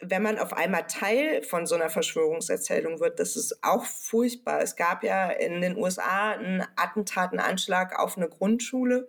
wenn 0.00 0.22
man 0.22 0.38
auf 0.38 0.52
einmal 0.52 0.86
Teil 0.86 1.42
von 1.42 1.66
so 1.66 1.74
einer 1.74 1.88
Verschwörungserzählung 1.88 3.00
wird, 3.00 3.20
das 3.20 3.36
ist 3.36 3.62
auch 3.62 3.84
furchtbar. 3.84 4.60
Es 4.60 4.76
gab 4.76 5.02
ja 5.02 5.30
in 5.30 5.60
den 5.60 5.76
USA 5.76 6.32
einen 6.32 6.64
Attentat, 6.76 7.30
einen 7.30 7.40
Anschlag 7.40 7.98
auf 7.98 8.16
eine 8.16 8.28
Grundschule. 8.28 9.08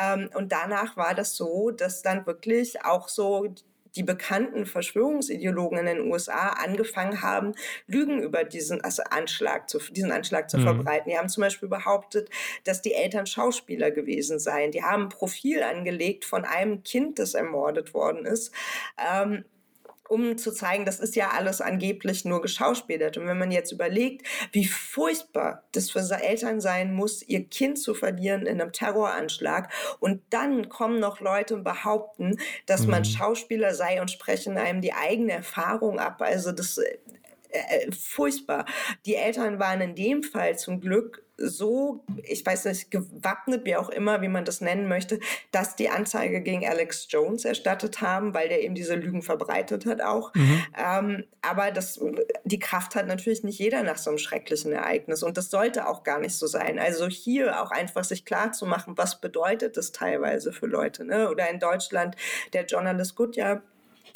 Ähm, 0.00 0.30
und 0.34 0.52
danach 0.52 0.96
war 0.96 1.14
das 1.14 1.36
so, 1.36 1.70
dass 1.70 2.02
dann 2.02 2.26
wirklich 2.26 2.84
auch 2.84 3.08
so 3.08 3.54
die 3.96 4.02
bekannten 4.02 4.66
Verschwörungsideologen 4.66 5.78
in 5.78 5.86
den 5.86 6.10
USA 6.10 6.50
angefangen 6.50 7.22
haben, 7.22 7.54
Lügen 7.86 8.22
über 8.22 8.44
diesen 8.44 8.80
also 8.80 9.02
Anschlag 9.10 9.68
zu, 9.68 9.78
diesen 9.78 10.12
Anschlag 10.12 10.50
zu 10.50 10.58
mhm. 10.58 10.62
verbreiten. 10.62 11.10
Die 11.10 11.18
haben 11.18 11.28
zum 11.28 11.42
Beispiel 11.42 11.68
behauptet, 11.68 12.30
dass 12.64 12.82
die 12.82 12.94
Eltern 12.94 13.26
Schauspieler 13.26 13.90
gewesen 13.90 14.38
seien. 14.38 14.70
Die 14.70 14.82
haben 14.82 15.04
ein 15.04 15.08
Profil 15.08 15.62
angelegt 15.62 16.24
von 16.24 16.44
einem 16.44 16.82
Kind, 16.82 17.18
das 17.18 17.34
ermordet 17.34 17.94
worden 17.94 18.26
ist. 18.26 18.52
Ähm, 18.98 19.44
um 20.10 20.36
zu 20.36 20.50
zeigen, 20.50 20.84
das 20.84 20.98
ist 20.98 21.14
ja 21.14 21.30
alles 21.30 21.60
angeblich 21.60 22.24
nur 22.24 22.42
geschauspielert. 22.42 23.16
Und 23.16 23.28
wenn 23.28 23.38
man 23.38 23.52
jetzt 23.52 23.70
überlegt, 23.70 24.26
wie 24.50 24.66
furchtbar 24.66 25.62
das 25.70 25.90
für 25.90 26.00
Eltern 26.00 26.60
sein 26.60 26.92
muss, 26.92 27.22
ihr 27.22 27.44
Kind 27.44 27.78
zu 27.78 27.94
verlieren 27.94 28.44
in 28.44 28.60
einem 28.60 28.72
Terroranschlag 28.72 29.72
und 30.00 30.20
dann 30.30 30.68
kommen 30.68 30.98
noch 30.98 31.20
Leute 31.20 31.54
und 31.54 31.62
behaupten, 31.62 32.40
dass 32.66 32.82
mhm. 32.82 32.90
man 32.90 33.04
Schauspieler 33.04 33.72
sei 33.72 34.00
und 34.00 34.10
sprechen 34.10 34.58
einem 34.58 34.80
die 34.80 34.94
eigene 34.94 35.32
Erfahrung 35.32 36.00
ab. 36.00 36.20
Also 36.22 36.50
das 36.50 36.78
äh, 36.78 36.98
äh, 37.50 37.92
furchtbar. 37.92 38.64
Die 39.06 39.14
Eltern 39.14 39.60
waren 39.60 39.80
in 39.80 39.94
dem 39.94 40.24
Fall 40.24 40.58
zum 40.58 40.80
Glück 40.80 41.24
so, 41.40 42.04
ich 42.22 42.44
weiß 42.44 42.66
nicht, 42.66 42.90
gewappnet, 42.90 43.64
wie 43.64 43.76
auch 43.76 43.88
immer, 43.88 44.20
wie 44.20 44.28
man 44.28 44.44
das 44.44 44.60
nennen 44.60 44.88
möchte, 44.88 45.18
dass 45.52 45.74
die 45.74 45.88
Anzeige 45.88 46.42
gegen 46.42 46.66
Alex 46.66 47.06
Jones 47.08 47.44
erstattet 47.44 48.02
haben, 48.02 48.34
weil 48.34 48.48
der 48.48 48.62
eben 48.62 48.74
diese 48.74 48.94
Lügen 48.94 49.22
verbreitet 49.22 49.86
hat 49.86 50.02
auch. 50.02 50.34
Mhm. 50.34 50.62
Ähm, 50.78 51.24
aber 51.42 51.70
das, 51.70 51.98
die 52.44 52.58
Kraft 52.58 52.94
hat 52.94 53.06
natürlich 53.06 53.42
nicht 53.42 53.58
jeder 53.58 53.82
nach 53.82 53.96
so 53.96 54.10
einem 54.10 54.18
schrecklichen 54.18 54.72
Ereignis 54.72 55.22
und 55.22 55.38
das 55.38 55.50
sollte 55.50 55.88
auch 55.88 56.04
gar 56.04 56.20
nicht 56.20 56.34
so 56.34 56.46
sein. 56.46 56.78
Also 56.78 57.08
hier 57.08 57.62
auch 57.62 57.70
einfach 57.70 58.04
sich 58.04 58.24
klar 58.24 58.52
zu 58.52 58.66
machen, 58.66 58.98
was 58.98 59.20
bedeutet 59.20 59.76
das 59.76 59.92
teilweise 59.92 60.52
für 60.52 60.66
Leute. 60.66 61.04
Ne? 61.04 61.30
Oder 61.30 61.48
in 61.48 61.58
Deutschland 61.58 62.16
der 62.52 62.66
Journalist 62.66 63.16
Gutjahr, 63.16 63.62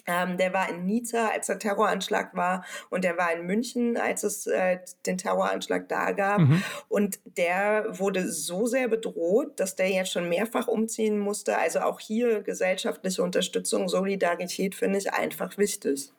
ähm, 0.07 0.37
der 0.37 0.53
war 0.53 0.69
in 0.69 0.87
Nizza, 0.87 1.29
als 1.29 1.47
der 1.47 1.59
Terroranschlag 1.59 2.35
war, 2.35 2.65
und 2.91 3.05
der 3.05 3.17
war 3.17 3.33
in 3.33 3.47
München, 3.47 3.97
als 3.97 4.23
es 4.23 4.47
äh, 4.47 4.79
den 5.07 5.19
Terroranschlag 5.19 5.89
da 5.89 6.13
gab. 6.13 6.41
Mhm. 6.41 6.63
Und 6.89 7.21
der 7.37 7.87
wurde 7.99 8.31
so 8.31 8.67
sehr 8.67 8.89
bedroht, 8.89 9.61
dass 9.61 9.77
der 9.77 9.91
jetzt 9.91 10.13
schon 10.13 10.29
mehrfach 10.29 10.69
umziehen 10.69 11.19
musste. 11.19 11.59
Also 11.59 11.81
auch 11.81 12.01
hier 12.01 12.43
gesellschaftliche 12.43 13.23
Unterstützung, 13.23 13.89
Solidarität 13.89 14.75
finde 14.75 14.99
ich 14.99 15.13
einfach 15.13 15.59
wichtig. 15.59 16.13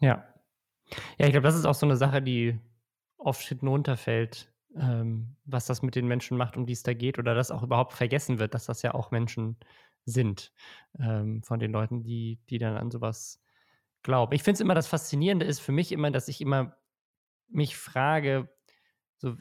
Ja. 0.00 0.24
Ja, 1.18 1.26
ich 1.26 1.32
glaube, 1.32 1.46
das 1.46 1.54
ist 1.54 1.66
auch 1.66 1.74
so 1.74 1.86
eine 1.86 1.96
Sache, 1.96 2.20
die 2.20 2.58
oft 3.16 3.42
hinten 3.42 3.68
runterfällt, 3.68 4.52
ähm, 4.76 5.36
was 5.44 5.66
das 5.66 5.82
mit 5.82 5.94
den 5.94 6.06
Menschen 6.06 6.36
macht, 6.36 6.56
um 6.56 6.66
die 6.66 6.72
es 6.72 6.82
da 6.82 6.94
geht, 6.94 7.18
oder 7.18 7.34
dass 7.34 7.50
auch 7.50 7.62
überhaupt 7.62 7.92
vergessen 7.92 8.38
wird, 8.38 8.54
dass 8.54 8.66
das 8.66 8.82
ja 8.82 8.94
auch 8.94 9.10
Menschen 9.10 9.56
sind 10.10 10.52
ähm, 10.98 11.42
von 11.42 11.58
den 11.58 11.72
Leuten, 11.72 12.02
die, 12.02 12.40
die 12.48 12.58
dann 12.58 12.76
an 12.76 12.90
sowas 12.90 13.40
glaube. 14.02 14.34
Ich 14.34 14.42
finde 14.42 14.56
es 14.56 14.60
immer, 14.60 14.74
das 14.74 14.86
Faszinierende 14.86 15.46
ist 15.46 15.60
für 15.60 15.72
mich 15.72 15.92
immer, 15.92 16.10
dass 16.10 16.28
ich 16.28 16.40
immer 16.40 16.76
mich 17.48 17.76
frage, 17.76 18.48
so, 19.16 19.36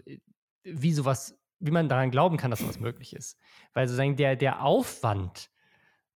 wie 0.64 0.94
sowas, 0.94 1.40
wie 1.60 1.72
man 1.72 1.90
daran 1.90 2.12
glauben 2.12 2.38
kann, 2.38 2.52
dass 2.52 2.60
sowas 2.60 2.80
möglich 2.80 3.16
ist. 3.16 3.38
Weil 3.74 3.88
sozusagen 3.88 4.16
der, 4.16 4.36
der 4.36 4.64
Aufwand, 4.64 5.50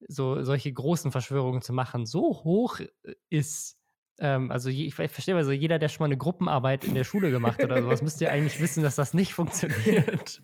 so 0.09 0.43
solche 0.43 0.73
großen 0.73 1.13
Verschwörungen 1.13 1.63
zu 1.63 1.73
machen, 1.73 2.07
so 2.07 2.43
hoch 2.45 2.81
äh, 2.81 3.15
ist. 3.29 3.79
Ähm, 4.19 4.51
also 4.51 4.69
je, 4.69 4.87
ich, 4.87 4.95
verstehe, 4.95 5.37
also 5.37 5.53
jeder, 5.53 5.79
der 5.79 5.89
schon 5.89 6.05
mal 6.05 6.07
eine 6.07 6.19
Gruppenarbeit 6.19 6.85
in 6.85 6.95
der 6.95 7.05
Schule 7.05 7.31
gemacht 7.31 7.59
hat 7.63 7.71
oder 7.71 7.83
sowas, 7.83 8.03
müsste 8.03 8.27
ja 8.27 8.31
eigentlich 8.31 8.61
wissen, 8.61 8.83
dass 8.83 8.97
das 8.97 9.15
nicht 9.15 9.35
funktioniert. 9.35 10.43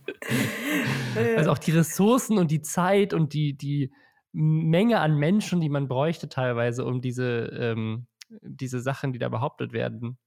also 1.37 1.53
auch 1.53 1.59
die 1.59 1.73
Ressourcen 1.73 2.39
und 2.39 2.51
die 2.51 2.63
Zeit 2.63 3.13
und 3.13 3.35
die, 3.35 3.57
die 3.57 3.93
Menge 4.33 5.01
an 5.01 5.17
Menschen, 5.17 5.61
die 5.61 5.69
man 5.69 5.89
bräuchte 5.89 6.29
teilweise, 6.29 6.85
um 6.85 7.01
diese, 7.01 7.47
ähm, 7.53 8.07
diese 8.43 8.81
Sachen, 8.81 9.13
die 9.13 9.19
da 9.19 9.29
behauptet 9.29 9.73
werden, 9.73 10.19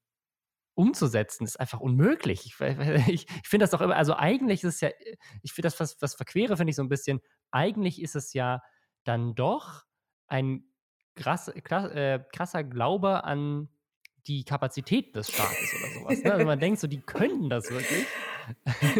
umzusetzen, 0.73 1.43
ist 1.43 1.59
einfach 1.59 1.79
unmöglich. 1.79 2.45
Ich, 2.45 2.59
ich, 2.59 3.27
ich 3.27 3.47
finde 3.47 3.63
das 3.63 3.71
doch 3.71 3.81
immer, 3.81 3.95
also 3.95 4.15
eigentlich 4.15 4.63
ist 4.63 4.75
es 4.75 4.81
ja, 4.81 4.89
ich 5.43 5.53
finde 5.53 5.67
das, 5.67 5.79
was, 5.79 6.01
was 6.01 6.15
verquere, 6.15 6.57
finde 6.57 6.71
ich 6.71 6.75
so 6.75 6.83
ein 6.83 6.89
bisschen, 6.89 7.21
eigentlich 7.51 8.01
ist 8.01 8.15
es 8.15 8.33
ja 8.33 8.61
dann 9.03 9.35
doch 9.35 9.83
ein 10.27 10.70
krass, 11.21 11.51
krass, 11.63 11.91
äh, 11.91 12.19
krasser 12.31 12.63
Glaube 12.63 13.23
an 13.23 13.69
die 14.27 14.43
Kapazität 14.43 15.15
des 15.15 15.29
Staates 15.31 15.73
oder 15.79 15.93
sowas. 15.99 16.23
Ne? 16.23 16.33
Also 16.33 16.45
man 16.45 16.59
denkt 16.59 16.79
so, 16.79 16.87
die 16.87 17.01
könnten 17.01 17.49
das 17.49 17.71
wirklich. 17.71 18.05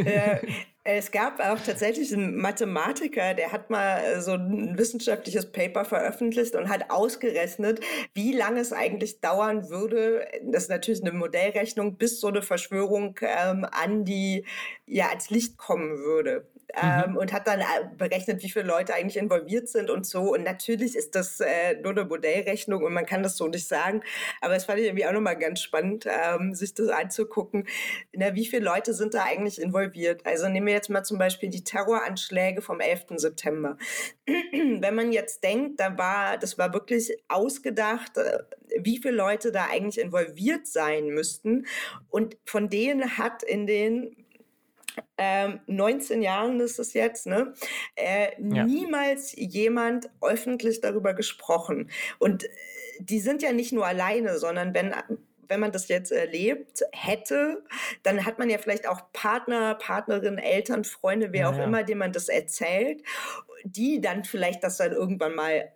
Äh, 0.06 0.40
es 0.84 1.12
gab 1.12 1.40
auch 1.40 1.60
tatsächlich 1.60 2.12
einen 2.14 2.38
Mathematiker, 2.38 3.34
der 3.34 3.52
hat 3.52 3.70
mal 3.70 4.22
so 4.22 4.34
ein 4.34 4.78
wissenschaftliches 4.78 5.52
Paper 5.52 5.86
veröffentlicht 5.86 6.56
und 6.56 6.70
hat 6.70 6.90
ausgerechnet, 6.90 7.82
wie 8.14 8.34
lange 8.34 8.62
es 8.62 8.74
eigentlich 8.74 9.22
dauern 9.22 9.70
würde, 9.70 10.28
das 10.44 10.64
ist 10.64 10.70
natürlich 10.70 11.02
eine 11.02 11.12
Modellrechnung, 11.12 11.98
bis 11.98 12.20
so 12.20 12.28
eine 12.28 12.42
Verschwörung 12.42 13.20
ähm, 13.22 13.66
an 13.72 14.06
die, 14.06 14.46
ja, 14.86 15.10
als 15.10 15.30
Licht 15.30 15.58
kommen 15.58 15.98
würde 16.00 16.48
ähm, 16.76 17.12
mhm. 17.12 17.18
und 17.18 17.34
hat 17.34 17.48
dann 17.48 17.60
äh, 17.60 17.64
berechnet, 17.98 18.44
wie 18.44 18.50
viele 18.50 18.66
Leute 18.66 18.94
eigentlich 18.94 19.18
involviert 19.18 19.70
sind 19.70 19.90
und 19.90 20.06
so. 20.06 20.34
Und 20.34 20.44
natürlich 20.44 20.96
ist 20.96 21.16
das 21.16 21.40
äh, 21.40 21.76
nur 21.82 21.92
eine 21.92 22.06
Modellrechnung 22.06 22.84
und 22.84 22.94
man 22.94 23.06
kann 23.06 23.24
das 23.24 23.38
so 23.38 23.48
nicht 23.48 23.68
sagen. 23.68 24.02
Aber 24.42 24.56
es 24.56 24.66
fand 24.66 24.80
ich 24.80 24.86
irgendwie 24.86 25.06
auch 25.06 25.12
nochmal 25.12 25.38
ganz 25.38 25.62
spannend, 25.62 26.06
ähm, 26.08 26.54
sich 26.54 26.74
das 26.74 26.90
anzugucken. 26.90 27.68
Na, 28.14 28.36
wie 28.36 28.46
viele 28.46 28.64
Leute 28.64 28.94
sind 28.94 29.14
da 29.14 29.24
eigentlich 29.24 29.62
involviert? 29.62 30.26
Also 30.26 30.48
nehmen 30.48 30.68
wir 30.68 30.74
jetzt 30.74 30.90
mal 30.90 31.04
zum 31.04 31.18
Beispiel 31.18 31.50
die 31.50 31.64
Terroranschläge 31.64 32.62
vom 32.62 32.80
11. 32.80 33.06
September. 33.16 33.78
Wenn 34.26 34.96
man 34.96 35.12
jetzt 35.12 35.44
denkt, 35.44 35.80
da 35.80 35.98
war, 35.98 36.38
das 36.38 36.58
war 36.58 36.74
wirklich 36.74 37.18
ausgedacht, 37.28 38.18
äh, 38.18 38.40
wie 38.80 38.98
viele 38.98 39.16
Leute 39.16 39.52
da 39.52 39.68
eigentlich 39.70 40.00
involviert 40.00 40.68
sein 40.68 41.08
müssten. 41.08 41.66
Und 42.10 42.38
von 42.46 42.70
denen 42.70 43.18
hat 43.18 43.44
in 43.44 43.68
den 43.68 44.16
ähm, 45.18 45.60
19 45.68 46.22
Jahren 46.22 46.60
ist 46.60 46.80
es 46.80 46.94
jetzt, 46.94 47.28
ne? 47.28 47.54
Äh, 47.96 48.30
ja. 48.40 48.64
niemals 48.64 49.34
jemand 49.36 50.10
öffentlich 50.22 50.82
darüber 50.82 51.14
gesprochen. 51.14 51.90
Und 52.20 52.46
äh, 52.46 52.50
die 53.00 53.20
sind 53.20 53.42
ja 53.42 53.52
nicht 53.52 53.72
nur 53.72 53.86
alleine, 53.86 54.38
sondern 54.38 54.74
wenn 54.74 54.94
wenn 55.52 55.60
man 55.60 55.74
das 55.74 55.90
jetzt 55.90 56.14
erlebt 56.14 56.82
hätte, 56.94 57.62
dann 58.04 58.26
hat 58.26 58.40
man 58.40 58.50
ja 58.50 58.58
vielleicht 58.58 58.88
auch 58.88 59.12
Partner, 59.12 59.76
Partnerin, 59.76 60.38
Eltern, 60.38 60.86
Freunde, 60.86 61.34
wer 61.34 61.42
ja, 61.42 61.50
auch 61.50 61.60
immer, 61.60 61.84
dem 61.84 61.98
man 61.98 62.14
das 62.14 62.30
erzählt, 62.30 63.04
die 63.66 64.00
dann 64.00 64.24
vielleicht 64.24 64.64
das 64.64 64.78
dann 64.78 64.94
irgendwann 64.94 65.36
mal 65.36 65.70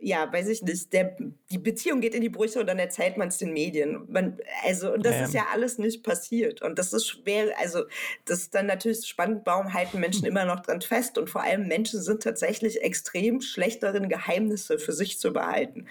ja, 0.00 0.30
weiß 0.32 0.48
ich 0.48 0.62
nicht, 0.62 0.92
der, 0.92 1.16
die 1.50 1.58
Beziehung 1.58 2.00
geht 2.00 2.14
in 2.14 2.20
die 2.20 2.28
Brüche 2.28 2.60
und 2.60 2.66
dann 2.66 2.78
erzählt 2.78 3.16
man 3.16 3.28
es 3.28 3.38
den 3.38 3.52
Medien. 3.52 4.04
Man, 4.08 4.38
also, 4.64 4.92
und 4.92 5.06
das 5.06 5.14
ja. 5.14 5.24
ist 5.24 5.34
ja 5.34 5.46
alles 5.52 5.78
nicht 5.78 6.02
passiert. 6.02 6.62
Und 6.62 6.78
das 6.78 6.92
ist 6.92 7.06
schwer, 7.06 7.52
also, 7.58 7.84
das 8.24 8.40
ist 8.40 8.54
dann 8.54 8.66
natürlich 8.66 9.06
spannend, 9.06 9.42
warum 9.44 9.72
halten 9.72 10.00
Menschen 10.00 10.24
immer 10.26 10.44
noch 10.44 10.60
dran 10.60 10.80
fest? 10.80 11.18
Und 11.18 11.30
vor 11.30 11.42
allem 11.42 11.68
Menschen 11.68 12.02
sind 12.02 12.22
tatsächlich 12.22 12.82
extrem 12.82 13.40
schlecht 13.40 13.82
darin, 13.82 14.08
Geheimnisse 14.08 14.78
für 14.78 14.92
sich 14.92 15.18
zu 15.18 15.32
behalten. 15.32 15.86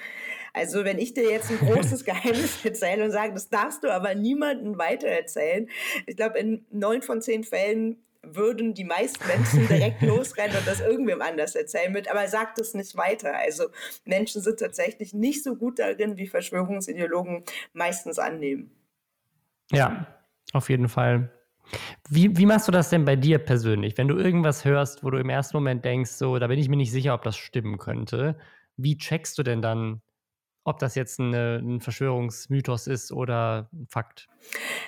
Also, 0.54 0.84
wenn 0.84 1.00
ich 1.00 1.14
dir 1.14 1.30
jetzt 1.30 1.50
ein 1.50 1.60
großes 1.60 2.04
Geheimnis 2.06 2.66
erzähle 2.66 3.06
und 3.06 3.12
sage, 3.12 3.34
das 3.34 3.50
darfst 3.50 3.84
du 3.84 3.90
aber 3.90 4.16
niemandem 4.16 4.78
weitererzählen, 4.78 5.70
ich 6.06 6.18
glaube, 6.18 6.40
in 6.40 6.66
neun 6.72 7.02
von 7.02 7.22
zehn 7.22 7.44
Fällen 7.44 8.04
würden 8.24 8.74
die 8.74 8.84
meisten 8.84 9.26
Menschen 9.28 9.68
direkt 9.68 10.02
losrennen 10.02 10.56
und 10.56 10.68
das 10.68 10.80
irgendwem 10.80 11.22
anders 11.22 11.56
erzählen 11.56 11.92
mit, 11.92 12.10
aber 12.10 12.28
sagt 12.28 12.60
es 12.60 12.74
nicht 12.74 12.96
weiter. 12.96 13.36
Also 13.36 13.66
Menschen 14.06 14.42
sind 14.42 14.60
tatsächlich 14.60 15.14
nicht 15.14 15.44
so 15.44 15.56
gut 15.56 15.80
darin, 15.80 16.18
wie 16.18 16.28
Verschwörungsideologen 16.28 17.44
meistens 17.74 18.20
annehmen. 18.20 18.72
Ja, 19.72 20.08
auf 20.54 20.70
jeden 20.70 20.90
Fall. 20.90 21.32
Wie, 22.10 22.36
wie 22.38 22.46
machst 22.46 22.68
du 22.68 22.72
das 22.72 22.90
denn 22.90 23.06
bei 23.06 23.16
dir 23.16 23.40
persönlich? 23.40 23.98
Wenn 23.98 24.08
du 24.08 24.18
irgendwas 24.18 24.66
hörst, 24.66 25.04
wo 25.04 25.10
du 25.10 25.18
im 25.18 25.30
ersten 25.30 25.58
Moment 25.58 25.86
denkst, 25.86 26.12
so, 26.12 26.38
da 26.38 26.48
bin 26.48 26.60
ich 26.60 26.70
mir 26.70 26.76
nicht 26.76 26.92
sicher, 26.92 27.14
ob 27.14 27.24
das 27.24 27.38
stimmen 27.38 27.78
könnte, 27.78 28.38
wie 28.78 28.98
checkst 28.98 29.38
du 29.38 29.44
denn 29.44 29.62
dann, 29.62 30.02
ob 30.64 30.80
das 30.80 30.96
jetzt 30.96 31.20
eine, 31.20 31.60
ein 31.62 31.82
Verschwörungsmythos 31.82 32.88
ist 32.88 33.12
oder 33.12 33.70
ein 33.74 33.88
Fakt. 33.88 34.28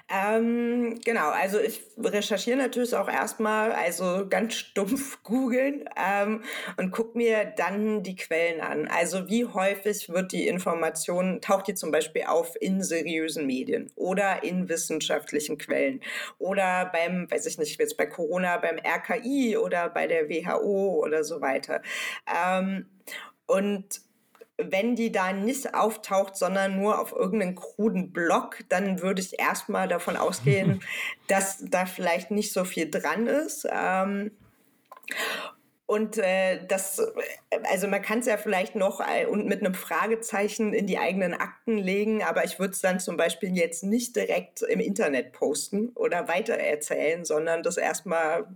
Ähm, 0.10 1.00
genau, 1.04 1.30
also 1.30 1.60
ich 1.60 1.82
recherchiere 1.98 2.58
natürlich 2.58 2.96
auch 2.96 3.08
erstmal, 3.08 3.72
also 3.72 4.28
ganz 4.30 4.56
stumpf 4.56 5.22
googeln 5.24 5.90
ähm, 5.96 6.44
und 6.78 6.92
gucke 6.92 7.18
mir 7.18 7.46
dann 7.46 8.04
die 8.04 8.16
Quellen 8.16 8.62
an. 8.62 8.88
Also 8.88 9.30
wie 9.30 9.46
häufig 9.46 10.10
wird 10.10 10.32
die 10.32 10.48
Information, 10.48 11.42
taucht 11.42 11.68
die 11.68 11.76
zum 11.76 11.92
Beispiel 11.92 12.24
auf 12.28 12.56
in 12.60 12.82
seriösen 12.82 13.48
Medien 13.48 13.92
oder 13.96 14.44
in 14.44 14.70
wissenschaftlichen 14.70 15.58
Quellen 15.58 16.02
oder 16.38 16.92
beim, 16.92 17.30
weiß 17.32 17.46
ich 17.48 17.58
nicht, 17.58 17.80
jetzt 17.80 17.98
bei 17.98 18.06
Corona, 18.06 18.58
beim 18.58 18.78
RKI 18.78 19.58
oder 19.58 19.90
bei 19.90 20.08
der 20.08 20.30
WHO 20.30 21.02
oder 21.04 21.24
so 21.24 21.42
weiter. 21.42 21.82
Ähm, 22.28 22.88
und 23.46 24.02
wenn 24.58 24.96
die 24.96 25.12
da 25.12 25.34
nicht 25.34 25.74
auftaucht, 25.74 26.36
sondern 26.36 26.80
nur 26.80 27.00
auf 27.00 27.12
irgendeinen 27.12 27.56
kruden 27.56 28.12
Block, 28.12 28.60
dann 28.70 29.02
würde 29.02 29.22
ich 29.22 29.40
erstmal 29.40 29.88
davon 29.88 30.16
ausgehen, 30.16 30.82
dass 31.28 31.64
da 31.68 31.86
vielleicht 31.86 32.32
nicht 32.32 32.54
so 32.54 32.64
viel 32.64 32.90
dran 32.90 33.28
ist. 33.28 33.68
Ähm, 33.72 34.32
und 35.86 36.18
äh, 36.18 36.66
das, 36.66 37.02
also 37.70 37.88
man 37.88 38.02
kann 38.02 38.20
es 38.20 38.26
ja 38.26 38.38
vielleicht 38.38 38.76
noch 38.76 39.02
äh, 39.02 39.26
und 39.26 39.46
mit 39.48 39.60
einem 39.60 39.74
Fragezeichen 39.74 40.74
in 40.74 40.88
die 40.88 40.98
eigenen 40.98 41.34
Akten 41.34 41.78
legen, 41.78 42.24
aber 42.24 42.46
ich 42.46 42.58
würde 42.58 42.72
es 42.72 42.80
dann 42.80 43.02
zum 43.02 43.18
Beispiel 43.18 43.56
jetzt 43.56 43.84
nicht 43.84 44.16
direkt 44.16 44.62
im 44.62 44.80
Internet 44.80 45.34
posten 45.34 45.90
oder 45.96 46.30
weitererzählen, 46.30 47.26
sondern 47.26 47.64
das 47.64 47.76
erstmal 47.76 48.48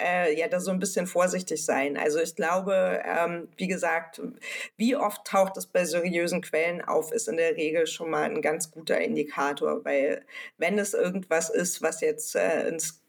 äh, 0.00 0.38
ja 0.38 0.46
da 0.48 0.60
so 0.60 0.70
ein 0.70 0.78
bisschen 0.78 1.08
vorsichtig 1.08 1.64
sein. 1.64 1.96
Also 1.96 2.20
ich 2.20 2.36
glaube, 2.36 3.02
ähm, 3.04 3.48
wie 3.56 3.68
gesagt, 3.68 4.20
wie 4.76 4.96
oft 4.96 5.26
taucht 5.26 5.56
es 5.56 5.66
bei 5.66 5.84
seriösen 5.84 6.42
Quellen 6.42 6.80
auf, 6.80 7.12
ist 7.12 7.28
in 7.28 7.36
der 7.38 7.56
Regel 7.56 7.88
schon 7.88 8.10
mal 8.10 8.24
ein 8.24 8.40
ganz 8.40 8.70
guter 8.70 9.00
Indikator, 9.00 9.84
weil 9.84 10.24
wenn 10.58 10.78
es 10.78 10.94
irgendwas 10.94 11.50
ist, 11.50 11.82
was 11.82 12.00
jetzt 12.00 12.36
äh, 12.36 12.68
ins 12.68 13.01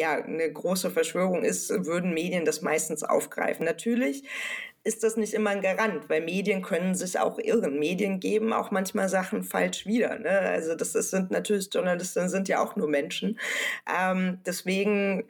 ja, 0.00 0.14
eine 0.14 0.50
große 0.50 0.90
Verschwörung 0.90 1.44
ist, 1.44 1.68
würden 1.84 2.14
Medien 2.14 2.46
das 2.46 2.62
meistens 2.62 3.02
aufgreifen. 3.04 3.66
Natürlich 3.66 4.24
ist 4.82 5.04
das 5.04 5.18
nicht 5.18 5.34
immer 5.34 5.50
ein 5.50 5.60
Garant, 5.60 6.08
weil 6.08 6.22
Medien 6.22 6.62
können 6.62 6.94
sich 6.94 7.18
auch 7.18 7.38
irren. 7.38 7.78
Medien 7.78 8.18
geben 8.18 8.54
auch 8.54 8.70
manchmal 8.70 9.10
Sachen 9.10 9.42
falsch 9.42 9.84
wieder. 9.84 10.18
Ne? 10.18 10.30
Also 10.30 10.74
das 10.74 10.94
ist, 10.94 11.10
sind 11.10 11.30
natürlich 11.30 11.68
Journalisten 11.70 12.30
sind 12.30 12.48
ja 12.48 12.64
auch 12.64 12.76
nur 12.76 12.88
Menschen. 12.88 13.38
Ähm, 13.86 14.38
deswegen 14.46 15.24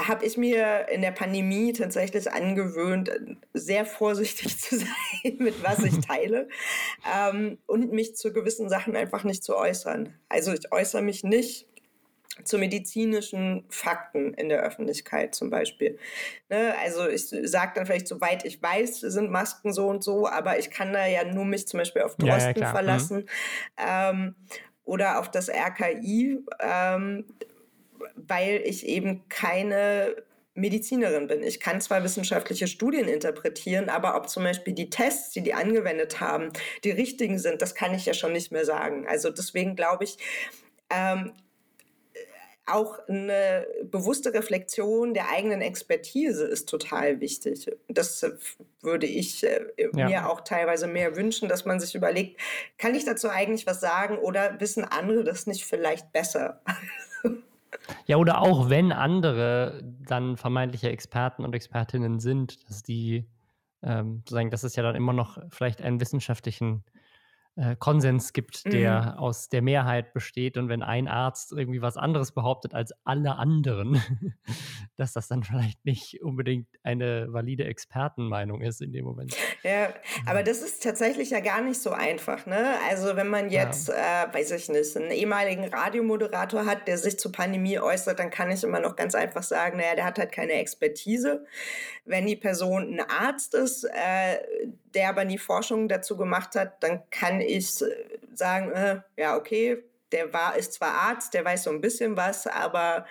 habe 0.00 0.26
ich 0.26 0.36
mir 0.36 0.88
in 0.88 1.02
der 1.02 1.12
Pandemie 1.12 1.72
tatsächlich 1.72 2.32
angewöhnt, 2.32 3.12
sehr 3.54 3.86
vorsichtig 3.86 4.58
zu 4.58 4.78
sein, 4.78 5.36
mit 5.38 5.62
was 5.62 5.84
ich 5.84 6.00
teile 6.00 6.48
ähm, 7.16 7.58
und 7.66 7.92
mich 7.92 8.16
zu 8.16 8.32
gewissen 8.32 8.68
Sachen 8.68 8.96
einfach 8.96 9.22
nicht 9.22 9.44
zu 9.44 9.56
äußern. 9.56 10.14
Also 10.28 10.52
ich 10.52 10.72
äußere 10.72 11.02
mich 11.02 11.22
nicht 11.22 11.68
zu 12.44 12.58
medizinischen 12.58 13.64
Fakten 13.68 14.34
in 14.34 14.48
der 14.48 14.62
Öffentlichkeit 14.62 15.34
zum 15.34 15.50
Beispiel. 15.50 15.98
Ne? 16.48 16.74
Also 16.82 17.08
ich 17.08 17.26
sage 17.26 17.72
dann 17.74 17.86
vielleicht, 17.86 18.08
soweit 18.08 18.44
ich 18.44 18.62
weiß, 18.62 19.00
sind 19.00 19.30
Masken 19.30 19.72
so 19.72 19.88
und 19.88 20.04
so, 20.04 20.28
aber 20.28 20.58
ich 20.58 20.70
kann 20.70 20.92
da 20.92 21.06
ja 21.06 21.24
nur 21.24 21.44
mich 21.44 21.66
zum 21.66 21.78
Beispiel 21.78 22.02
auf 22.02 22.16
Drosten 22.16 22.54
ja, 22.56 22.66
ja, 22.66 22.70
verlassen 22.70 23.18
mhm. 23.18 23.24
ähm, 23.76 24.34
oder 24.84 25.18
auf 25.18 25.30
das 25.30 25.48
RKI, 25.48 26.38
ähm, 26.60 27.24
weil 28.14 28.62
ich 28.64 28.86
eben 28.86 29.28
keine 29.28 30.14
Medizinerin 30.54 31.28
bin. 31.28 31.42
Ich 31.42 31.60
kann 31.60 31.80
zwar 31.80 32.02
wissenschaftliche 32.02 32.66
Studien 32.66 33.08
interpretieren, 33.08 33.88
aber 33.88 34.16
ob 34.16 34.28
zum 34.28 34.44
Beispiel 34.44 34.74
die 34.74 34.90
Tests, 34.90 35.30
die 35.30 35.42
die 35.42 35.54
angewendet 35.54 36.20
haben, 36.20 36.52
die 36.84 36.90
richtigen 36.90 37.38
sind, 37.38 37.62
das 37.62 37.74
kann 37.74 37.94
ich 37.94 38.06
ja 38.06 38.14
schon 38.14 38.32
nicht 38.32 38.50
mehr 38.50 38.64
sagen. 38.64 39.06
Also 39.06 39.30
deswegen 39.30 39.76
glaube 39.76 40.04
ich, 40.04 40.18
ähm, 40.90 41.32
auch 42.72 42.98
eine 43.08 43.66
bewusste 43.84 44.32
Reflexion 44.34 45.14
der 45.14 45.30
eigenen 45.30 45.60
Expertise 45.60 46.44
ist 46.44 46.68
total 46.68 47.20
wichtig. 47.20 47.70
Das 47.88 48.24
würde 48.80 49.06
ich 49.06 49.44
äh, 49.44 49.66
ja. 49.94 50.08
mir 50.08 50.30
auch 50.30 50.40
teilweise 50.42 50.86
mehr 50.86 51.16
wünschen, 51.16 51.48
dass 51.48 51.64
man 51.64 51.80
sich 51.80 51.94
überlegt, 51.94 52.40
kann 52.78 52.94
ich 52.94 53.04
dazu 53.04 53.28
eigentlich 53.28 53.66
was 53.66 53.80
sagen 53.80 54.18
oder 54.18 54.60
wissen 54.60 54.84
andere 54.84 55.24
das 55.24 55.46
nicht 55.46 55.64
vielleicht 55.64 56.12
besser? 56.12 56.62
Ja, 58.06 58.16
oder 58.16 58.40
auch 58.40 58.70
wenn 58.70 58.92
andere 58.92 59.82
dann 59.84 60.36
vermeintliche 60.36 60.88
Experten 60.88 61.44
und 61.44 61.54
Expertinnen 61.54 62.18
sind, 62.18 62.68
dass 62.68 62.82
die 62.82 63.26
ähm, 63.82 64.20
sozusagen, 64.20 64.50
dass 64.50 64.64
es 64.64 64.74
ja 64.76 64.82
dann 64.82 64.96
immer 64.96 65.12
noch 65.12 65.38
vielleicht 65.50 65.82
einen 65.82 66.00
wissenschaftlichen 66.00 66.84
äh, 67.58 67.74
Konsens 67.76 68.32
gibt, 68.32 68.72
der 68.72 69.14
mhm. 69.14 69.18
aus 69.18 69.48
der 69.48 69.62
Mehrheit 69.62 70.12
besteht. 70.12 70.56
Und 70.56 70.68
wenn 70.68 70.82
ein 70.82 71.08
Arzt 71.08 71.50
irgendwie 71.52 71.82
was 71.82 71.96
anderes 71.96 72.30
behauptet 72.30 72.72
als 72.72 72.92
alle 73.04 73.36
anderen, 73.36 74.00
dass 74.96 75.12
das 75.12 75.26
dann 75.26 75.42
vielleicht 75.42 75.84
nicht 75.84 76.22
unbedingt 76.22 76.68
eine 76.84 77.26
valide 77.32 77.64
Expertenmeinung 77.64 78.60
ist 78.60 78.80
in 78.80 78.92
dem 78.92 79.04
Moment. 79.04 79.36
Ja, 79.64 79.92
aber 80.26 80.44
das 80.44 80.62
ist 80.62 80.84
tatsächlich 80.84 81.30
ja 81.30 81.40
gar 81.40 81.60
nicht 81.60 81.80
so 81.80 81.90
einfach. 81.90 82.46
Ne? 82.46 82.74
Also 82.88 83.16
wenn 83.16 83.28
man 83.28 83.50
jetzt, 83.50 83.88
ja. 83.88 84.24
äh, 84.24 84.34
weiß 84.34 84.52
ich 84.52 84.68
nicht, 84.68 84.96
einen 84.96 85.10
ehemaligen 85.10 85.64
Radiomoderator 85.64 86.64
hat, 86.64 86.86
der 86.86 86.96
sich 86.96 87.18
zur 87.18 87.32
Pandemie 87.32 87.80
äußert, 87.80 88.20
dann 88.20 88.30
kann 88.30 88.52
ich 88.52 88.62
immer 88.62 88.78
noch 88.78 88.94
ganz 88.94 89.16
einfach 89.16 89.42
sagen, 89.42 89.78
naja, 89.78 89.96
der 89.96 90.04
hat 90.04 90.18
halt 90.18 90.30
keine 90.30 90.52
Expertise. 90.52 91.44
Wenn 92.04 92.26
die 92.26 92.36
Person 92.36 92.94
ein 92.94 93.00
Arzt 93.00 93.54
ist, 93.54 93.84
äh, 93.84 94.38
der 94.98 95.10
aber 95.10 95.24
nie 95.24 95.38
Forschung 95.38 95.86
dazu 95.86 96.16
gemacht 96.16 96.56
hat, 96.56 96.82
dann 96.82 97.08
kann 97.10 97.40
ich 97.40 97.80
äh, 97.82 97.86
sagen, 98.34 98.72
äh, 98.72 99.00
ja, 99.16 99.36
okay, 99.36 99.84
der 100.10 100.32
war, 100.32 100.56
ist 100.56 100.72
zwar 100.72 100.92
Arzt, 100.92 101.34
der 101.34 101.44
weiß 101.44 101.62
so 101.62 101.70
ein 101.70 101.80
bisschen 101.80 102.16
was, 102.16 102.48
aber 102.48 103.06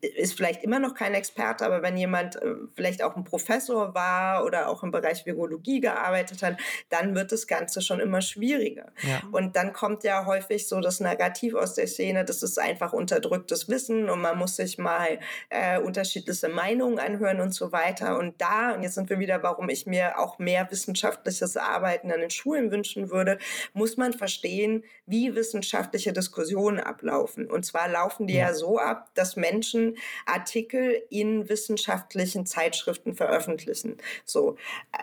ist 0.00 0.34
vielleicht 0.34 0.62
immer 0.62 0.78
noch 0.78 0.94
kein 0.94 1.14
Experte, 1.14 1.64
aber 1.64 1.82
wenn 1.82 1.96
jemand 1.96 2.36
äh, 2.36 2.54
vielleicht 2.74 3.02
auch 3.02 3.16
ein 3.16 3.24
Professor 3.24 3.94
war 3.94 4.44
oder 4.44 4.68
auch 4.68 4.82
im 4.82 4.90
Bereich 4.90 5.26
Virologie 5.26 5.80
gearbeitet 5.80 6.42
hat, 6.42 6.56
dann 6.88 7.14
wird 7.14 7.32
das 7.32 7.46
Ganze 7.46 7.80
schon 7.80 8.00
immer 8.00 8.20
schwieriger. 8.20 8.86
Ja. 9.02 9.22
Und 9.32 9.56
dann 9.56 9.72
kommt 9.72 10.04
ja 10.04 10.26
häufig 10.26 10.68
so 10.68 10.80
das 10.80 11.00
Narrativ 11.00 11.54
aus 11.54 11.74
der 11.74 11.86
Szene, 11.86 12.24
das 12.24 12.42
ist 12.42 12.58
einfach 12.58 12.92
unterdrücktes 12.92 13.68
Wissen 13.68 14.10
und 14.10 14.20
man 14.20 14.38
muss 14.38 14.56
sich 14.56 14.78
mal 14.78 15.18
äh, 15.50 15.78
unterschiedliche 15.78 16.48
Meinungen 16.48 16.98
anhören 16.98 17.40
und 17.40 17.52
so 17.52 17.72
weiter. 17.72 18.18
Und 18.18 18.40
da, 18.40 18.74
und 18.74 18.82
jetzt 18.82 18.94
sind 18.94 19.10
wir 19.10 19.18
wieder, 19.18 19.42
warum 19.42 19.68
ich 19.68 19.86
mir 19.86 20.18
auch 20.18 20.38
mehr 20.38 20.66
wissenschaftliches 20.70 21.56
Arbeiten 21.56 22.10
an 22.10 22.20
den 22.20 22.30
Schulen 22.30 22.70
wünschen 22.70 23.10
würde, 23.10 23.38
muss 23.72 23.96
man 23.96 24.12
verstehen, 24.12 24.84
wie 25.06 25.34
wissenschaftliche 25.34 26.12
Diskussionen 26.12 26.80
ablaufen. 26.80 27.50
Und 27.50 27.64
zwar 27.64 27.88
laufen 27.88 28.26
die 28.26 28.34
ja, 28.34 28.48
ja 28.48 28.54
so 28.54 28.78
ab, 28.78 29.10
dass 29.14 29.36
Menschen 29.36 29.85
Artikel 30.24 31.02
in 31.10 31.48
wissenschaftlichen 31.48 32.46
Zeitschriften 32.46 33.14
veröffentlichen. 33.14 33.98
So, 34.24 34.56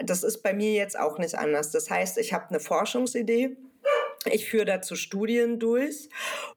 das 0.04 0.24
ist 0.24 0.44
bei 0.44 0.54
mir 0.54 0.74
jetzt 0.74 1.00
auch 1.00 1.18
nicht 1.18 1.36
anders. 1.36 1.72
Das 1.72 1.90
heißt, 1.90 2.18
ich 2.18 2.34
habe 2.34 2.50
eine 2.50 2.60
Forschungsidee. 2.60 3.56
Ich 4.32 4.50
führe 4.50 4.66
dazu 4.66 4.96
Studien 4.96 5.60
durch 5.60 6.10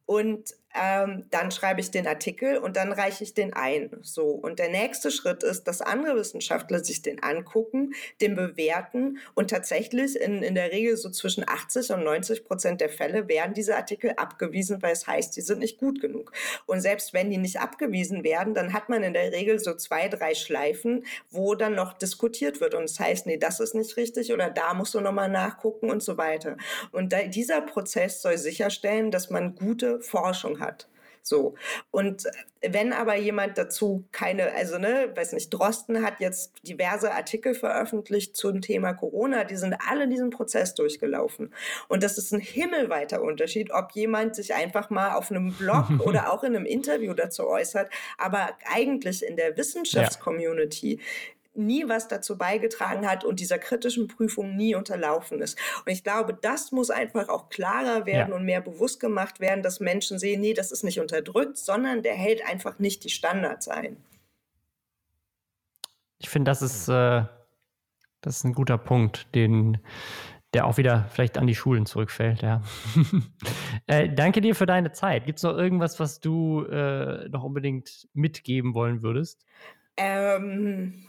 und 0.06 0.54
ähm, 0.76 1.26
dann 1.30 1.50
schreibe 1.50 1.80
ich 1.80 1.90
den 1.90 2.06
Artikel 2.06 2.58
und 2.58 2.76
dann 2.76 2.92
reiche 2.92 3.24
ich 3.24 3.34
den 3.34 3.54
ein. 3.54 3.90
So. 4.02 4.26
Und 4.26 4.58
der 4.58 4.68
nächste 4.68 5.10
Schritt 5.10 5.42
ist, 5.42 5.64
dass 5.64 5.80
andere 5.80 6.16
Wissenschaftler 6.16 6.84
sich 6.84 7.02
den 7.02 7.22
angucken, 7.22 7.94
den 8.20 8.34
bewerten 8.34 9.18
und 9.34 9.50
tatsächlich 9.50 10.20
in, 10.20 10.42
in 10.42 10.54
der 10.54 10.72
Regel 10.72 10.96
so 10.96 11.10
zwischen 11.10 11.48
80 11.48 11.90
und 11.92 12.04
90 12.04 12.44
Prozent 12.44 12.80
der 12.80 12.90
Fälle 12.90 13.28
werden 13.28 13.54
diese 13.54 13.76
Artikel 13.76 14.12
abgewiesen, 14.16 14.82
weil 14.82 14.92
es 14.92 15.06
heißt, 15.06 15.36
die 15.36 15.40
sind 15.40 15.60
nicht 15.60 15.78
gut 15.78 16.00
genug. 16.00 16.32
Und 16.66 16.80
selbst 16.80 17.14
wenn 17.14 17.30
die 17.30 17.38
nicht 17.38 17.58
abgewiesen 17.58 18.22
werden, 18.22 18.54
dann 18.54 18.72
hat 18.72 18.88
man 18.88 19.02
in 19.02 19.14
der 19.14 19.32
Regel 19.32 19.58
so 19.58 19.74
zwei, 19.74 20.08
drei 20.08 20.34
Schleifen, 20.34 21.06
wo 21.30 21.54
dann 21.54 21.74
noch 21.74 21.94
diskutiert 21.94 22.60
wird. 22.60 22.74
Und 22.74 22.84
es 22.84 23.00
heißt, 23.00 23.26
nee, 23.26 23.38
das 23.38 23.60
ist 23.60 23.74
nicht 23.74 23.96
richtig 23.96 24.32
oder 24.32 24.50
da 24.50 24.74
musst 24.74 24.94
du 24.94 25.00
nochmal 25.00 25.30
nachgucken 25.30 25.90
und 25.90 26.02
so 26.02 26.18
weiter. 26.18 26.56
Und 26.92 27.12
da, 27.12 27.22
dieser 27.22 27.62
Prozess 27.62 28.20
soll 28.20 28.36
sicherstellen, 28.36 29.10
dass 29.10 29.30
man 29.30 29.54
gute 29.54 30.00
Forschung 30.00 30.60
hat 30.60 30.65
hat. 30.66 30.88
So. 31.26 31.54
Und 31.90 32.22
wenn 32.62 32.92
aber 32.92 33.16
jemand 33.16 33.58
dazu 33.58 34.04
keine, 34.12 34.52
also 34.52 34.78
ne, 34.78 35.10
weiß 35.14 35.32
nicht, 35.32 35.50
Drosten 35.50 36.04
hat 36.04 36.20
jetzt 36.20 36.52
diverse 36.62 37.12
Artikel 37.12 37.54
veröffentlicht 37.54 38.36
zum 38.36 38.60
Thema 38.60 38.92
Corona, 38.92 39.42
die 39.42 39.56
sind 39.56 39.76
alle 39.88 40.06
diesen 40.06 40.30
Prozess 40.30 40.74
durchgelaufen. 40.74 41.52
Und 41.88 42.04
das 42.04 42.16
ist 42.16 42.32
ein 42.32 42.38
himmelweiter 42.38 43.22
Unterschied, 43.22 43.72
ob 43.72 43.90
jemand 43.92 44.36
sich 44.36 44.54
einfach 44.54 44.88
mal 44.88 45.14
auf 45.14 45.32
einem 45.32 45.52
Blog 45.52 45.86
oder 46.06 46.32
auch 46.32 46.44
in 46.44 46.54
einem 46.54 46.64
Interview 46.64 47.12
dazu 47.12 47.48
äußert, 47.48 47.90
aber 48.18 48.50
eigentlich 48.72 49.24
in 49.26 49.36
der 49.36 49.56
Wissenschaftscommunity 49.56 51.00
nie 51.56 51.88
was 51.88 52.08
dazu 52.08 52.38
beigetragen 52.38 53.08
hat 53.08 53.24
und 53.24 53.40
dieser 53.40 53.58
kritischen 53.58 54.08
Prüfung 54.08 54.56
nie 54.56 54.74
unterlaufen 54.74 55.40
ist. 55.40 55.58
Und 55.84 55.92
ich 55.92 56.04
glaube, 56.04 56.34
das 56.40 56.72
muss 56.72 56.90
einfach 56.90 57.28
auch 57.28 57.48
klarer 57.48 58.06
werden 58.06 58.30
ja. 58.30 58.36
und 58.36 58.44
mehr 58.44 58.60
bewusst 58.60 59.00
gemacht 59.00 59.40
werden, 59.40 59.62
dass 59.62 59.80
Menschen 59.80 60.18
sehen, 60.18 60.40
nee, 60.40 60.54
das 60.54 60.72
ist 60.72 60.84
nicht 60.84 61.00
unterdrückt, 61.00 61.58
sondern 61.58 62.02
der 62.02 62.14
hält 62.14 62.46
einfach 62.46 62.78
nicht 62.78 63.04
die 63.04 63.10
Standards 63.10 63.68
ein. 63.68 63.96
Ich 66.18 66.28
finde, 66.28 66.50
das 66.50 66.62
ist, 66.62 66.88
äh, 66.88 67.24
das 68.20 68.38
ist 68.38 68.44
ein 68.44 68.54
guter 68.54 68.78
Punkt, 68.78 69.26
den, 69.34 69.78
der 70.54 70.66
auch 70.66 70.78
wieder 70.78 71.06
vielleicht 71.10 71.36
an 71.38 71.46
die 71.46 71.54
Schulen 71.54 71.86
zurückfällt, 71.86 72.42
ja. 72.42 72.62
äh, 73.86 74.08
danke 74.08 74.40
dir 74.40 74.54
für 74.54 74.66
deine 74.66 74.92
Zeit. 74.92 75.26
Gibt 75.26 75.38
es 75.38 75.42
noch 75.42 75.56
irgendwas, 75.56 76.00
was 76.00 76.20
du 76.20 76.64
äh, 76.64 77.28
noch 77.28 77.44
unbedingt 77.44 78.08
mitgeben 78.14 78.74
wollen 78.74 79.02
würdest? 79.02 79.44
Ähm, 79.96 81.04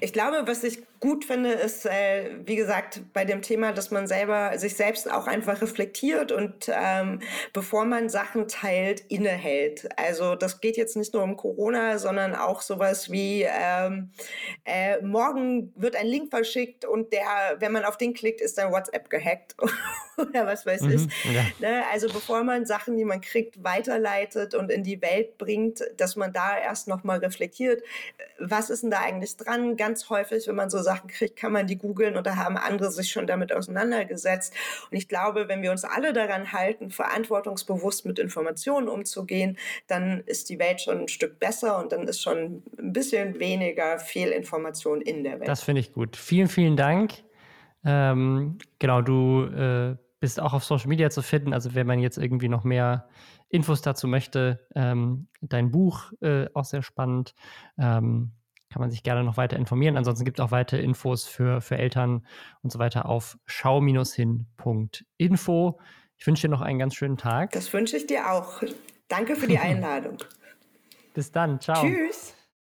ich 0.00 0.12
glaube, 0.12 0.42
was 0.46 0.64
ich 0.64 0.82
gut 1.00 1.24
finde, 1.24 1.52
ist, 1.52 1.86
äh, 1.86 2.30
wie 2.44 2.56
gesagt, 2.56 3.00
bei 3.14 3.24
dem 3.24 3.40
Thema, 3.40 3.72
dass 3.72 3.90
man 3.90 4.06
selber 4.06 4.58
sich 4.58 4.76
selbst 4.76 5.10
auch 5.10 5.26
einfach 5.26 5.62
reflektiert 5.62 6.30
und 6.30 6.70
ähm, 6.70 7.20
bevor 7.52 7.86
man 7.86 8.10
Sachen 8.10 8.48
teilt, 8.48 9.00
innehält. 9.08 9.88
Also 9.96 10.34
das 10.34 10.60
geht 10.60 10.76
jetzt 10.76 10.96
nicht 10.96 11.14
nur 11.14 11.22
um 11.22 11.36
Corona, 11.36 11.98
sondern 11.98 12.34
auch 12.34 12.60
sowas 12.60 13.10
wie 13.10 13.46
ähm, 13.48 14.10
äh, 14.64 15.00
morgen 15.00 15.72
wird 15.74 15.96
ein 15.96 16.06
Link 16.06 16.30
verschickt 16.30 16.84
und 16.84 17.12
der, 17.12 17.56
wenn 17.58 17.72
man 17.72 17.84
auf 17.84 17.96
den 17.96 18.12
klickt, 18.12 18.42
ist 18.42 18.58
dann 18.58 18.72
WhatsApp 18.72 19.08
gehackt 19.08 19.56
oder 20.18 20.46
was 20.46 20.66
weiß 20.66 20.82
mhm, 20.82 20.92
ich. 20.92 21.34
Ja. 21.34 21.44
Ne? 21.60 21.82
Also 21.90 22.08
bevor 22.08 22.44
man 22.44 22.66
Sachen, 22.66 22.96
die 22.96 23.04
man 23.04 23.22
kriegt, 23.22 23.64
weiterleitet 23.64 24.54
und 24.54 24.70
in 24.70 24.82
die 24.82 25.00
Welt 25.00 25.38
bringt, 25.38 25.82
dass 25.96 26.16
man 26.16 26.32
da 26.32 26.58
erst 26.58 26.88
nochmal 26.88 27.18
reflektiert, 27.18 27.82
was 28.38 28.68
ist 28.68 28.82
denn 28.82 28.90
da 28.90 29.00
eigentlich 29.00 29.36
dran? 29.36 29.59
Ganz 29.76 30.10
häufig, 30.10 30.46
wenn 30.48 30.54
man 30.54 30.70
so 30.70 30.78
Sachen 30.78 31.08
kriegt, 31.08 31.36
kann 31.36 31.52
man 31.52 31.66
die 31.66 31.78
googeln 31.78 32.16
und 32.16 32.26
da 32.26 32.36
haben 32.36 32.56
andere 32.56 32.90
sich 32.90 33.10
schon 33.10 33.26
damit 33.26 33.52
auseinandergesetzt. 33.52 34.54
Und 34.90 34.96
ich 34.96 35.08
glaube, 35.08 35.48
wenn 35.48 35.62
wir 35.62 35.70
uns 35.70 35.84
alle 35.84 36.12
daran 36.12 36.52
halten, 36.52 36.90
verantwortungsbewusst 36.90 38.06
mit 38.06 38.18
Informationen 38.18 38.88
umzugehen, 38.88 39.58
dann 39.86 40.20
ist 40.26 40.50
die 40.50 40.58
Welt 40.58 40.80
schon 40.80 41.02
ein 41.02 41.08
Stück 41.08 41.38
besser 41.38 41.78
und 41.78 41.92
dann 41.92 42.06
ist 42.08 42.20
schon 42.20 42.62
ein 42.78 42.92
bisschen 42.92 43.38
weniger 43.38 43.98
Fehlinformation 43.98 45.00
in 45.00 45.24
der 45.24 45.40
Welt. 45.40 45.48
Das 45.48 45.62
finde 45.62 45.80
ich 45.80 45.92
gut. 45.92 46.16
Vielen, 46.16 46.48
vielen 46.48 46.76
Dank. 46.76 47.12
Ähm, 47.84 48.58
genau, 48.78 49.00
du 49.00 49.44
äh, 49.44 49.96
bist 50.20 50.40
auch 50.40 50.52
auf 50.52 50.64
Social 50.64 50.88
Media 50.88 51.10
zu 51.10 51.22
finden. 51.22 51.54
Also 51.54 51.74
wenn 51.74 51.86
man 51.86 51.98
jetzt 51.98 52.18
irgendwie 52.18 52.48
noch 52.48 52.64
mehr 52.64 53.08
Infos 53.48 53.82
dazu 53.82 54.06
möchte, 54.06 54.66
ähm, 54.74 55.26
dein 55.40 55.70
Buch 55.70 56.12
äh, 56.20 56.46
auch 56.54 56.64
sehr 56.64 56.82
spannend. 56.82 57.34
Ähm, 57.78 58.32
kann 58.70 58.80
man 58.80 58.90
sich 58.90 59.02
gerne 59.02 59.24
noch 59.24 59.36
weiter 59.36 59.56
informieren. 59.56 59.96
Ansonsten 59.96 60.24
gibt 60.24 60.38
es 60.38 60.44
auch 60.44 60.52
weitere 60.52 60.80
Infos 60.80 61.26
für, 61.26 61.60
für 61.60 61.76
Eltern 61.76 62.24
und 62.62 62.70
so 62.70 62.78
weiter 62.78 63.06
auf 63.06 63.36
schau-hin.info. 63.46 65.80
Ich 66.16 66.26
wünsche 66.26 66.48
dir 66.48 66.50
noch 66.50 66.60
einen 66.60 66.78
ganz 66.78 66.94
schönen 66.94 67.16
Tag. 67.16 67.50
Das 67.52 67.72
wünsche 67.72 67.96
ich 67.96 68.06
dir 68.06 68.30
auch. 68.32 68.62
Danke 69.08 69.36
für 69.36 69.48
die 69.48 69.58
Einladung. 69.58 70.18
Bis 71.14 71.32
dann. 71.32 71.60
Ciao. 71.60 71.82
Tschüss. 71.82 72.36